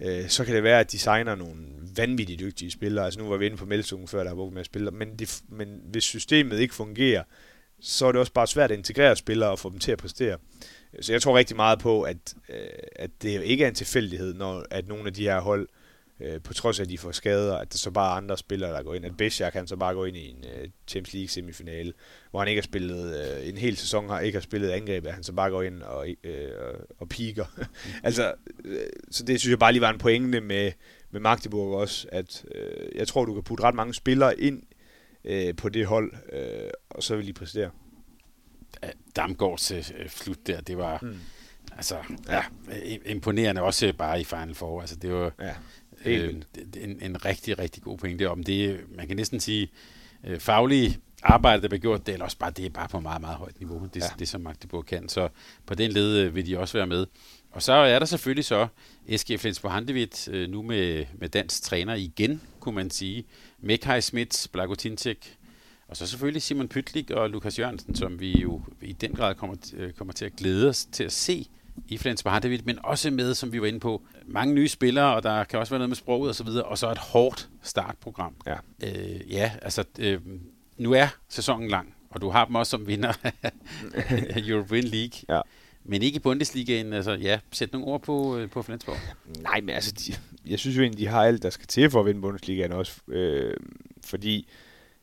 [0.00, 1.56] øh, så kan det være, at de signer nogle
[1.96, 3.04] vanvittigt dygtige spillere.
[3.04, 5.26] Altså nu var vi inde på Melsungen før, der var med at spille, men, de,
[5.48, 7.22] men hvis systemet ikke fungerer,
[7.80, 10.36] så er det også bare svært at integrere spillere og få dem til at præstere.
[11.00, 12.56] Så jeg tror rigtig meget på, at, øh,
[12.96, 15.68] at det ikke er en tilfældighed, når at nogle af de her hold
[16.20, 18.72] øh, på trods af, at de får skader, at der så bare er andre spillere,
[18.72, 19.04] der går ind.
[19.04, 21.92] At Besjak kan så bare gå ind i en øh, Champions League semifinale,
[22.30, 25.22] hvor han ikke har spillet en hel sæson, har ikke har spillet angreb, at han
[25.22, 26.50] så bare går ind og, øh,
[26.98, 27.44] og piker.
[28.02, 28.34] altså,
[29.10, 30.72] så det synes jeg bare lige var en pointe med,
[31.10, 34.62] med Magdeburg også, at øh, jeg tror, du kan putte ret mange spillere ind
[35.24, 37.70] øh, på det hold, øh, og så vil de præstere.
[39.16, 40.98] Damgaards øh, slut der, det var...
[41.02, 41.18] Mm.
[41.76, 41.96] Altså,
[42.28, 42.42] ja,
[43.06, 44.80] imponerende også bare i Final Four.
[44.80, 45.54] Altså, det var, ja.
[46.04, 46.34] Øh,
[46.76, 48.80] en, en rigtig, rigtig god pointe om det.
[48.96, 49.70] Man kan næsten sige,
[50.24, 53.20] øh, faglige arbejde, der bliver gjort, det er også bare, det er bare på meget,
[53.20, 53.88] meget højt niveau.
[53.94, 54.06] Det, ja.
[54.18, 55.08] det som Magdeburg kan.
[55.08, 55.28] Så
[55.66, 57.06] på den led øh, vil de også være med.
[57.50, 58.66] Og så er der selvfølgelig så
[59.16, 63.24] SG Flensborg Handevidt, øh, nu med, med dansk træner igen, kunne man sige.
[63.58, 65.36] Med Kai Schmidt, Blagotintek,
[65.90, 69.56] og så selvfølgelig Simon Pytlik og Lukas Jørgensen, som vi jo i den grad kommer,
[69.76, 71.46] øh, kommer til at glæde os til at se
[71.88, 75.22] i Flensborg Handewitt, men også med, som vi var inde på, mange nye spillere, og
[75.22, 78.34] der kan også være noget med sproget og så videre, og så et hårdt startprogram.
[78.46, 80.20] Ja, øh, ja altså, øh,
[80.76, 83.12] nu er sæsonen lang, og du har dem også som vinder
[83.94, 85.20] af European League.
[85.28, 85.40] Ja.
[85.84, 88.96] Men ikke i Bundesligaen, altså ja, sæt nogle ord på, øh, på Flensborg.
[89.42, 90.14] Nej, men altså, de,
[90.50, 93.00] jeg synes jo egentlig, de har alt, der skal til for at vinde Bundesligaen også,
[93.08, 93.56] øh,
[94.04, 94.48] fordi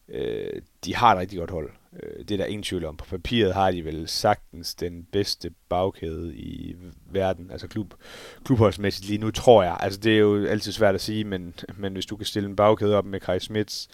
[0.10, 1.72] øh, de har et rigtig godt hold.
[2.04, 2.98] Øh, det er der ingen tvivl om.
[2.98, 6.76] På papiret har de vel sagtens den bedste bagkæde i
[7.12, 7.94] verden, altså klub,
[8.46, 9.78] klubholdsmæssigt lige nu, tror jeg.
[9.80, 12.56] Altså det er jo altid svært at sige, men, men hvis du kan stille en
[12.56, 13.90] bagkæde op med Kai Smits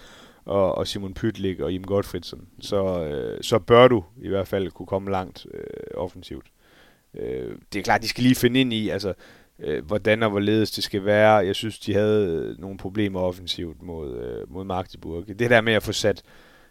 [0.45, 4.71] og, og Simon Pytlik og Jim Gottfriedsen, så, øh, så bør du i hvert fald
[4.71, 6.45] kunne komme langt øh, offensivt.
[7.13, 9.13] Øh, det er klart, de skal lige finde ind i, altså
[9.59, 11.33] øh, hvordan og hvorledes det skal være.
[11.33, 15.27] Jeg synes, de havde nogle problemer offensivt mod, øh, mod Magdeburg.
[15.27, 16.23] Det der med at få sat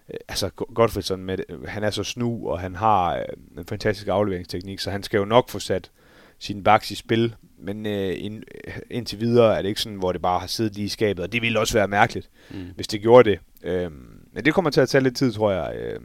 [0.08, 3.24] Øh, altså Godfredsson, med, han er så snu, og han har øh,
[3.58, 5.90] en fantastisk afleveringsteknik, så han skal jo nok få sat
[6.38, 8.42] sin baks i spil, men øh, ind,
[8.90, 11.32] indtil videre er det ikke sådan, hvor det bare har siddet lige i skabet, og
[11.32, 12.66] det ville også være mærkeligt, mm.
[12.74, 13.38] hvis det gjorde det.
[13.62, 13.90] Øh,
[14.32, 16.00] men det kommer til at tage lidt tid, tror jeg, øh,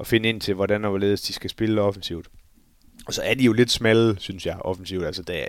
[0.00, 2.28] at finde ind til, hvordan og hvorledes de skal spille offensivt.
[3.06, 5.04] Og så er de jo lidt smalle, synes jeg, offensivt.
[5.04, 5.48] Altså, det,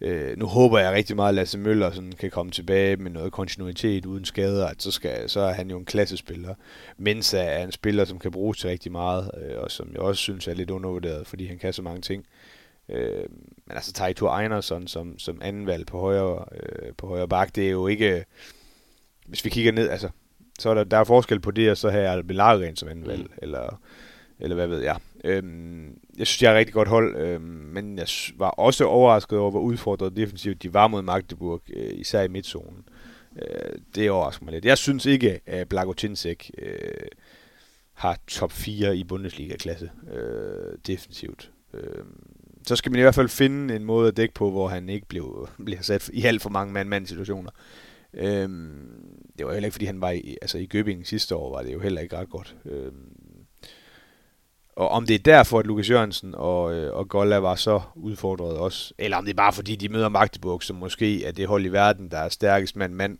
[0.00, 3.32] Øh, nu håber jeg rigtig meget, at Lasse Møller sådan kan komme tilbage med noget
[3.32, 6.54] kontinuitet uden skader, at så, skal, så er han jo en klassespiller.
[6.96, 10.22] Mensa er en spiller, som kan bruges til rigtig meget, øh, og som jeg også
[10.22, 12.26] synes er lidt undervurderet, fordi han kan så mange ting.
[12.88, 13.24] Øh,
[13.66, 17.66] men altså Taito Einarsson som, som anden valg på højre, øh, på højre bak, det
[17.66, 18.24] er jo ikke...
[19.26, 20.08] Hvis vi kigger ned, altså,
[20.58, 23.06] så er der, der er forskel på det, og så har jeg Belagren som anden
[23.06, 23.32] valg, mm.
[23.42, 23.80] eller
[24.40, 24.96] eller hvad ved jeg.
[25.24, 29.38] Øhm, jeg synes, jeg er et rigtig godt hold, øhm, men jeg var også overrasket
[29.38, 32.84] over, hvor udfordret defensivt de var mod Magdeburg, øh, især i midtzonen.
[33.42, 34.64] Øh, det overrasker mig lidt.
[34.64, 36.72] Jeg synes ikke, at Blagotinsek øh,
[37.94, 41.50] har top 4 i Bundesliga-klasse øh, defensivt.
[41.74, 42.04] Øh,
[42.66, 45.06] så skal man i hvert fald finde en måde at dække på, hvor han ikke
[45.08, 47.50] blev, bliver sat i alt for mange mand-mand-situationer.
[48.14, 51.62] Øhm, det var heller ikke, fordi han var i, altså i Gøbingen sidste år, var
[51.62, 52.56] det jo heller ikke ret godt.
[52.64, 53.17] Øhm,
[54.78, 58.56] og om det er derfor, at Lukas Jørgensen og, øh, og Golla var så udfordret
[58.56, 61.64] også, eller om det er bare fordi, de møder Magdeburg, som måske er det hold
[61.64, 63.18] i verden, der er stærkest mand mand.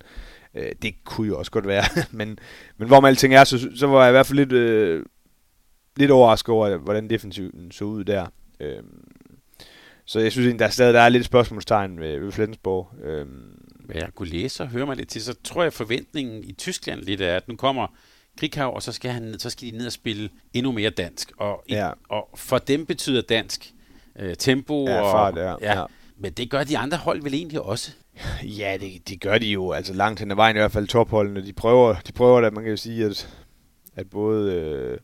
[0.54, 1.84] Øh, det kunne jo også godt være.
[2.10, 2.38] men,
[2.76, 5.04] men hvor man alting er, så, så var jeg i hvert fald lidt, øh,
[5.96, 8.26] lidt overrasket over, hvordan defensiven så ud der.
[8.60, 8.82] Øh,
[10.04, 12.90] så jeg synes der stadig der er lidt spørgsmålstegn ved, ved Flensborg.
[13.04, 13.26] Øh,
[13.84, 17.00] Hvad jeg kunne læse og høre mig lidt til, så tror jeg, forventningen i Tyskland
[17.00, 17.86] lidt er, at nu kommer
[18.38, 21.32] Krighav, og så skal, han, så skal de ned og spille endnu mere dansk.
[21.36, 21.90] Og, ja.
[22.08, 23.72] og for dem betyder dansk
[24.18, 25.54] øh, tempo ja, og fart, ja.
[25.60, 25.80] ja.
[25.80, 25.84] ja.
[26.18, 27.90] Men det gør de andre hold vel egentlig også?
[28.58, 29.72] Ja, det, det gør de jo.
[29.72, 31.46] Altså langt hen ad vejen i hvert fald topholdene.
[31.46, 33.28] De prøver, de prøver da, man kan jo sige, at,
[33.96, 34.98] at både, øh,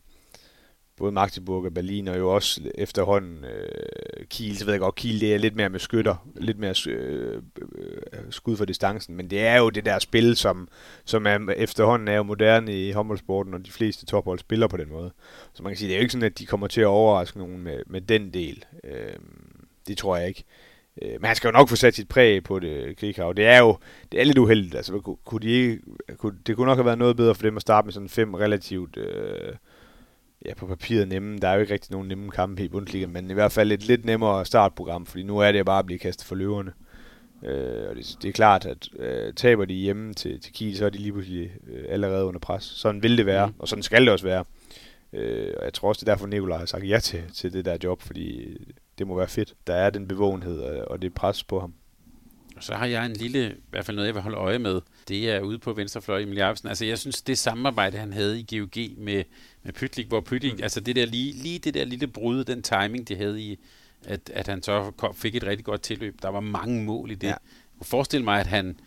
[0.97, 5.21] både Magdeburg og Berlin, og jo også efterhånden øh, Kiel, så ved jeg godt, Kiel
[5.21, 7.41] det er lidt mere med skytter, lidt mere øh,
[8.13, 10.67] øh, skud for distancen, men det er jo det der spil, som,
[11.05, 14.89] som er, efterhånden er jo moderne i håndboldsporten, og de fleste tophold spiller på den
[14.89, 15.11] måde.
[15.53, 17.37] Så man kan sige, det er jo ikke sådan, at de kommer til at overraske
[17.37, 18.65] nogen med, med den del.
[18.83, 19.15] Øh,
[19.87, 20.43] det tror jeg ikke.
[21.01, 23.33] Øh, men han skal jo nok få sat sit præg på det, Krighav.
[23.33, 23.77] Det er jo
[24.11, 24.75] det er lidt uheldigt.
[24.75, 25.79] Altså, kunne, kunne de ikke,
[26.17, 28.33] kunne, det kunne nok have været noget bedre for dem at starte med sådan fem
[28.33, 29.53] relativt øh,
[30.45, 31.37] ja, på papiret nemme.
[31.37, 33.87] Der er jo ikke rigtig nogen nemme kampe i Bundesliga, men i hvert fald et
[33.87, 36.73] lidt nemmere startprogram, fordi nu er det bare at blive kastet for løverne.
[37.43, 40.85] Øh, og det, det er klart, at øh, taber de hjemme til, til Kiel, så
[40.85, 42.63] er de lige pludselig øh, allerede under pres.
[42.63, 43.53] Sådan vil det være, mm.
[43.59, 44.45] og sådan skal det også være.
[45.13, 47.65] Øh, og jeg tror også, det er derfor, Nikolaj har sagt ja til, til det
[47.65, 48.57] der job, fordi
[48.97, 49.53] det må være fedt.
[49.67, 51.73] Der er den bevågenhed og det pres på ham.
[52.59, 54.81] Så har jeg en lille, i hvert fald noget, jeg vil holde øje med.
[55.07, 56.67] Det er ude på venstrefløj i Arvesen.
[56.67, 59.23] Altså, jeg synes, det samarbejde, han havde i GOG med,
[59.63, 60.63] med Pytlik, hvor Pytlik, mm.
[60.63, 63.59] altså det der lige, lige det der lille brud, den timing, de havde i,
[64.05, 66.21] at, at han så kom, fik et rigtig godt tilløb.
[66.21, 67.27] Der var mange mål i det.
[67.27, 67.29] Ja.
[67.29, 67.37] Jeg
[67.79, 68.77] kunne forestille mig, at han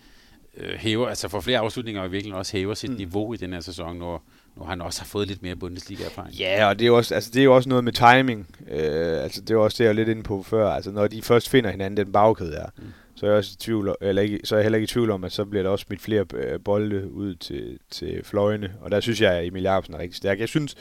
[0.57, 2.97] øh, hæver, altså for flere afslutninger og virkelig også hæver sit mm.
[2.97, 4.23] niveau i den her sæson, når,
[4.57, 6.35] nu har han også har fået lidt mere Bundesliga-erfaring.
[6.35, 8.47] Ja, og det er, jo også, altså, det er jo også noget med timing.
[8.71, 10.71] Øh, altså, det er også det, jeg er lidt inde på før.
[10.71, 12.85] Altså, når de først finder hinanden, den bagkæde er, mm
[13.19, 15.11] så er jeg også i tvivl, eller ikke, så er jeg heller ikke i tvivl
[15.11, 18.75] om, at så bliver der også smidt flere øh, bolde ud til, til fløjene.
[18.81, 20.41] Og der synes jeg, at Emil Jacobsen er rigtig stærk.
[20.41, 20.77] Jeg synes,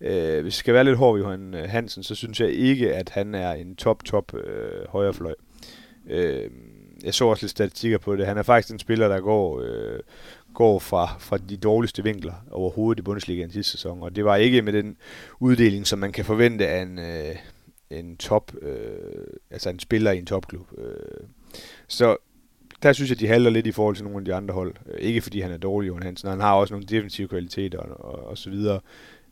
[0.00, 2.94] øh, hvis jeg skal være lidt hård ved Johan øh, Hansen, så synes jeg ikke,
[2.94, 5.34] at han er en top, top øh, højrefløj.
[6.10, 6.50] Øh,
[7.04, 8.26] jeg så også lidt statistikker på det.
[8.26, 10.00] Han er faktisk en spiller, der går, øh,
[10.54, 14.62] går fra, fra de dårligste vinkler overhovedet i Bundesligaen sidste sæson, og det var ikke
[14.62, 14.96] med den
[15.40, 17.36] uddeling, som man kan forvente af en, øh,
[17.90, 20.66] en top, øh, altså en spiller i en topklub.
[20.78, 21.26] Øh.
[21.90, 22.16] Så
[22.82, 24.74] der synes jeg, de halter lidt i forhold til nogle af de andre hold.
[24.86, 28.14] Øh, ikke fordi han er dårlig, Johan Hansen, han har også nogle defensive kvaliteter og,
[28.14, 28.80] og, og så videre.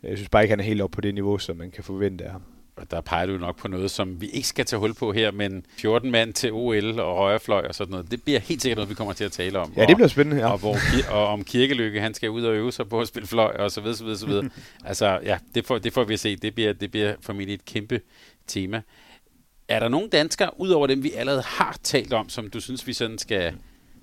[0.02, 2.24] Jeg synes bare ikke, han er helt op på det niveau, som man kan forvente
[2.24, 2.42] af ham
[2.78, 5.30] og der peger du nok på noget, som vi ikke skal tage hul på her,
[5.30, 8.10] men 14 mand til OL og højrefløj og sådan noget.
[8.10, 9.72] Det bliver helt sikkert noget, vi kommer til at tale om.
[9.76, 10.52] Ja, det bliver spændende, ja.
[10.52, 10.76] Og, hvor,
[11.10, 13.80] og om Kirkelykke, han skal ud og øve sig på at spille fløj og så
[13.80, 14.50] videre, så videre, så videre.
[14.84, 16.36] altså, ja, det får, det får vi at se.
[16.36, 18.00] Det bliver, det bliver formentlig et kæmpe
[18.46, 18.82] tema.
[19.68, 22.92] Er der nogle danskere, udover dem, vi allerede har talt om, som du synes, vi
[22.92, 23.54] sådan skal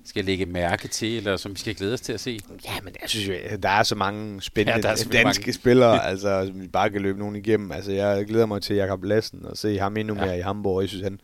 [0.08, 2.40] skal lægge mærke til, eller som vi skal glæde os til at se?
[2.64, 5.52] Ja, men jeg synes jo, der er så mange spændende ja, danske mange.
[5.52, 7.72] spillere, altså, som vi bare kan løbe nogen igennem.
[7.72, 10.34] Altså, jeg glæder mig til Jakob Lassen og se ham endnu mere ja.
[10.34, 10.80] i Hamburg.
[10.80, 11.20] Jeg synes, han,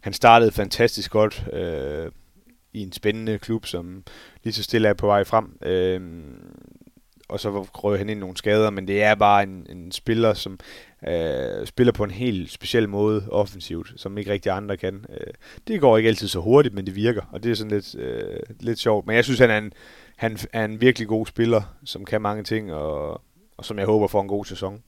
[0.00, 2.10] han startede fantastisk godt øh,
[2.72, 4.02] i en spændende klub, som
[4.44, 5.58] lige så stille er på vej frem.
[5.62, 6.00] Øh,
[7.28, 10.58] og så røg han ind nogle skader, men det er bare en, en spiller, som
[11.08, 15.04] øh, spiller på en helt speciel måde offensivt, som ikke rigtig andre kan.
[15.10, 15.32] Øh,
[15.68, 18.40] det går ikke altid så hurtigt, men det virker, og det er sådan lidt, øh,
[18.60, 19.06] lidt sjovt.
[19.06, 19.72] Men jeg synes, han er, en,
[20.16, 23.22] han er en virkelig god spiller, som kan mange ting, og,
[23.56, 24.82] og som jeg håber får en god sæson.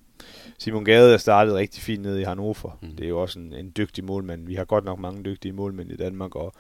[0.59, 2.79] Simon Gade er startet rigtig fint nede i Hannover.
[2.83, 2.97] Mm.
[2.97, 4.47] Det er jo også en, en dygtig målmand.
[4.47, 6.55] Vi har godt nok mange dygtige målmænd i Danmark, og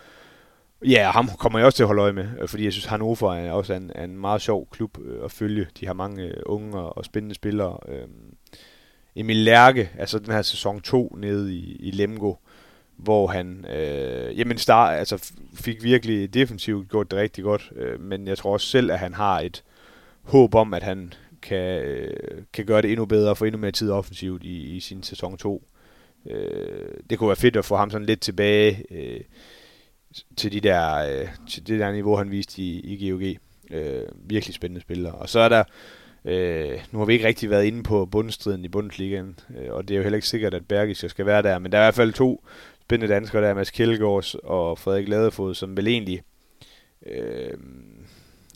[0.84, 3.34] Ja, ham kommer jeg også til at holde øje med, øh, fordi jeg synes, Hannover
[3.34, 5.66] er også en, en meget sjov klub øh, at følge.
[5.80, 7.78] De har mange øh, unge og spændende spillere.
[7.88, 8.34] Øhm,
[9.16, 12.34] Emil Lærke, altså den her sæson 2 nede i, i Lemgo,
[12.96, 18.26] hvor han øh, jamen start, altså fik virkelig defensivt gjort det rigtig godt, øh, men
[18.26, 19.64] jeg tror også selv, at han har et
[20.22, 23.72] håb om, at han kan, øh, kan gøre det endnu bedre og få endnu mere
[23.72, 25.62] tid offensivt i, i sin sæson 2.
[26.26, 29.20] Øh, det kunne være fedt at få ham sådan lidt tilbage øh,
[30.36, 33.22] til, de der, øh, til det der niveau, han viste i, i GOG.
[33.70, 35.12] Øh, virkelig spændende spillere.
[35.12, 35.64] Og så er der,
[36.24, 39.94] øh, nu har vi ikke rigtig været inde på bundstriden i Bundesligaen, øh, og det
[39.94, 41.94] er jo heller ikke sikkert, at Bergis skal være der, men der er i hvert
[41.94, 42.44] fald to
[42.82, 46.22] spændende danskere, der er Mads Kjeldgaards og Frederik Ladefod, som vel egentlig
[47.06, 47.58] øh,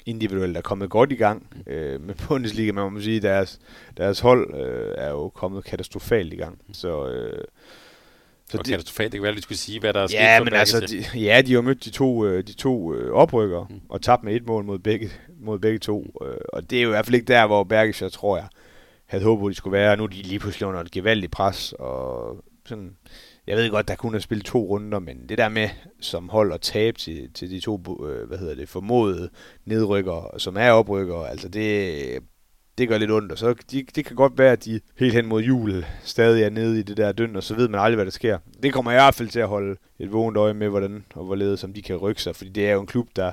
[0.07, 3.61] individuelt er kommet godt i gang øh, med Bundesliga, men man må sige, deres,
[3.97, 6.59] deres hold øh, er jo kommet katastrofalt i gang.
[6.73, 7.45] Så øh,
[8.53, 10.37] så og det, katastrofalt, det kan være, at vi skulle sige, hvad der er ja,
[10.37, 13.67] sket men altså, de, ja, de har mødt de to, øh, de to øh, oprykker
[13.71, 13.81] mm.
[13.89, 15.11] og tabt med et mål mod begge,
[15.41, 16.15] mod begge to.
[16.27, 18.47] Øh, og det er jo i hvert fald ikke der, hvor Bergischer, tror jeg,
[19.07, 19.97] havde håbet, de skulle være.
[19.97, 22.97] Nu er de lige pludselig under et gevaldigt pres, og sådan,
[23.47, 25.69] jeg ved godt, der kunne have spillet to runder, men det der med
[26.01, 29.31] som hold at tabe til, til de to, øh, hvad hedder det, formodede
[29.65, 32.19] nedrykker, som er oprykker, altså det,
[32.79, 35.27] det gør lidt ondt, og så de, det kan godt være, at de helt hen
[35.27, 38.05] mod jul stadig er nede i det der døn, og så ved man aldrig, hvad
[38.05, 38.39] der sker.
[38.63, 41.25] Det kommer jeg i hvert fald til at holde et vågent øje med, hvordan og
[41.25, 43.33] hvorledes som de kan rykke sig, fordi det er jo en klub, der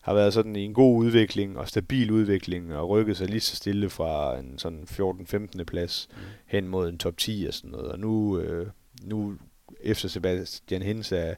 [0.00, 3.56] har været sådan i en god udvikling og stabil udvikling og rykket sig lige så
[3.56, 5.64] stille fra en sådan 14-15.
[5.64, 6.16] plads mm.
[6.46, 7.86] hen mod en top 10 og sådan noget.
[7.88, 8.66] Og nu, øh,
[9.02, 9.34] nu
[9.80, 11.34] efter Sebastian Hens er,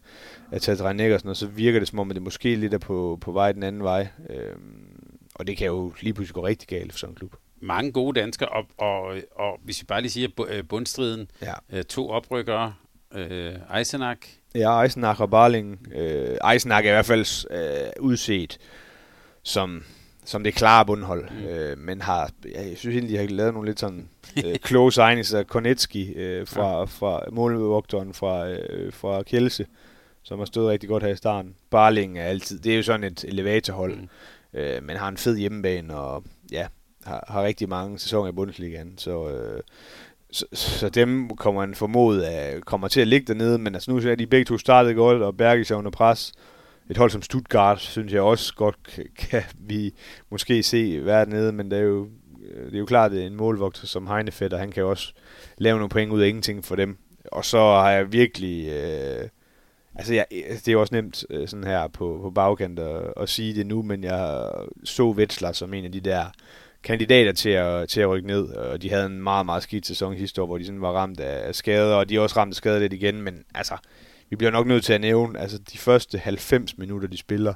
[0.53, 3.19] er taget regn og så virker det som om, at det måske lidt er på,
[3.21, 4.09] på vej den anden vej.
[4.31, 4.90] Øhm,
[5.41, 7.35] og det kan jo lige pludselig gå rigtig galt for sådan en klub.
[7.61, 11.53] Mange gode danskere, og, og, og hvis vi bare lige siger øh, bundstriden, ja.
[11.73, 12.75] øh, to oprykkere,
[13.15, 14.21] øh, Eisenach.
[14.55, 15.87] Ja, Eisenach og Barling.
[15.95, 18.59] Øh, Eisenach er i hvert fald øh, udset
[19.43, 19.85] som,
[20.25, 21.45] som det klare bundhold, mm.
[21.45, 24.09] øh, men har, jeg synes egentlig, de har lavet nogle lidt sådan
[24.45, 26.85] øh, close signings af Konetski øh, fra, ja.
[26.85, 29.67] fra målvogteren fra, øh, fra Kjelse,
[30.23, 31.55] som har stået rigtig godt her i starten.
[31.71, 34.09] Barling er altid, det er jo sådan et elevatorhold, mm
[34.55, 36.67] øh, men har en fed hjemmebane, og ja,
[37.05, 39.61] har, har rigtig mange sæsoner i Bundesligaen, så, øh,
[40.33, 43.97] så, så dem kommer man formod at kommer til at ligge dernede, men altså nu
[43.97, 46.33] er de begge to startet godt, og Bergis er under pres.
[46.91, 48.77] Et hold som Stuttgart, synes jeg også godt
[49.19, 49.95] kan, vi
[50.31, 52.09] måske se være dernede, men det er jo,
[52.45, 55.13] øh, det er jo klart, det er en målvogter som Heinefeld, og han kan også
[55.59, 56.99] lave nogle point ud af ingenting for dem.
[57.33, 58.69] Og så har jeg virkelig...
[58.69, 59.29] Øh,
[60.01, 63.29] altså, jeg, det er jo også nemt øh, sådan her på, på bagkant at, at
[63.29, 64.51] sige det nu, men jeg
[64.85, 66.25] så Vetsler som en af de der
[66.83, 70.19] kandidater til at, til at rykke ned, og de havde en meget, meget skidt sæson
[70.19, 72.55] sidste år, hvor de sådan var ramt af skader, og de er også ramt af
[72.55, 73.77] skader lidt igen, men altså,
[74.31, 77.55] vi bliver nok nødt til at nævne, altså de første 90 minutter, de spiller,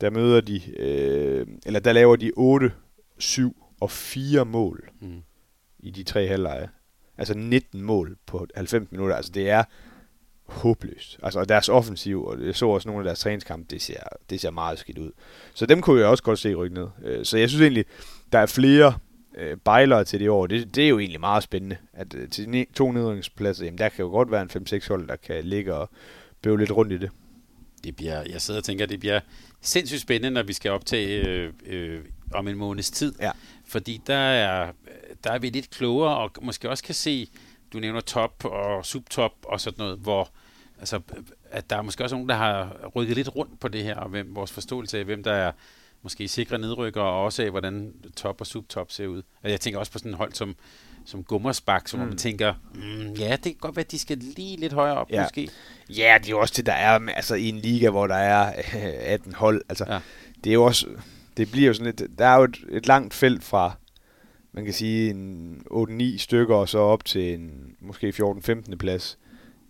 [0.00, 2.72] der møder de, øh, eller der laver de 8,
[3.18, 5.22] 7 og 4 mål mm.
[5.78, 6.68] i de tre halvleje.
[7.18, 9.64] Altså 19 mål på 90 minutter, altså det er
[10.52, 11.18] håbløst.
[11.22, 14.00] Altså, og deres offensiv, og jeg så også nogle af deres træningskampe, det ser,
[14.30, 15.10] det ser meget skidt ud.
[15.54, 16.88] Så dem kunne jeg også godt se rykke ned.
[17.04, 17.84] Øh, så jeg synes egentlig,
[18.32, 18.94] der er flere
[19.36, 20.46] øh, bejlere til det år.
[20.46, 21.76] Det, det er jo egentlig meget spændende.
[21.92, 25.16] At øh, til to nedrykningspladser, jamen der kan jo godt være en 5-6 hold, der
[25.16, 25.90] kan ligge og
[26.42, 27.10] bøve lidt rundt i det.
[27.84, 29.20] Det bliver, jeg sidder og tænker, det bliver
[29.60, 32.00] sindssygt spændende, når vi skal optage øh, øh,
[32.34, 33.14] om en måneds tid.
[33.20, 33.30] Ja.
[33.66, 34.72] Fordi der er,
[35.24, 37.28] der er vi lidt klogere, og måske også kan se,
[37.72, 40.30] du nævner top og subtop og sådan noget, hvor
[40.82, 41.00] altså,
[41.50, 44.08] at der er måske også nogen, der har rykket lidt rundt på det her, og
[44.08, 45.52] hvem, vores forståelse af, hvem der er
[46.02, 49.22] måske sikre nedrykker, og også af, hvordan top og subtop ser ud.
[49.42, 50.56] Og jeg tænker også på sådan en hold som,
[51.04, 52.06] som Gummersbak, som mm.
[52.06, 55.10] man tænker, mm, ja, det kan godt være, at de skal lige lidt højere op,
[55.10, 55.22] ja.
[55.22, 55.48] måske.
[55.88, 58.52] Ja, det er jo også det, der er altså, i en liga, hvor der er
[59.14, 59.62] 18 hold.
[59.68, 59.98] Altså, ja.
[60.44, 60.86] Det er jo også,
[61.36, 63.76] det bliver jo sådan lidt, der er jo et, et langt felt fra,
[64.52, 68.76] man kan sige, en 8-9 stykker, og så op til en måske 14-15.
[68.76, 69.18] plads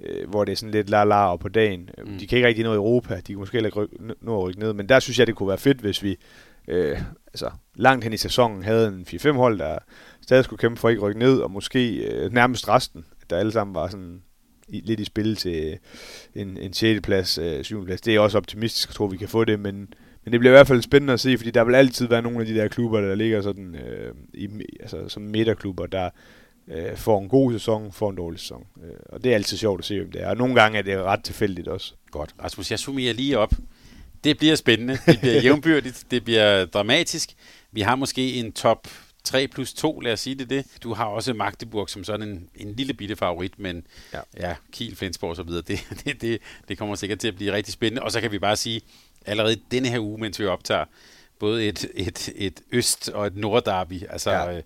[0.03, 1.91] øh, hvor det er sådan lidt la på dagen.
[1.99, 2.19] Mm.
[2.19, 4.73] De kan ikke rigtig nå Europa, de kan måske heller ikke nå at rykke ned,
[4.73, 6.16] men der synes jeg, det kunne være fedt, hvis vi
[6.69, 9.79] øh, altså, langt hen i sæsonen havde en 4-5 hold, der
[10.23, 13.53] stadig skulle kæmpe for at ikke rykke ned, og måske øh, nærmest resten, der alle
[13.53, 14.23] sammen var sådan
[14.69, 15.79] i, lidt i spil til
[16.35, 17.01] en, en 6.
[17.01, 17.85] plads, øh, 7.
[17.85, 18.01] plads.
[18.01, 20.53] Det er også optimistisk at tro, at vi kan få det, men, men det bliver
[20.53, 22.69] i hvert fald spændende at se, fordi der vil altid være nogle af de der
[22.69, 24.49] klubber, der ligger sådan øh, i,
[24.81, 26.11] altså, som midterklubber, der
[26.69, 28.67] øh, får en god sæson, får en dårlig sæson.
[28.85, 30.29] Øh, og det er altid sjovt at se, hvem det er.
[30.29, 31.95] Og nogle gange er det ret tilfældigt også.
[32.11, 32.35] Godt.
[32.43, 33.53] Rasmus, jeg summerer lige op.
[34.25, 37.35] Det bliver spændende, det bliver jævnbyrdigt, det bliver dramatisk.
[37.73, 38.89] Vi har måske en top
[39.25, 40.67] 3 plus 2, lad os sige det det.
[40.83, 44.97] Du har også Magdeburg som sådan en, en lille bitte favorit, men ja, ja Kiel,
[44.97, 48.03] Flensborg og så videre, det, det, det, det kommer sikkert til at blive rigtig spændende.
[48.03, 48.81] Og så kan vi bare sige,
[49.27, 50.85] allerede denne her uge, mens vi optager,
[51.39, 54.03] både et, et, et øst- og et nordderby.
[54.11, 54.57] Altså, ja.
[54.57, 54.63] øh,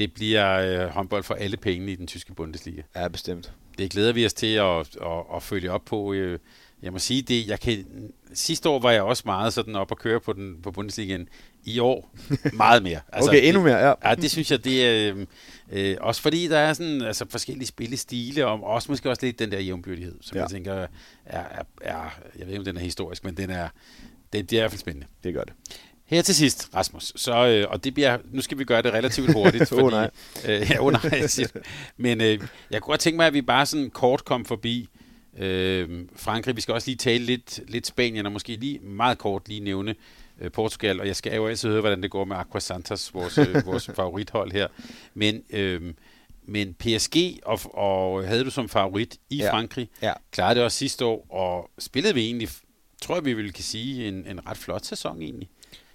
[0.00, 2.82] det bliver øh, håndbold for alle pengene i den tyske Bundesliga.
[2.96, 3.52] Ja, bestemt.
[3.78, 6.12] Det glæder vi os til at, at, at følge op på.
[6.12, 6.38] Øh,
[6.82, 7.84] jeg må sige det, jeg kan,
[8.32, 11.28] sidste år var jeg også meget sådan op at køre på, den, på Bundesligaen.
[11.64, 12.14] I år
[12.52, 13.00] meget mere.
[13.12, 13.94] Altså, okay, endnu mere, ja.
[14.04, 15.26] Ja, det synes jeg, det er øh,
[15.70, 19.52] øh, også fordi, der er sådan altså, forskellige spillestile, og også måske også lidt den
[19.52, 20.42] der jævnbyrdighed, som ja.
[20.42, 20.86] jeg tænker er,
[21.26, 23.68] er, er, jeg ved ikke, om den er historisk, men den er,
[24.32, 25.06] det, det er i hvert fald spændende.
[25.24, 25.52] Det gør det.
[26.10, 29.32] Her til sidst, Rasmus, så, øh, og det bliver, nu skal vi gøre det relativt
[29.32, 29.68] hurtigt.
[29.68, 30.10] fordi, oh, nej.
[30.48, 31.20] Øh, ja, oh, nej.
[31.96, 32.38] Men øh,
[32.70, 34.88] jeg kunne godt tænke mig, at vi bare sådan kort kom forbi
[35.38, 36.56] øh, Frankrig.
[36.56, 39.94] Vi skal også lige tale lidt, lidt Spanien, og måske lige meget kort lige nævne
[40.40, 41.00] øh, Portugal.
[41.00, 43.90] Og jeg skal jo altid høre, hvordan det går med Aqua Santos, vores, øh, vores
[43.94, 44.68] favorithold her.
[45.14, 45.94] Men, øh,
[46.44, 49.52] men PSG, og, og havde du som favorit i ja.
[49.52, 50.12] Frankrig, ja.
[50.32, 52.48] klarede det også sidste år, og spillede vi egentlig,
[53.02, 55.48] tror jeg, vi ville kan sige, en, en ret flot sæson egentlig.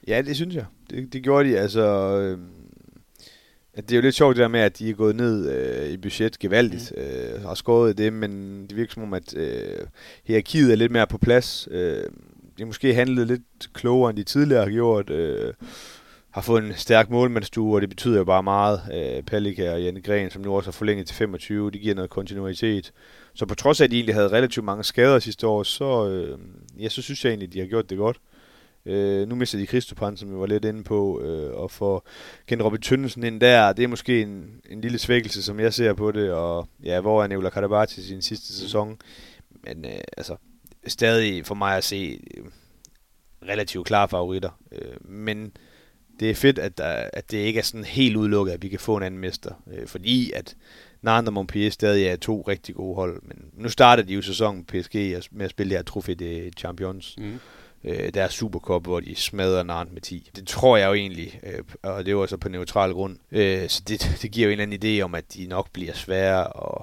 [0.07, 0.65] Ja, det synes jeg.
[0.89, 1.59] Det, det gjorde de.
[1.59, 1.81] Altså,
[2.19, 2.37] øh,
[3.75, 5.97] det er jo lidt sjovt det der med, at de er gået ned øh, i
[5.97, 7.03] budget gevaldigt mm.
[7.03, 9.87] øh, og skåret det, men det virker som om, at øh,
[10.23, 11.67] hierarkiet er lidt mere på plads.
[11.71, 12.03] Øh,
[12.57, 15.09] de måske handlet lidt klogere, end de tidligere har gjort.
[15.09, 15.53] Øh,
[16.31, 18.81] har fået en stærk målmandsstue, og det betyder jo bare meget.
[18.93, 22.09] Øh, Palika og Janne Gren, som nu også har forlænget til 25, de giver noget
[22.09, 22.91] kontinuitet.
[23.33, 26.39] Så på trods af, at de egentlig havde relativt mange skader sidste år, så, øh,
[26.79, 28.17] ja, så synes jeg egentlig, at de har gjort det godt.
[28.85, 32.07] Øh, nu mister de Kristopan, som vi var lidt inde på, øh, og får
[32.47, 33.73] kendt Robin Tønnesen ind der.
[33.73, 37.23] Det er måske en, en lille svækkelse, som jeg ser på det, og ja, hvor
[37.23, 38.97] er Nevla Kadabati i sin sidste sæson.
[39.63, 40.35] Men øh, altså,
[40.87, 42.45] stadig for mig at se øh,
[43.49, 44.59] relativt klare favoritter.
[44.71, 45.51] Øh, men
[46.19, 48.79] det er fedt, at, der, at det ikke er sådan helt udelukket, at vi kan
[48.79, 49.63] få en anden mester.
[49.73, 50.55] Øh, fordi at
[51.01, 53.21] Nantes og Montpellier stadig er to rigtig gode hold.
[53.23, 54.95] Men nu starter de jo sæsonen PSG
[55.31, 57.15] med at spille det her trofæ, de Champions.
[57.17, 57.39] Mm.
[57.87, 60.29] Øh, deres Supercup, hvor de smadrer Nantes med 10.
[60.35, 63.17] Det tror jeg jo egentlig, øh, og det var så altså på neutral grund.
[63.31, 65.93] Øh, så det, det giver jo en eller anden idé om, at de nok bliver
[65.93, 66.81] svære at,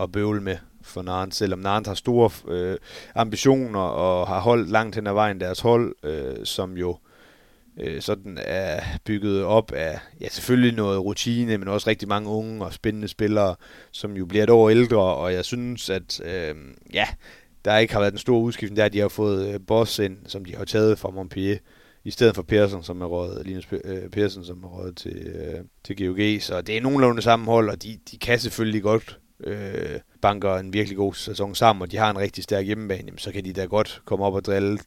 [0.00, 2.78] at bøvle med for Nantes, selvom Nantes har store øh,
[3.14, 6.96] ambitioner og har holdt langt hen ad vejen deres hold, øh, som jo
[7.80, 12.64] øh, sådan er bygget op af ja, selvfølgelig noget rutine, men også rigtig mange unge
[12.64, 13.54] og spændende spillere,
[13.90, 16.54] som jo bliver et år ældre, og jeg synes, at øh,
[16.92, 17.06] ja,
[17.64, 20.44] der ikke har været en stor udskiftning, der de har fået øh, Boss ind, som
[20.44, 21.58] de har taget fra Montpellier,
[22.04, 25.60] i stedet for Persson, som er rådet, Linus øh, Persson, som er rådet til, øh,
[25.84, 26.42] til GOG.
[26.42, 30.96] Så det er nogenlunde sammenhold, og de, de kan selvfølgelig godt øh, banker en virkelig
[30.96, 33.64] god sæson sammen, og de har en rigtig stærk hjemmebane, jamen, så kan de da
[33.64, 34.78] godt komme op og drille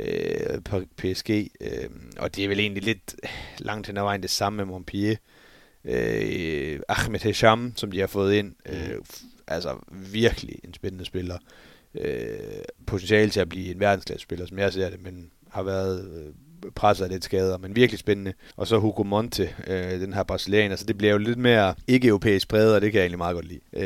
[0.00, 1.30] øh, på PSG.
[1.60, 3.16] Øh, og det er vel egentlig lidt
[3.58, 5.16] langt hen ad vejen det samme med Montpellier.
[5.84, 8.98] Øh, Ahmed Hesham, som de har fået ind, øh,
[9.46, 11.38] altså virkelig en spændende spiller.
[11.94, 12.36] Øh,
[12.86, 17.04] potentiale til at blive en verdensklassespiller, som jeg ser det, men har været øh, presset
[17.04, 18.32] af lidt skader, men virkelig spændende.
[18.56, 22.48] Og så Hugo Monte, øh, den her brasilianer, så det bliver jo lidt mere ikke-europæisk
[22.48, 23.60] præget, og det kan jeg egentlig meget godt lide.
[23.72, 23.82] Øh,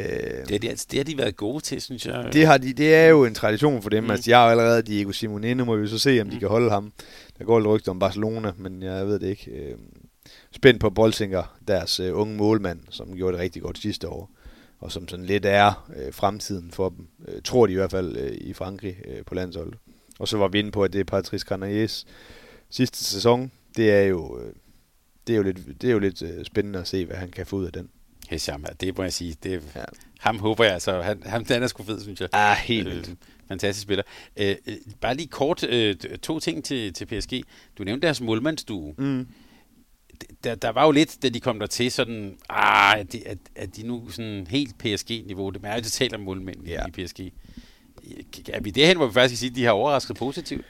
[0.49, 2.29] det, er de, altså, det har de været gode til, synes jeg.
[2.33, 4.05] Det, har de, det er jo en tradition for dem.
[4.05, 4.11] Mm.
[4.11, 6.41] Altså, jeg har jo allerede Diego Simone, nu må vi så se, om de mm.
[6.41, 6.93] kan holde ham.
[7.39, 9.51] Der går lidt rygter om Barcelona, men jeg ved det ikke.
[9.51, 9.75] Øh,
[10.53, 14.31] spændt på Bolsinger, deres øh, unge målmand, som gjorde det rigtig godt sidste år
[14.79, 17.09] og som sådan lidt er øh, fremtiden for dem.
[17.29, 19.75] Øh, tror de i hvert fald øh, i Frankrig øh, på landsholdet.
[20.19, 22.07] Og så var vi inde på, at det er Patrice Canaries
[22.71, 23.53] sidste sæson.
[23.77, 24.53] Det er jo, øh,
[25.27, 27.47] det er jo lidt, det er jo lidt øh, spændende at se, hvad han kan
[27.47, 27.89] få ud af den.
[28.29, 29.37] Hesham, det må jeg sige.
[29.43, 29.85] Det, ja.
[30.19, 31.03] Ham håber jeg, altså.
[31.03, 32.29] Han, han, den er sgu fed, synes jeg.
[32.33, 33.09] Ah, helt vildt.
[33.09, 33.15] Øh,
[33.49, 34.05] fantastisk spiller.
[34.37, 37.43] Øh, øh, bare lige kort, øh, to ting til, til PSG.
[37.79, 38.95] Du nævnte deres målmandsstue.
[38.99, 39.29] Mm.
[40.45, 43.39] Der, der var jo lidt, da de kom der til, sådan, ah, at de, at,
[43.57, 46.87] at de nu sådan helt PSG-niveau, det er jo totalt om målmænd ja.
[46.87, 47.21] i PSG.
[48.49, 50.65] Er vi derhen, hvor vi faktisk kan sige, at de har overrasket positivt?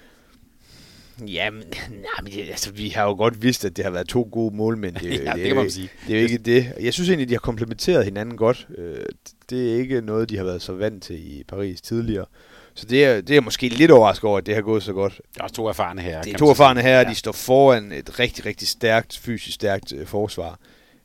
[1.27, 4.29] Jamen, nej, men det, altså, vi har jo godt vidst, at det har været to
[4.33, 4.97] gode målmænd.
[5.03, 5.89] Det, ja, det, det kan man sige.
[6.07, 6.73] Det er jo ikke det.
[6.81, 8.69] Jeg synes egentlig, de har komplementeret hinanden godt.
[8.79, 9.05] Øh,
[9.51, 12.27] det er ikke noget, de har været så vant til i Paris tidligere.
[12.77, 15.21] Så det er, det er måske lidt overrasket over, at det har gået så godt.
[15.35, 16.23] Det er to erfarne her.
[16.23, 17.05] Det er to erfarne her, ja.
[17.05, 20.59] de står foran et rigtig, rigtig stærkt, fysisk stærkt øh, forsvar.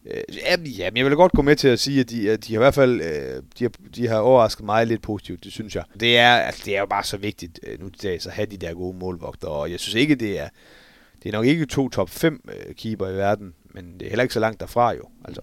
[0.06, 0.24] Øh,
[0.80, 2.60] ja, men jeg vil godt gå med til at sige, at de, at de har
[2.60, 5.84] i hvert fald øh, de har, de har overrasket mig lidt positivt, det synes jeg.
[6.00, 8.46] Det er, altså, det er jo bare så vigtigt øh, nu til dags at have
[8.46, 10.50] de der gode målvogter, og jeg synes ikke, det er,
[11.24, 14.24] det er nok ikke to top 5 øh, keeper i verden, men det er heller
[14.24, 15.04] ikke så langt derfra jo.
[15.26, 15.42] Altså.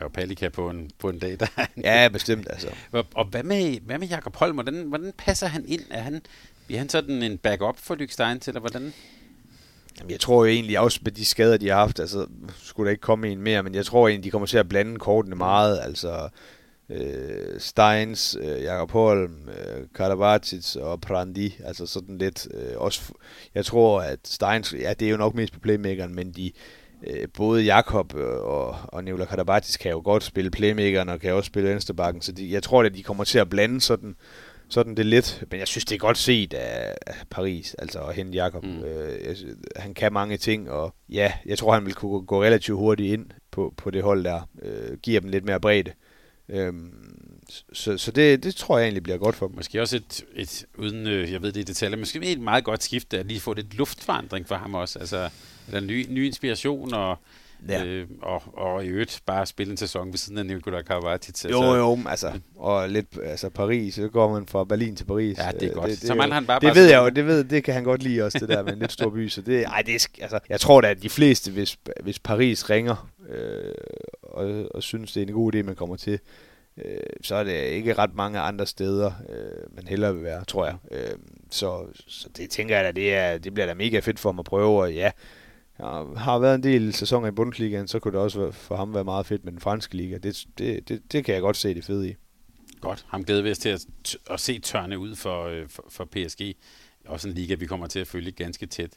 [0.00, 1.40] Og Palika på en, på en dag.
[1.40, 1.46] Der
[1.84, 2.68] ja, bestemt altså.
[2.92, 4.54] Og, og hvad med, hvad med Jakob Holm?
[4.54, 5.82] Hvordan, hvordan passer han ind?
[5.90, 6.22] Er han,
[6.66, 8.92] bliver han sådan en backup for Lykstein til, eller hvordan?
[9.98, 12.90] Jamen, jeg tror jo egentlig også med de skader, de har haft, altså skulle der
[12.90, 15.80] ikke komme en mere, men jeg tror egentlig, de kommer til at blande kortene meget,
[15.82, 16.28] altså
[16.90, 23.02] øh, Steins, øh, Jakob Holm, øh, Karavacic og Prandi, altså sådan lidt, øh, også,
[23.54, 26.52] jeg tror, at Steins, ja, det er jo nok mest på playmakeren, men de,
[27.06, 31.48] øh, både Jakob og, og Nevla Karavacic kan jo godt spille playmakeren, og kan også
[31.48, 34.16] spille venstrebakken, så de, jeg tror, at de kommer til at blande sådan,
[34.68, 35.44] sådan det lidt.
[35.50, 36.94] Men jeg synes, det er godt set af,
[37.30, 38.64] Paris, altså at hente Jakob.
[38.64, 38.82] Mm.
[38.82, 39.36] Øh,
[39.76, 43.26] han kan mange ting, og ja, jeg tror, han vil kunne gå relativt hurtigt ind
[43.50, 44.48] på, på det hold der.
[44.62, 45.92] Øh, giver dem lidt mere bredde.
[46.48, 46.92] Øhm,
[47.72, 49.56] så, så det, det tror jeg egentlig bliver godt for dem.
[49.56, 52.82] Måske også et, et uden, øh, jeg ved det i detaljer, måske et meget godt
[52.82, 54.98] skift, at lige få lidt luftforandring for ham også.
[54.98, 55.28] Altså,
[55.66, 57.18] eller ny, ny inspiration og
[57.68, 57.84] Ja.
[57.84, 61.44] Øh, og, og i øvrigt bare spille en sæson ved siden af Nikola Karabatic.
[61.44, 65.38] Jo, altså, jo, altså, og lidt, altså Paris, så går man fra Berlin til Paris.
[65.38, 65.90] Ja, det er godt.
[65.90, 67.74] Det, det, så man han bare det bare ved jeg jo, det, ved, det kan
[67.74, 69.28] han godt lide også, det der med en lidt stor by.
[69.28, 72.70] Så det, ej, det er, altså, jeg tror da, at de fleste, hvis, hvis Paris
[72.70, 73.74] ringer øh,
[74.22, 76.18] og, og synes, det er en god idé, man kommer til,
[76.84, 80.66] øh, så er det ikke ret mange andre steder, øh, man hellere vil være, tror
[80.66, 80.76] jeg.
[80.90, 81.18] Øh,
[81.50, 84.40] så, så det tænker jeg da, det, er, det bliver da mega fedt for mig
[84.40, 85.10] at prøve, og ja,
[85.78, 89.04] ja, har været en del sæsoner i Bundesligaen, så kunne det også for ham være
[89.04, 90.18] meget fedt med den franske liga.
[90.18, 92.14] Det, det, det, det kan jeg godt se det fede i.
[92.80, 93.06] Godt.
[93.08, 93.86] Ham glæder vi os til at,
[94.30, 96.56] at se tørne ud for, øh, for, for PSG.
[97.06, 98.90] Også en liga, vi kommer til at følge ganske tæt.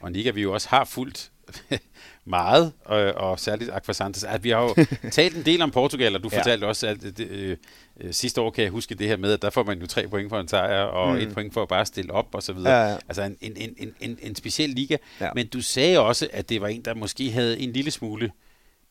[0.00, 1.30] Og en liga, vi jo også har fulgt
[2.24, 4.24] meget, og, og særligt Aquasantes.
[4.24, 4.74] At vi har jo
[5.10, 6.38] talt en del om Portugal, og du ja.
[6.38, 7.56] fortalte også, at det, øh,
[8.00, 10.08] øh, sidste år kan jeg huske det her med, at der får man jo tre
[10.08, 11.20] point for en sejr, og mm.
[11.20, 12.72] et point for at bare stille op, og så videre.
[12.72, 12.98] Ja, ja.
[13.08, 14.96] Altså en, en, en, en, en speciel liga.
[15.20, 15.30] Ja.
[15.34, 18.30] Men du sagde også, at det var en, der måske havde en lille smule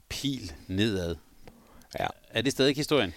[0.10, 1.16] pil nedad.
[2.00, 2.08] Ja.
[2.30, 3.14] Er det stadig historien?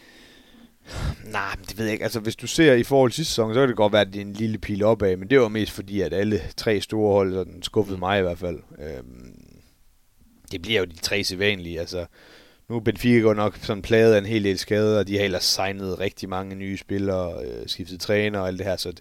[1.24, 2.04] Nej, det ved jeg ikke.
[2.04, 4.12] Altså, hvis du ser i forhold til sidste sæson, så kan det godt være, at
[4.12, 7.12] det er en lille pil opad, men det var mest fordi, at alle tre store
[7.12, 8.58] hold sådan, skuffede mig i hvert fald.
[8.78, 9.34] Øhm,
[10.52, 11.80] det bliver jo de tre sædvanlige.
[11.80, 12.06] Altså,
[12.68, 15.24] nu er Benfica godt nok sådan plaget af en hel del skader, og de har
[15.24, 18.92] ellers signet rigtig mange nye spillere, øh, skiftet træner og alt det her, så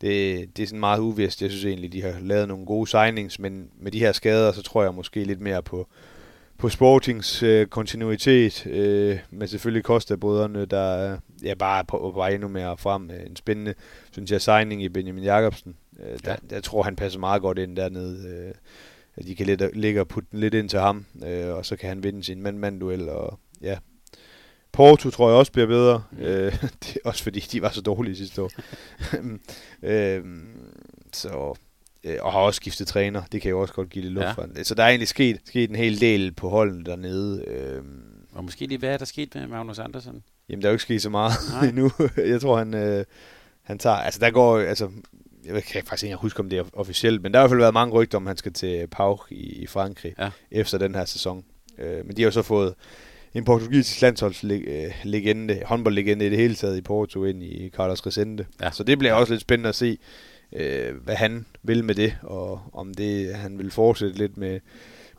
[0.00, 1.42] det, det er sådan meget uvist.
[1.42, 4.62] Jeg synes egentlig, de har lavet nogle gode signings, men med de her skader, så
[4.62, 5.88] tror jeg måske lidt mere på,
[6.60, 12.28] på Sportings øh, kontinuitet, øh, men selvfølgelig koster brødrene, der ja, bare på, på vej
[12.28, 13.10] endnu mere frem.
[13.26, 13.74] En spændende,
[14.12, 15.76] synes jeg, signing i Benjamin Jacobsen.
[16.00, 16.36] Øh, der, ja.
[16.50, 18.28] der tror han passer meget godt ind dernede.
[18.28, 18.54] Øh,
[19.16, 21.76] at de kan lidt, ligge og putte den lidt ind til ham, øh, og så
[21.76, 23.78] kan han vinde sin mand-mand-duel, og ja.
[24.72, 26.18] Porto tror jeg også bliver bedre, mm.
[26.18, 26.52] øh,
[26.84, 28.50] det er også fordi de var så dårlige sidste år.
[29.82, 30.24] øh,
[31.12, 31.54] så,
[32.04, 34.32] øh, og har også skiftet træner, det kan jo også godt give lidt luft ja.
[34.32, 37.44] for Så der er egentlig sket, sket en hel del på holden dernede.
[37.46, 37.82] Øh,
[38.32, 40.22] og måske lige, hvad er der sket med Magnus Andersen?
[40.48, 41.32] Jamen, der er jo ikke sket så meget
[41.68, 41.90] endnu.
[42.16, 43.04] jeg tror, han, øh,
[43.62, 43.96] han tager...
[43.96, 44.58] Altså, der går...
[44.58, 44.90] Altså,
[45.44, 47.60] jeg kan faktisk ikke huske, om det er officielt, men der har i hvert fald
[47.60, 50.30] været mange rygter om, han skal til Pau i, i Frankrig ja.
[50.50, 51.44] efter den her sæson.
[51.78, 52.74] Øh, men de har jo så fået
[53.34, 58.44] en portugisisk landsholdslegende, håndboldlegende i det hele taget i Porto ind i Carlos Resende.
[58.60, 58.70] Ja.
[58.70, 59.98] Så det bliver også lidt spændende at se,
[60.52, 64.60] øh, hvad han vil med det, og om det han vil fortsætte lidt med,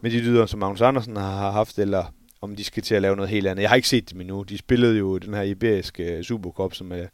[0.02, 3.16] med de lyder, som Magnus Andersen har haft, eller om de skal til at lave
[3.16, 3.62] noget helt andet.
[3.62, 4.44] Jeg har ikke set dem endnu.
[4.44, 7.06] De spillede jo den her iberiske øh, Supercup, som er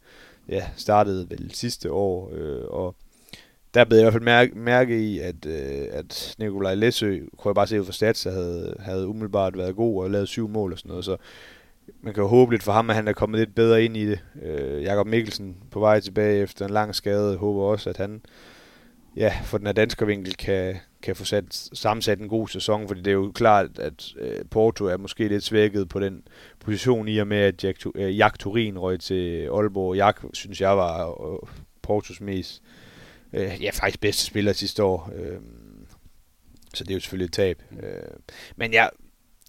[0.48, 2.96] ja, startede vel sidste år, øh, og
[3.74, 7.50] der blev jeg i hvert fald mærke, mærke i, at, øh, at Nikolaj Læsø, kunne
[7.50, 10.72] jeg bare se ud fra stats, havde, havde umiddelbart været god og lavet syv mål
[10.72, 11.16] og sådan noget, så
[12.02, 14.06] man kan jo håbe lidt for ham, at han er kommet lidt bedre ind i
[14.06, 14.20] det.
[14.42, 18.20] Øh, Jakob Mikkelsen på vej tilbage efter en lang skade, håber også, at han
[19.16, 23.00] ja, for den her danske vinkel kan, kan få sat, sammensat en god sæson, fordi
[23.00, 26.22] det er jo klart, at øh, Porto er måske lidt svækket på den
[26.60, 29.96] position i og med, at Jack, øh, Jack Turin røg til Aalborg.
[29.96, 31.38] Jack, synes jeg, var øh,
[31.82, 32.62] Portos mest,
[33.32, 35.12] øh, ja, faktisk bedste spiller sidste år.
[35.16, 35.38] Øh,
[36.74, 37.62] så det er jo selvfølgelig et tab.
[37.82, 38.02] Øh,
[38.56, 38.90] men jeg,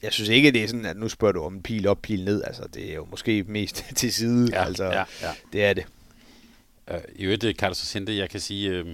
[0.03, 2.43] jeg synes ikke, det er sådan, at nu spørger du om pil op, pil ned.
[2.43, 4.49] Altså, det er jo måske mest til side.
[4.51, 5.31] Ja, altså, ja, ja.
[5.53, 5.85] Det er det.
[6.91, 8.85] Uh, I øvrigt, Carlos Sinde, jeg kan sige, øh,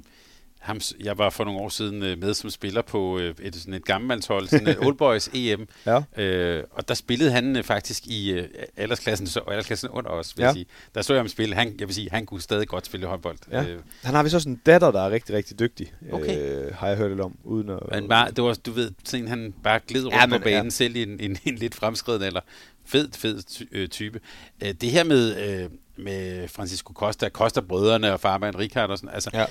[0.66, 3.74] ham, jeg var for nogle år siden øh, med som spiller på øh, et, sådan
[3.74, 6.24] et gammelmandshold, sådan et Old Boys EM, ja.
[6.24, 8.48] øh, og der spillede han øh, faktisk i øh,
[8.78, 10.48] aldersklassen, så, aldersklassen under os, vil ja.
[10.48, 10.66] jeg sige.
[10.96, 13.38] Der så jeg ham spille, han, jeg vil sige, han kunne stadig godt spille håndbold.
[13.52, 13.64] Ja.
[13.64, 13.80] Øh.
[14.04, 16.66] Han har vist også en datter, der er rigtig, rigtig dygtig, okay.
[16.66, 17.80] øh, har jeg hørt lidt om, uden at...
[17.92, 20.64] Men bare, det var, du ved, sådan, han bare gled rundt ja, men, på banen
[20.64, 20.70] ja.
[20.70, 22.42] selv i en, en, en lidt fremskreden eller
[22.86, 24.20] fed, fed ty- øh, type.
[24.64, 29.30] Øh, det her med, øh, med Francisco Costa, Costa-brødrene og farmand Richard og sådan, altså,
[29.34, 29.46] ja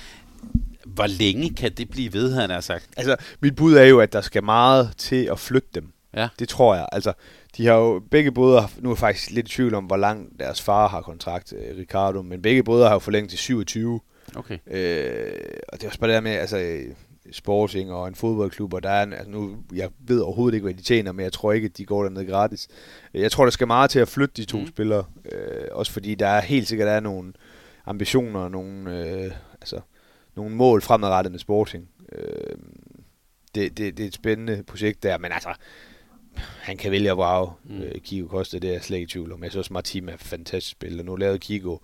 [0.87, 2.89] hvor længe kan det blive ved, han har sagt?
[2.97, 5.93] Altså, mit bud er jo, at der skal meget til at flytte dem.
[6.17, 6.29] Ja.
[6.39, 6.87] Det tror jeg.
[6.93, 7.13] Altså,
[7.57, 10.41] de har jo begge brødre, nu er jeg faktisk lidt i tvivl om, hvor lang
[10.41, 14.01] deres far har kontrakt, øh, Ricardo, men begge brødre har jo forlænget til 27.
[14.37, 14.59] Okay.
[14.67, 15.33] Øh,
[15.69, 16.81] og det er også bare det der med, altså,
[17.33, 20.83] sporting og en fodboldklub, og der er, altså nu, jeg ved overhovedet ikke, hvad de
[20.83, 22.69] tjener, men jeg tror ikke, at de går dernede gratis.
[23.15, 24.67] Jeg tror, der skal meget til at flytte de to mm.
[24.67, 27.33] spillere, øh, også fordi der er helt sikkert er nogle
[27.87, 29.31] ambitioner, nogle, øh,
[29.61, 29.81] altså,
[30.37, 31.89] nogle mål fremadrettet med Sporting.
[32.13, 32.57] Øh,
[33.55, 35.55] det, det, det er et spændende projekt der, men altså,
[36.37, 37.51] han kan vælge at vrage.
[37.65, 37.83] Mm.
[37.83, 39.45] Øh, Kiko Costa, det er jeg slet ikke i tvivl om.
[39.45, 41.05] Jeg synes, Martin er fantastisk spiller.
[41.05, 41.81] Nu lavede Kiko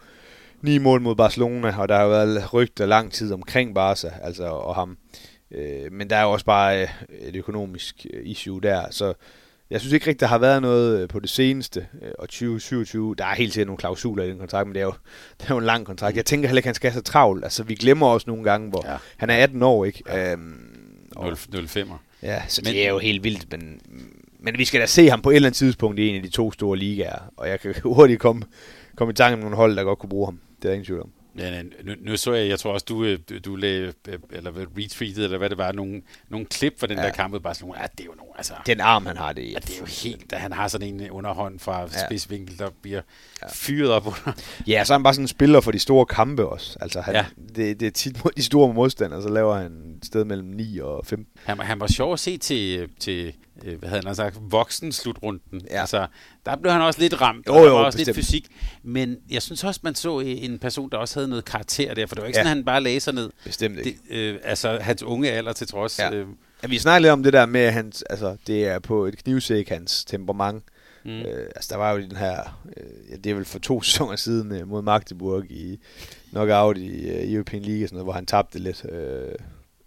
[0.63, 4.45] ni mål mod Barcelona, og der har jo været rygter lang tid omkring Barca, altså,
[4.45, 4.99] og ham.
[5.51, 9.15] Øh, men der er jo også bare øh, et økonomisk øh, issue der, så
[9.71, 13.15] jeg synes ikke rigtigt, der har været noget øh, på det seneste, øh, og 2027,
[13.19, 14.93] der er helt sikkert nogle klausuler i den kontrakt, men det er jo,
[15.41, 16.17] det er jo en lang kontrakt.
[16.17, 17.45] Jeg tænker heller ikke, at han skal have så travlt.
[17.45, 18.97] Altså, vi glemmer også nogle gange, hvor ja.
[19.17, 20.03] han er 18 år, ikke?
[20.07, 20.33] Ja.
[20.33, 20.71] Øhm,
[21.17, 21.95] 05'er.
[22.23, 23.81] Ja, så men, det er jo helt vildt, men,
[24.41, 26.29] men vi skal da se ham på et eller andet tidspunkt i en af de
[26.29, 28.43] to store ligaer, og jeg kan hurtigt komme,
[28.97, 30.41] komme i tanke om nogle hold, der godt kunne bruge ham.
[30.63, 31.11] Det er ingen tvivl om.
[31.39, 35.25] Ja, nu, nu så jeg, jeg tror også, du, øh, du, lagde, øh, eller retweetet,
[35.25, 37.05] eller hvad det var, nogle, nogle klip fra den ja.
[37.05, 37.81] der kamp med Barcelona.
[37.81, 38.55] Ja, det er jo nogle, altså...
[38.67, 39.53] Den arm, han har det i.
[39.53, 42.07] Ja, det er jo helt, da han har sådan en underhånd fra ja.
[42.07, 43.01] spidsvinkel, der bliver
[43.43, 43.47] ja.
[43.53, 44.33] fyret op under.
[44.67, 46.79] Ja, så er han bare sådan en spiller for de store kampe også.
[46.81, 47.27] Altså, han, ja.
[47.57, 50.79] det, det er tit mod de store modstandere, så laver han et sted mellem 9
[50.79, 51.27] og 15.
[51.45, 53.35] Han, han var sjov at se til, til
[53.65, 55.61] øh, hvad havde han sagt, voksen slutrunden.
[55.71, 55.81] Ja.
[55.81, 56.07] Altså,
[56.47, 58.17] der blev han også lidt ramt, jo, jo, der var også bestemt.
[58.17, 58.47] lidt fysik.
[58.83, 62.15] Men jeg synes også, man så en person, der også havde noget karakter der, for
[62.15, 62.43] det var ikke ja.
[62.43, 63.31] sådan, at han bare lagde sig ned.
[63.45, 63.99] Bestemt ikke.
[64.09, 65.99] Det, øh, altså, hans unge alder til trods.
[65.99, 66.15] Ja.
[66.15, 66.27] Øh,
[66.63, 69.25] ja, vi snakkede lidt om det der med, at hans, altså, det er på et
[69.25, 70.65] knivsæk, hans temperament.
[71.05, 71.11] Mm.
[71.11, 74.17] Øh, altså, der var jo den her, øh, ja, det er vel for to sæsoner
[74.17, 75.81] siden øh, mod Magdeburg i
[76.31, 78.85] knockout i øh, European League, sådan noget, hvor han tabte lidt.
[78.93, 79.35] Øh,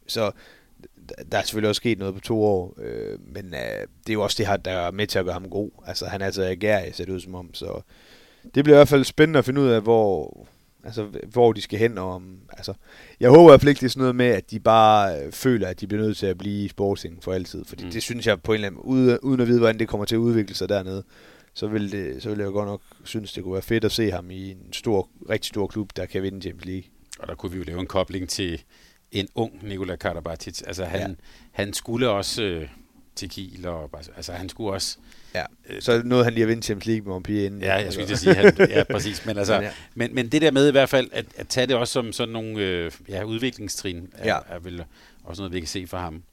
[0.08, 0.32] så
[1.32, 4.24] der er selvfølgelig også sket noget på to år, øh, men øh, det er jo
[4.24, 5.72] også det her, der er med til at gøre ham god.
[5.86, 7.82] Altså, han er altså agerig, ser det ud som om, så
[8.56, 10.48] det bliver i hvert fald spændende at finde ud af, hvor,
[10.84, 11.98] altså, hvor de skal hen.
[11.98, 12.74] Og, altså,
[13.20, 15.32] jeg håber i hvert fald ikke, det er sådan noget med, at de bare øh,
[15.32, 17.66] føler, at de bliver nødt til at blive i sporting for altid.
[17.66, 17.92] Fordi mm.
[17.92, 20.16] det synes jeg på en eller anden uden, uden at vide, hvordan det kommer til
[20.16, 21.04] at udvikle sig dernede,
[21.54, 24.12] så vil, det, så vil jeg godt nok synes, det kunne være fedt at se
[24.12, 26.84] ham i en stor, rigtig stor klub, der kan vinde Champions League.
[27.20, 28.64] Og der kunne vi jo lave en kobling til
[29.14, 30.62] en ung Nikola Karabatic.
[30.68, 31.16] Altså han, ja.
[31.52, 32.68] han skulle også øh,
[33.16, 34.98] til Kiel, og, altså han skulle også...
[35.36, 37.62] Ja, øh, så nåede han lige at vinde Champions League med Montpellier inden.
[37.62, 39.26] Ja, jeg skulle ikke sige, han, ja, præcis.
[39.26, 39.72] Men, altså, men, ja.
[39.96, 42.34] men, men det der med i hvert fald, at, at tage det også som sådan
[42.34, 44.40] nogle øh, ja, udviklingstrin, er, ja.
[44.50, 44.84] er vel
[45.24, 46.24] også noget, vi kan se for ham.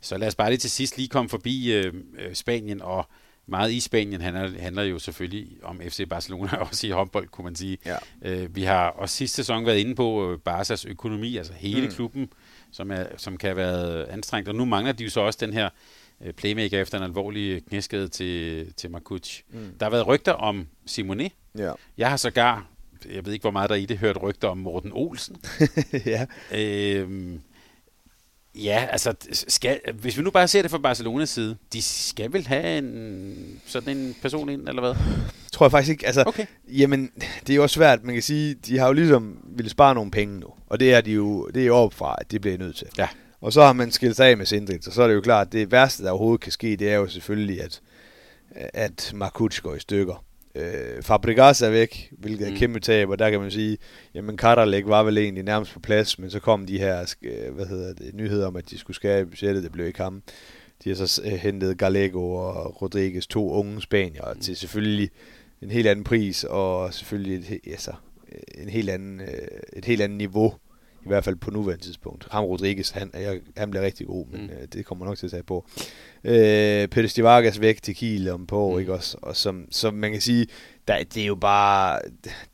[0.00, 3.08] Så lad os bare lige til sidst lige komme forbi øh, øh Spanien og
[3.52, 7.56] meget i Spanien handler, handler jo selvfølgelig om FC Barcelona, også i håndbold, kunne man
[7.56, 7.78] sige.
[7.86, 7.96] Ja.
[8.22, 11.92] Øh, vi har også sidste sæson været inde på øh, Barças økonomi, altså hele mm.
[11.92, 12.28] klubben,
[12.70, 14.48] som, er, som kan have været anstrengt.
[14.48, 15.68] Og nu mangler de jo så også den her
[16.20, 19.40] øh, playmaker efter en alvorlig knæskade til, til Markuc.
[19.50, 19.58] Mm.
[19.80, 21.30] Der har været rygter om Simone.
[21.58, 21.72] Ja.
[21.98, 22.66] Jeg har sågar,
[23.14, 25.36] jeg ved ikke hvor meget der er i det, hørt rygter om Morten Olsen.
[26.06, 26.26] ja.
[26.54, 27.38] Øh,
[28.54, 32.46] Ja, altså, skal, hvis vi nu bare ser det fra Barcelonas side, de skal vel
[32.46, 34.94] have en, sådan en person ind, eller hvad?
[35.52, 36.06] Tror jeg faktisk ikke.
[36.06, 36.46] Altså, okay.
[36.68, 37.10] Jamen,
[37.46, 38.04] det er jo også svært.
[38.04, 40.46] Man kan sige, de har jo ligesom ville spare nogle penge nu.
[40.66, 42.86] Og det er de jo, det er jo op fra, at det bliver nødt til.
[42.98, 43.08] Ja.
[43.40, 45.46] Og så har man skilt sig af med Sindrich, og så er det jo klart,
[45.46, 47.80] at det værste, der overhovedet kan ske, det er jo selvfølgelig, at,
[48.54, 50.24] at Markuc går i stykker.
[50.54, 52.56] Øh, Fabregas er væk, hvilket er mm.
[52.56, 53.78] kæmpe tab, og der kan man sige,
[54.14, 57.66] jamen Kaderlæk var vel egentlig nærmest på plads, men så kom de her øh, hvad
[57.66, 60.22] hedder det, nyheder om, at de skulle skære i budgettet, det blev ikke ham.
[60.84, 64.40] De har så øh, hentet Gallego og Rodriguez, to unge spanier, mm.
[64.40, 65.10] til selvfølgelig
[65.62, 67.92] en helt anden pris, og selvfølgelig et, altså,
[68.54, 70.54] en helt anden, øh, et helt andet niveau
[71.04, 72.28] i hvert fald på nuværende tidspunkt.
[72.30, 74.46] Ham Rodriguez, han, jeg, han bliver rigtig god, men mm.
[74.46, 75.66] øh, det kommer nok til at tage på.
[76.24, 78.80] Øh, Peter Stivagas væk til Kiel om på, mm.
[78.80, 79.18] ikke også?
[79.22, 80.46] Og som, som man kan sige,
[80.88, 82.00] der, det er jo bare,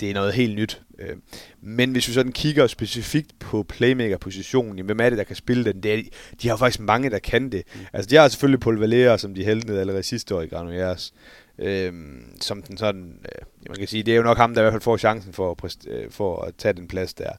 [0.01, 0.83] det er noget helt nyt.
[0.99, 1.16] Øh,
[1.61, 5.83] men hvis vi sådan kigger specifikt på playmaker-positionen, hvem er det, der kan spille den?
[5.83, 6.03] Det er,
[6.43, 7.62] de har faktisk mange, der kan det.
[7.75, 7.81] Mm.
[7.93, 11.15] Altså, de har selvfølgelig Paul Valera, som de hældte ned allerede sidste år i Granollers.
[11.59, 11.93] Øh,
[12.41, 14.73] som den sådan, øh, man kan sige, det er jo nok ham, der i hvert
[14.73, 17.31] fald får chancen for at, øh, for at tage den plads der.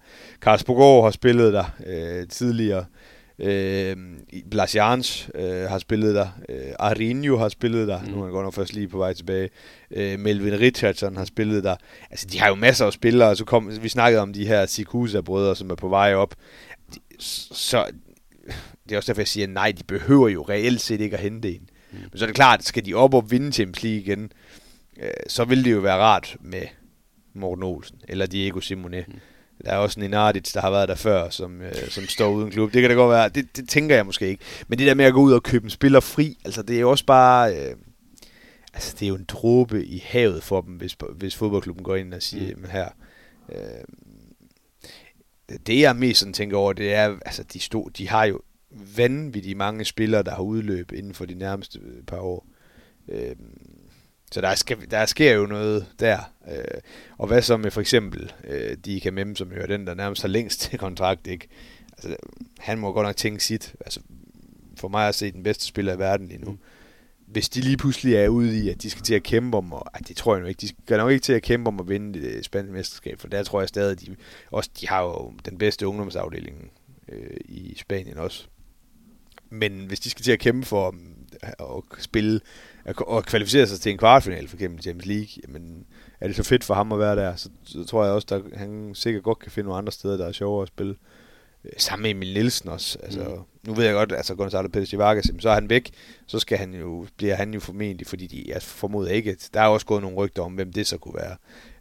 [0.41, 2.85] Carlos har spillet der øh, tidligere.
[3.39, 3.95] Øh,
[4.51, 6.27] Blas Jans øh, har spillet der.
[6.49, 8.01] Øh, Arinho har spillet der.
[8.01, 8.11] Mm.
[8.11, 9.49] Nu er han godt nok først lige på vej tilbage.
[9.91, 11.75] Øh, Melvin Richardson har spillet der.
[12.09, 13.35] Altså, de har jo masser af spillere.
[13.35, 16.35] Så kom, vi snakkede om de her Sikusa-brødre, som er på vej op.
[16.93, 16.99] De,
[17.51, 17.85] så
[18.83, 21.55] det er også derfor, jeg siger, nej, de behøver jo reelt set ikke at hente
[21.55, 21.69] en.
[21.91, 21.97] Mm.
[21.97, 24.31] Men så er det klart, skal de op og vinde Champions League igen,
[25.01, 26.61] øh, så vil det jo være rart med
[27.33, 29.05] Morten Olsen eller Diego Simone.
[29.07, 29.13] Mm.
[29.65, 32.51] Der er også en Ardic, der har været der før, som, øh, som står uden
[32.51, 32.73] klub.
[32.73, 33.29] Det kan da godt være.
[33.29, 34.43] Det, det tænker jeg måske ikke.
[34.67, 36.79] Men det der med at gå ud og købe en spiller fri, altså det er
[36.79, 37.55] jo også bare...
[37.55, 37.75] Øh,
[38.73, 42.13] altså det er jo en dråbe i havet for dem, hvis, hvis fodboldklubben går ind
[42.13, 42.61] og siger, mm.
[42.61, 42.89] men her...
[43.51, 43.83] Øh,
[45.67, 48.41] det jeg mest sådan tænker over, det er, altså de, stod, de har jo
[48.95, 52.47] vanvittigt mange spillere, der har udløb inden for de nærmeste par år.
[53.07, 53.35] Øh,
[54.31, 56.19] så der, skal, der sker jo noget der.
[56.47, 56.81] Øh,
[57.17, 60.21] og hvad så med for eksempel øh, de kan memme, som hører den, der nærmest
[60.21, 61.47] har længst til kontrakt, ikke?
[61.91, 62.15] Altså,
[62.59, 63.75] han må godt nok tænke sit.
[63.79, 63.99] Altså,
[64.77, 66.51] for mig at se den bedste spiller i verden lige nu.
[66.51, 66.57] Mm.
[67.27, 69.85] Hvis de lige pludselig er ude i, at de skal til at kæmpe om, og
[69.93, 71.89] ej, det tror jeg nu ikke, de skal nok ikke til at kæmpe om at
[71.89, 74.15] vinde det spanske mesterskab, for der tror jeg stadig, at de,
[74.51, 76.71] også, de har jo den bedste ungdomsafdeling
[77.07, 78.45] øh, i Spanien også.
[79.49, 80.95] Men hvis de skal til at kæmpe for
[81.43, 82.39] at spille
[82.85, 85.85] og kvalificere sig til en kvartfinale for eksempel Champions League, jamen
[86.19, 88.59] er det så fedt for ham at være der, så, så tror jeg også, at
[88.59, 90.95] han sikkert godt kan finde nogle andre steder, der er sjovere at spille.
[91.65, 92.99] Øh, sammen med Emil Nielsen også.
[93.03, 93.67] Altså, mm.
[93.67, 95.91] Nu ved jeg godt, altså Gonzalo Pérez Vargas, så er han væk,
[96.27, 99.61] så skal han jo, bliver han jo formentlig, fordi de, jeg formoder ikke, at der
[99.61, 101.35] er også gået nogle rygter om, hvem det så kunne være.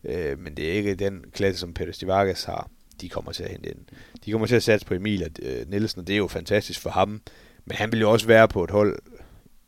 [0.04, 2.70] Øh, men det er ikke den klasse, som Pérez Vargas har,
[3.00, 3.78] de kommer til at hente ind.
[4.24, 6.80] De kommer til at satse på Emil og øh, Nielsen, og det er jo fantastisk
[6.80, 7.20] for ham.
[7.64, 8.98] Men han vil jo også være på et hold,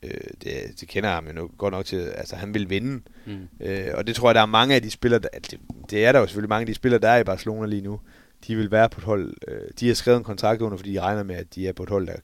[0.02, 0.10] øh,
[0.42, 3.02] det, det kender ham jo nu godt nok til, altså han vil vinde.
[3.26, 3.48] Mm.
[3.60, 5.60] Øh, og det tror jeg, der er mange af de spillere, der, det,
[5.90, 8.00] det er der jo selvfølgelig mange af de spillere, der er i Barcelona lige nu,
[8.46, 11.00] de vil være på et hold, øh, de har skrevet en kontrakt under, fordi de
[11.00, 12.16] regner med, at de er på et hold, der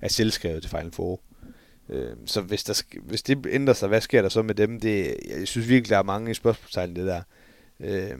[0.00, 1.20] er selvskrevet til Final Four.
[1.88, 4.80] Øh, så hvis, der, hvis det ændrer sig, hvad sker der så med dem?
[4.80, 7.22] Det, jeg synes virkelig, der er mange spørgsmålstegn det der.
[7.80, 8.18] Øh,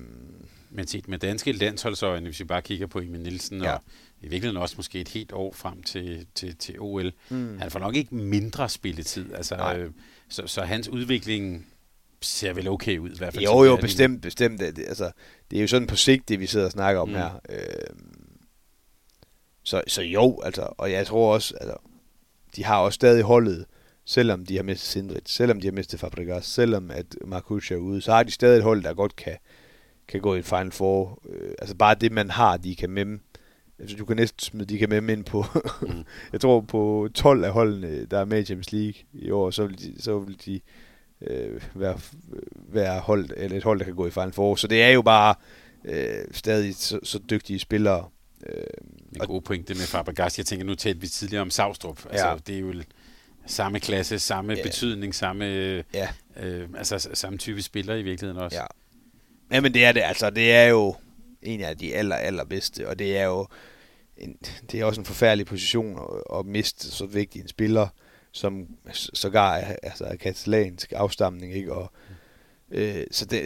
[0.71, 3.73] men set med danske landsholdsøjne, hvis vi bare kigger på Emil Nielsen, ja.
[3.73, 3.81] og
[4.21, 7.59] i virkeligheden også måske et helt år frem til, til, til OL, mm.
[7.59, 9.35] han får nok ikke mindre spilletid.
[9.35, 9.91] Altså, øh,
[10.29, 11.67] så, så hans udvikling
[12.21, 13.45] ser vel okay ud i hvert fald.
[13.45, 14.61] Jo, jo, bestemt, bestemt.
[14.61, 15.11] Det, altså,
[15.51, 17.15] det er jo sådan på sigt, det vi sidder og snakker om mm.
[17.15, 17.41] her.
[17.49, 17.59] Øh,
[19.63, 21.77] så, så jo, altså, og jeg tror også, altså,
[22.57, 23.65] de har også stadig holdet,
[24.05, 28.01] selvom de har mistet Sindrit, selvom de har mistet Fabregas, selvom at Marcus er ude,
[28.01, 29.37] så har de stadig et hold, der godt kan,
[30.09, 31.23] kan gå i et Final Four.
[31.29, 33.19] Øh, altså bare det, man har, de kan med
[33.79, 35.45] altså, du kan næsten smide de kan med ind på,
[35.83, 36.05] mm.
[36.33, 39.67] jeg tror på 12 af holdene, der er med i Champions League i år, så
[39.67, 40.61] vil de, så vil de
[41.21, 41.99] øh, være,
[42.55, 44.57] være hold, eller et hold, der kan gå i Final Four.
[44.57, 45.35] Så det er jo bare
[45.85, 48.09] øh, stadig så, så dygtige spillere.
[48.47, 48.63] Øh,
[49.15, 50.39] en god point det med Fabregas.
[50.39, 52.07] Jeg tænker, nu talte vi tidligere om Savstrup.
[52.11, 52.37] Altså, ja.
[52.47, 52.75] det er jo
[53.47, 54.63] samme klasse, samme ja.
[54.63, 55.45] betydning, samme,
[55.95, 56.09] ja.
[56.41, 58.57] øh, altså, samme type spillere i virkeligheden også.
[58.57, 58.65] Ja.
[59.57, 60.01] ja, men det er det.
[60.01, 60.95] Altså, det er jo
[61.43, 63.47] en af de aller, allerbedste, og det er jo
[64.17, 64.37] en,
[64.73, 67.89] det er også en forfærdelig position at, at miste så vigtig en spiller
[68.33, 71.73] som sågar er, altså er katalansk afstamning, ikke?
[71.73, 71.93] Og,
[72.71, 73.41] øh, så det,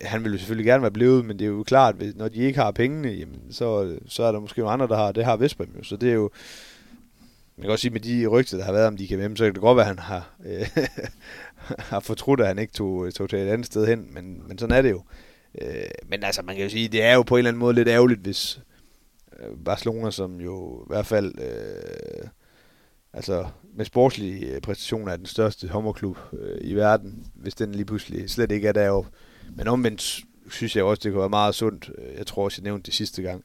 [0.00, 2.38] han ville jo selvfølgelig gerne være blevet, men det er jo klart, at når de
[2.38, 5.36] ikke har pengene, jamen, så, så er der måske nogle andre, der har, det har
[5.36, 6.30] Vesprem jo, så det er jo,
[7.56, 9.44] man kan også sige, med de rygter, der har været om de kan med, så
[9.44, 10.66] kan det godt være, at han har, øh,
[11.90, 14.76] har fortrudt, at han ikke tog, tog til et andet sted hen, men, men sådan
[14.76, 14.96] er det jo.
[14.96, 15.31] Øh,
[16.06, 17.88] men altså, man kan jo sige, det er jo på en eller anden måde lidt
[17.88, 18.60] ærgerligt, hvis
[19.38, 22.28] øh, Barcelona, som jo i hvert fald øh,
[23.12, 27.84] altså med sportslige øh, præstationer er den største hommerklub øh, i verden, hvis den lige
[27.84, 29.10] pludselig slet ikke er deroppe.
[29.56, 30.20] Men omvendt
[30.50, 32.94] synes jeg også, det kunne være meget sundt, øh, jeg tror også, jeg nævnte det
[32.94, 33.44] sidste gang,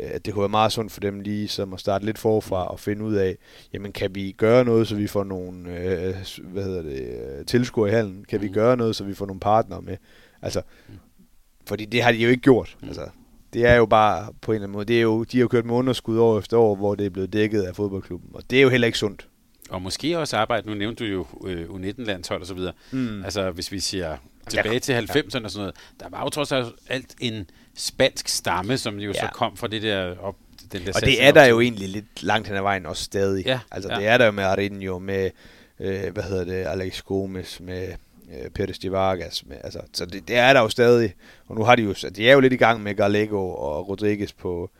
[0.00, 2.66] øh, at det kunne være meget sundt for dem lige som at starte lidt forfra
[2.66, 3.36] og finde ud af,
[3.72, 7.94] jamen kan vi gøre noget, så vi får nogle øh, hvad hedder det, tilskuere i
[7.94, 8.24] hallen?
[8.28, 8.46] Kan mm.
[8.46, 9.96] vi gøre noget, så vi får nogle partnere med?
[10.42, 10.94] Altså, mm.
[11.66, 12.76] Fordi det har de jo ikke gjort.
[12.80, 12.88] Mm.
[12.88, 13.08] Altså,
[13.52, 15.48] det er jo bare på en eller anden måde, det er jo, de har jo
[15.48, 18.58] kørt med underskud år efter år, hvor det er blevet dækket af fodboldklubben, og det
[18.58, 19.26] er jo heller ikke sundt.
[19.70, 22.72] Og måske også arbejde, nu nævnte du jo øh, U19-landshold og så videre.
[22.90, 23.24] Mm.
[23.24, 24.16] Altså hvis vi siger
[24.48, 26.52] tilbage til 90'erne og sådan noget, der var jo trods
[26.88, 29.20] alt en spansk stamme, som jo ja.
[29.20, 30.36] så kom fra det der op,
[30.72, 33.46] den der Og det er der jo egentlig lidt langt hen ad vejen også stadig.
[33.46, 33.98] Ja, altså ja.
[33.98, 35.30] det er der jo med Arinho, med,
[35.80, 37.88] øh, hvad hedder det, Alex Gomes, med
[38.30, 39.46] øh, Pérez de Vargas.
[39.46, 41.14] Med, altså, så det, det, er der jo stadig.
[41.46, 44.32] Og nu har de jo, de er jo lidt i gang med Gallego og Rodriguez
[44.32, 44.70] på,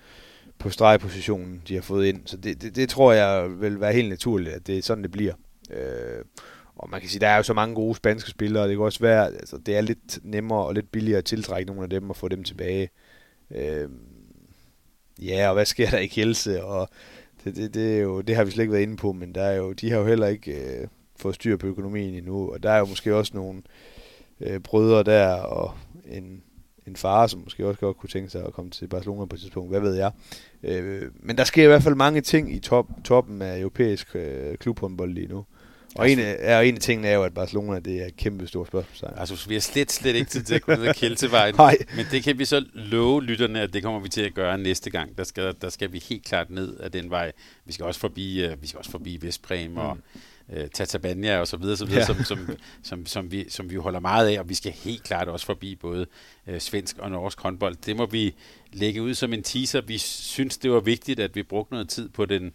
[0.58, 2.20] på stregpositionen, de har fået ind.
[2.26, 5.10] Så det, det, det tror jeg vil være helt naturligt, at det er sådan, det
[5.10, 5.34] bliver.
[5.70, 6.24] Øh,
[6.76, 8.84] og man kan sige, der er jo så mange gode spanske spillere, og det kan
[8.84, 12.10] også være, altså det er lidt nemmere og lidt billigere at tiltrække nogle af dem
[12.10, 12.90] og få dem tilbage.
[13.50, 13.88] Øh,
[15.22, 16.64] ja, og hvad sker der i Kielse?
[16.64, 16.88] Og
[17.44, 19.42] det, det, det, er jo, det har vi slet ikke været inde på, men der
[19.42, 20.88] er jo, de har jo heller ikke øh,
[21.20, 23.62] fået styr på økonomien endnu, og der er jo måske også nogle
[24.40, 25.74] øh, brødre der, og
[26.10, 26.42] en,
[26.86, 29.40] en far, som måske også godt kunne tænke sig at komme til Barcelona på et
[29.40, 30.12] tidspunkt, hvad ved jeg.
[30.62, 34.56] Øh, men der sker i hvert fald mange ting i top, toppen af europæisk øh,
[34.56, 35.44] klubhåndbold lige nu.
[35.94, 38.16] Og altså, en, af, og en af tingene er jo, at Barcelona det er et
[38.16, 39.12] kæmpe stort spørgsmål.
[39.16, 41.54] Altså, vi har slet, slet ikke tid til at gå ned ad Kjeltevejen.
[41.96, 44.90] men det kan vi så love lytterne, at det kommer vi til at gøre næste
[44.90, 45.18] gang.
[45.18, 47.32] Der skal, der skal vi helt klart ned ad den vej.
[47.64, 50.02] Vi skal også forbi, uh, vi skal også forbi Vestbrem og mm.
[50.56, 52.06] Uh, Tatabania og så videre, så videre ja.
[52.06, 54.40] som, som, som, som, vi, som vi holder meget af.
[54.40, 56.06] Og vi skal helt klart også forbi både
[56.46, 57.76] uh, svensk og norsk håndbold.
[57.86, 58.34] Det må vi
[58.72, 59.80] lægge ud som en teaser.
[59.80, 62.52] Vi synes, det var vigtigt, at vi brugte noget tid på den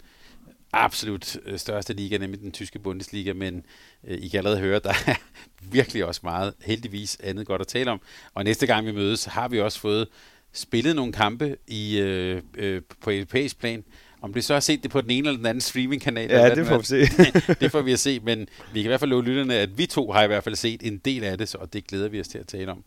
[0.76, 3.66] absolut øh, største liga, nemlig den tyske Bundesliga, men
[4.04, 5.16] øh, I kan allerede høre, der er
[5.72, 8.02] virkelig også meget, heldigvis, andet godt at tale om.
[8.34, 10.08] Og næste gang vi mødes, har vi også fået
[10.54, 13.84] spillet nogle kampe i, øh, øh, på europæisk plan.
[14.26, 16.30] Om det så har set det på den ene eller den anden streamingkanal.
[16.30, 17.06] Ja, det får vi se.
[17.62, 18.40] det får vi at se, men
[18.74, 20.88] vi kan i hvert fald love lytterne, at vi to har i hvert fald set
[20.88, 22.84] en del af det, og det glæder vi os til at tale om.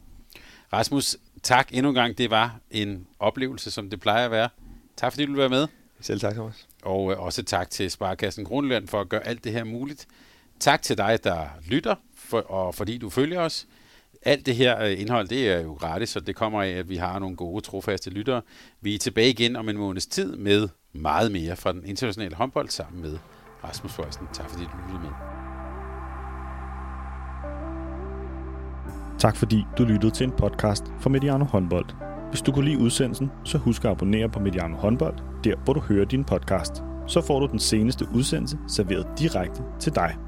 [0.72, 2.18] Rasmus, tak endnu en gang.
[2.18, 4.48] Det var en oplevelse, som det plejer at være.
[4.96, 5.66] Tak fordi du vil være med.
[6.00, 6.66] Selv tak, Thomas.
[6.82, 10.06] Og øh, også tak til Sparkassen Grundland for at gøre alt det her muligt.
[10.60, 13.66] Tak til dig, der lytter, for, og fordi du følger os
[14.22, 16.96] alt det her øh, indhold, det er jo gratis, så det kommer af, at vi
[16.96, 18.42] har nogle gode, trofaste lyttere.
[18.80, 22.68] Vi er tilbage igen om en måneds tid med meget mere fra den internationale håndbold
[22.68, 23.18] sammen med
[23.64, 24.26] Rasmus Fløjsen.
[24.32, 25.10] Tak fordi du lyttede med.
[29.18, 31.86] Tak fordi du lyttede til en podcast fra Mediano Håndbold.
[32.30, 35.80] Hvis du kunne lide udsendelsen, så husk at abonnere på Mediano Håndbold, der hvor du
[35.80, 36.72] hører din podcast.
[37.06, 40.27] Så får du den seneste udsendelse serveret direkte til dig.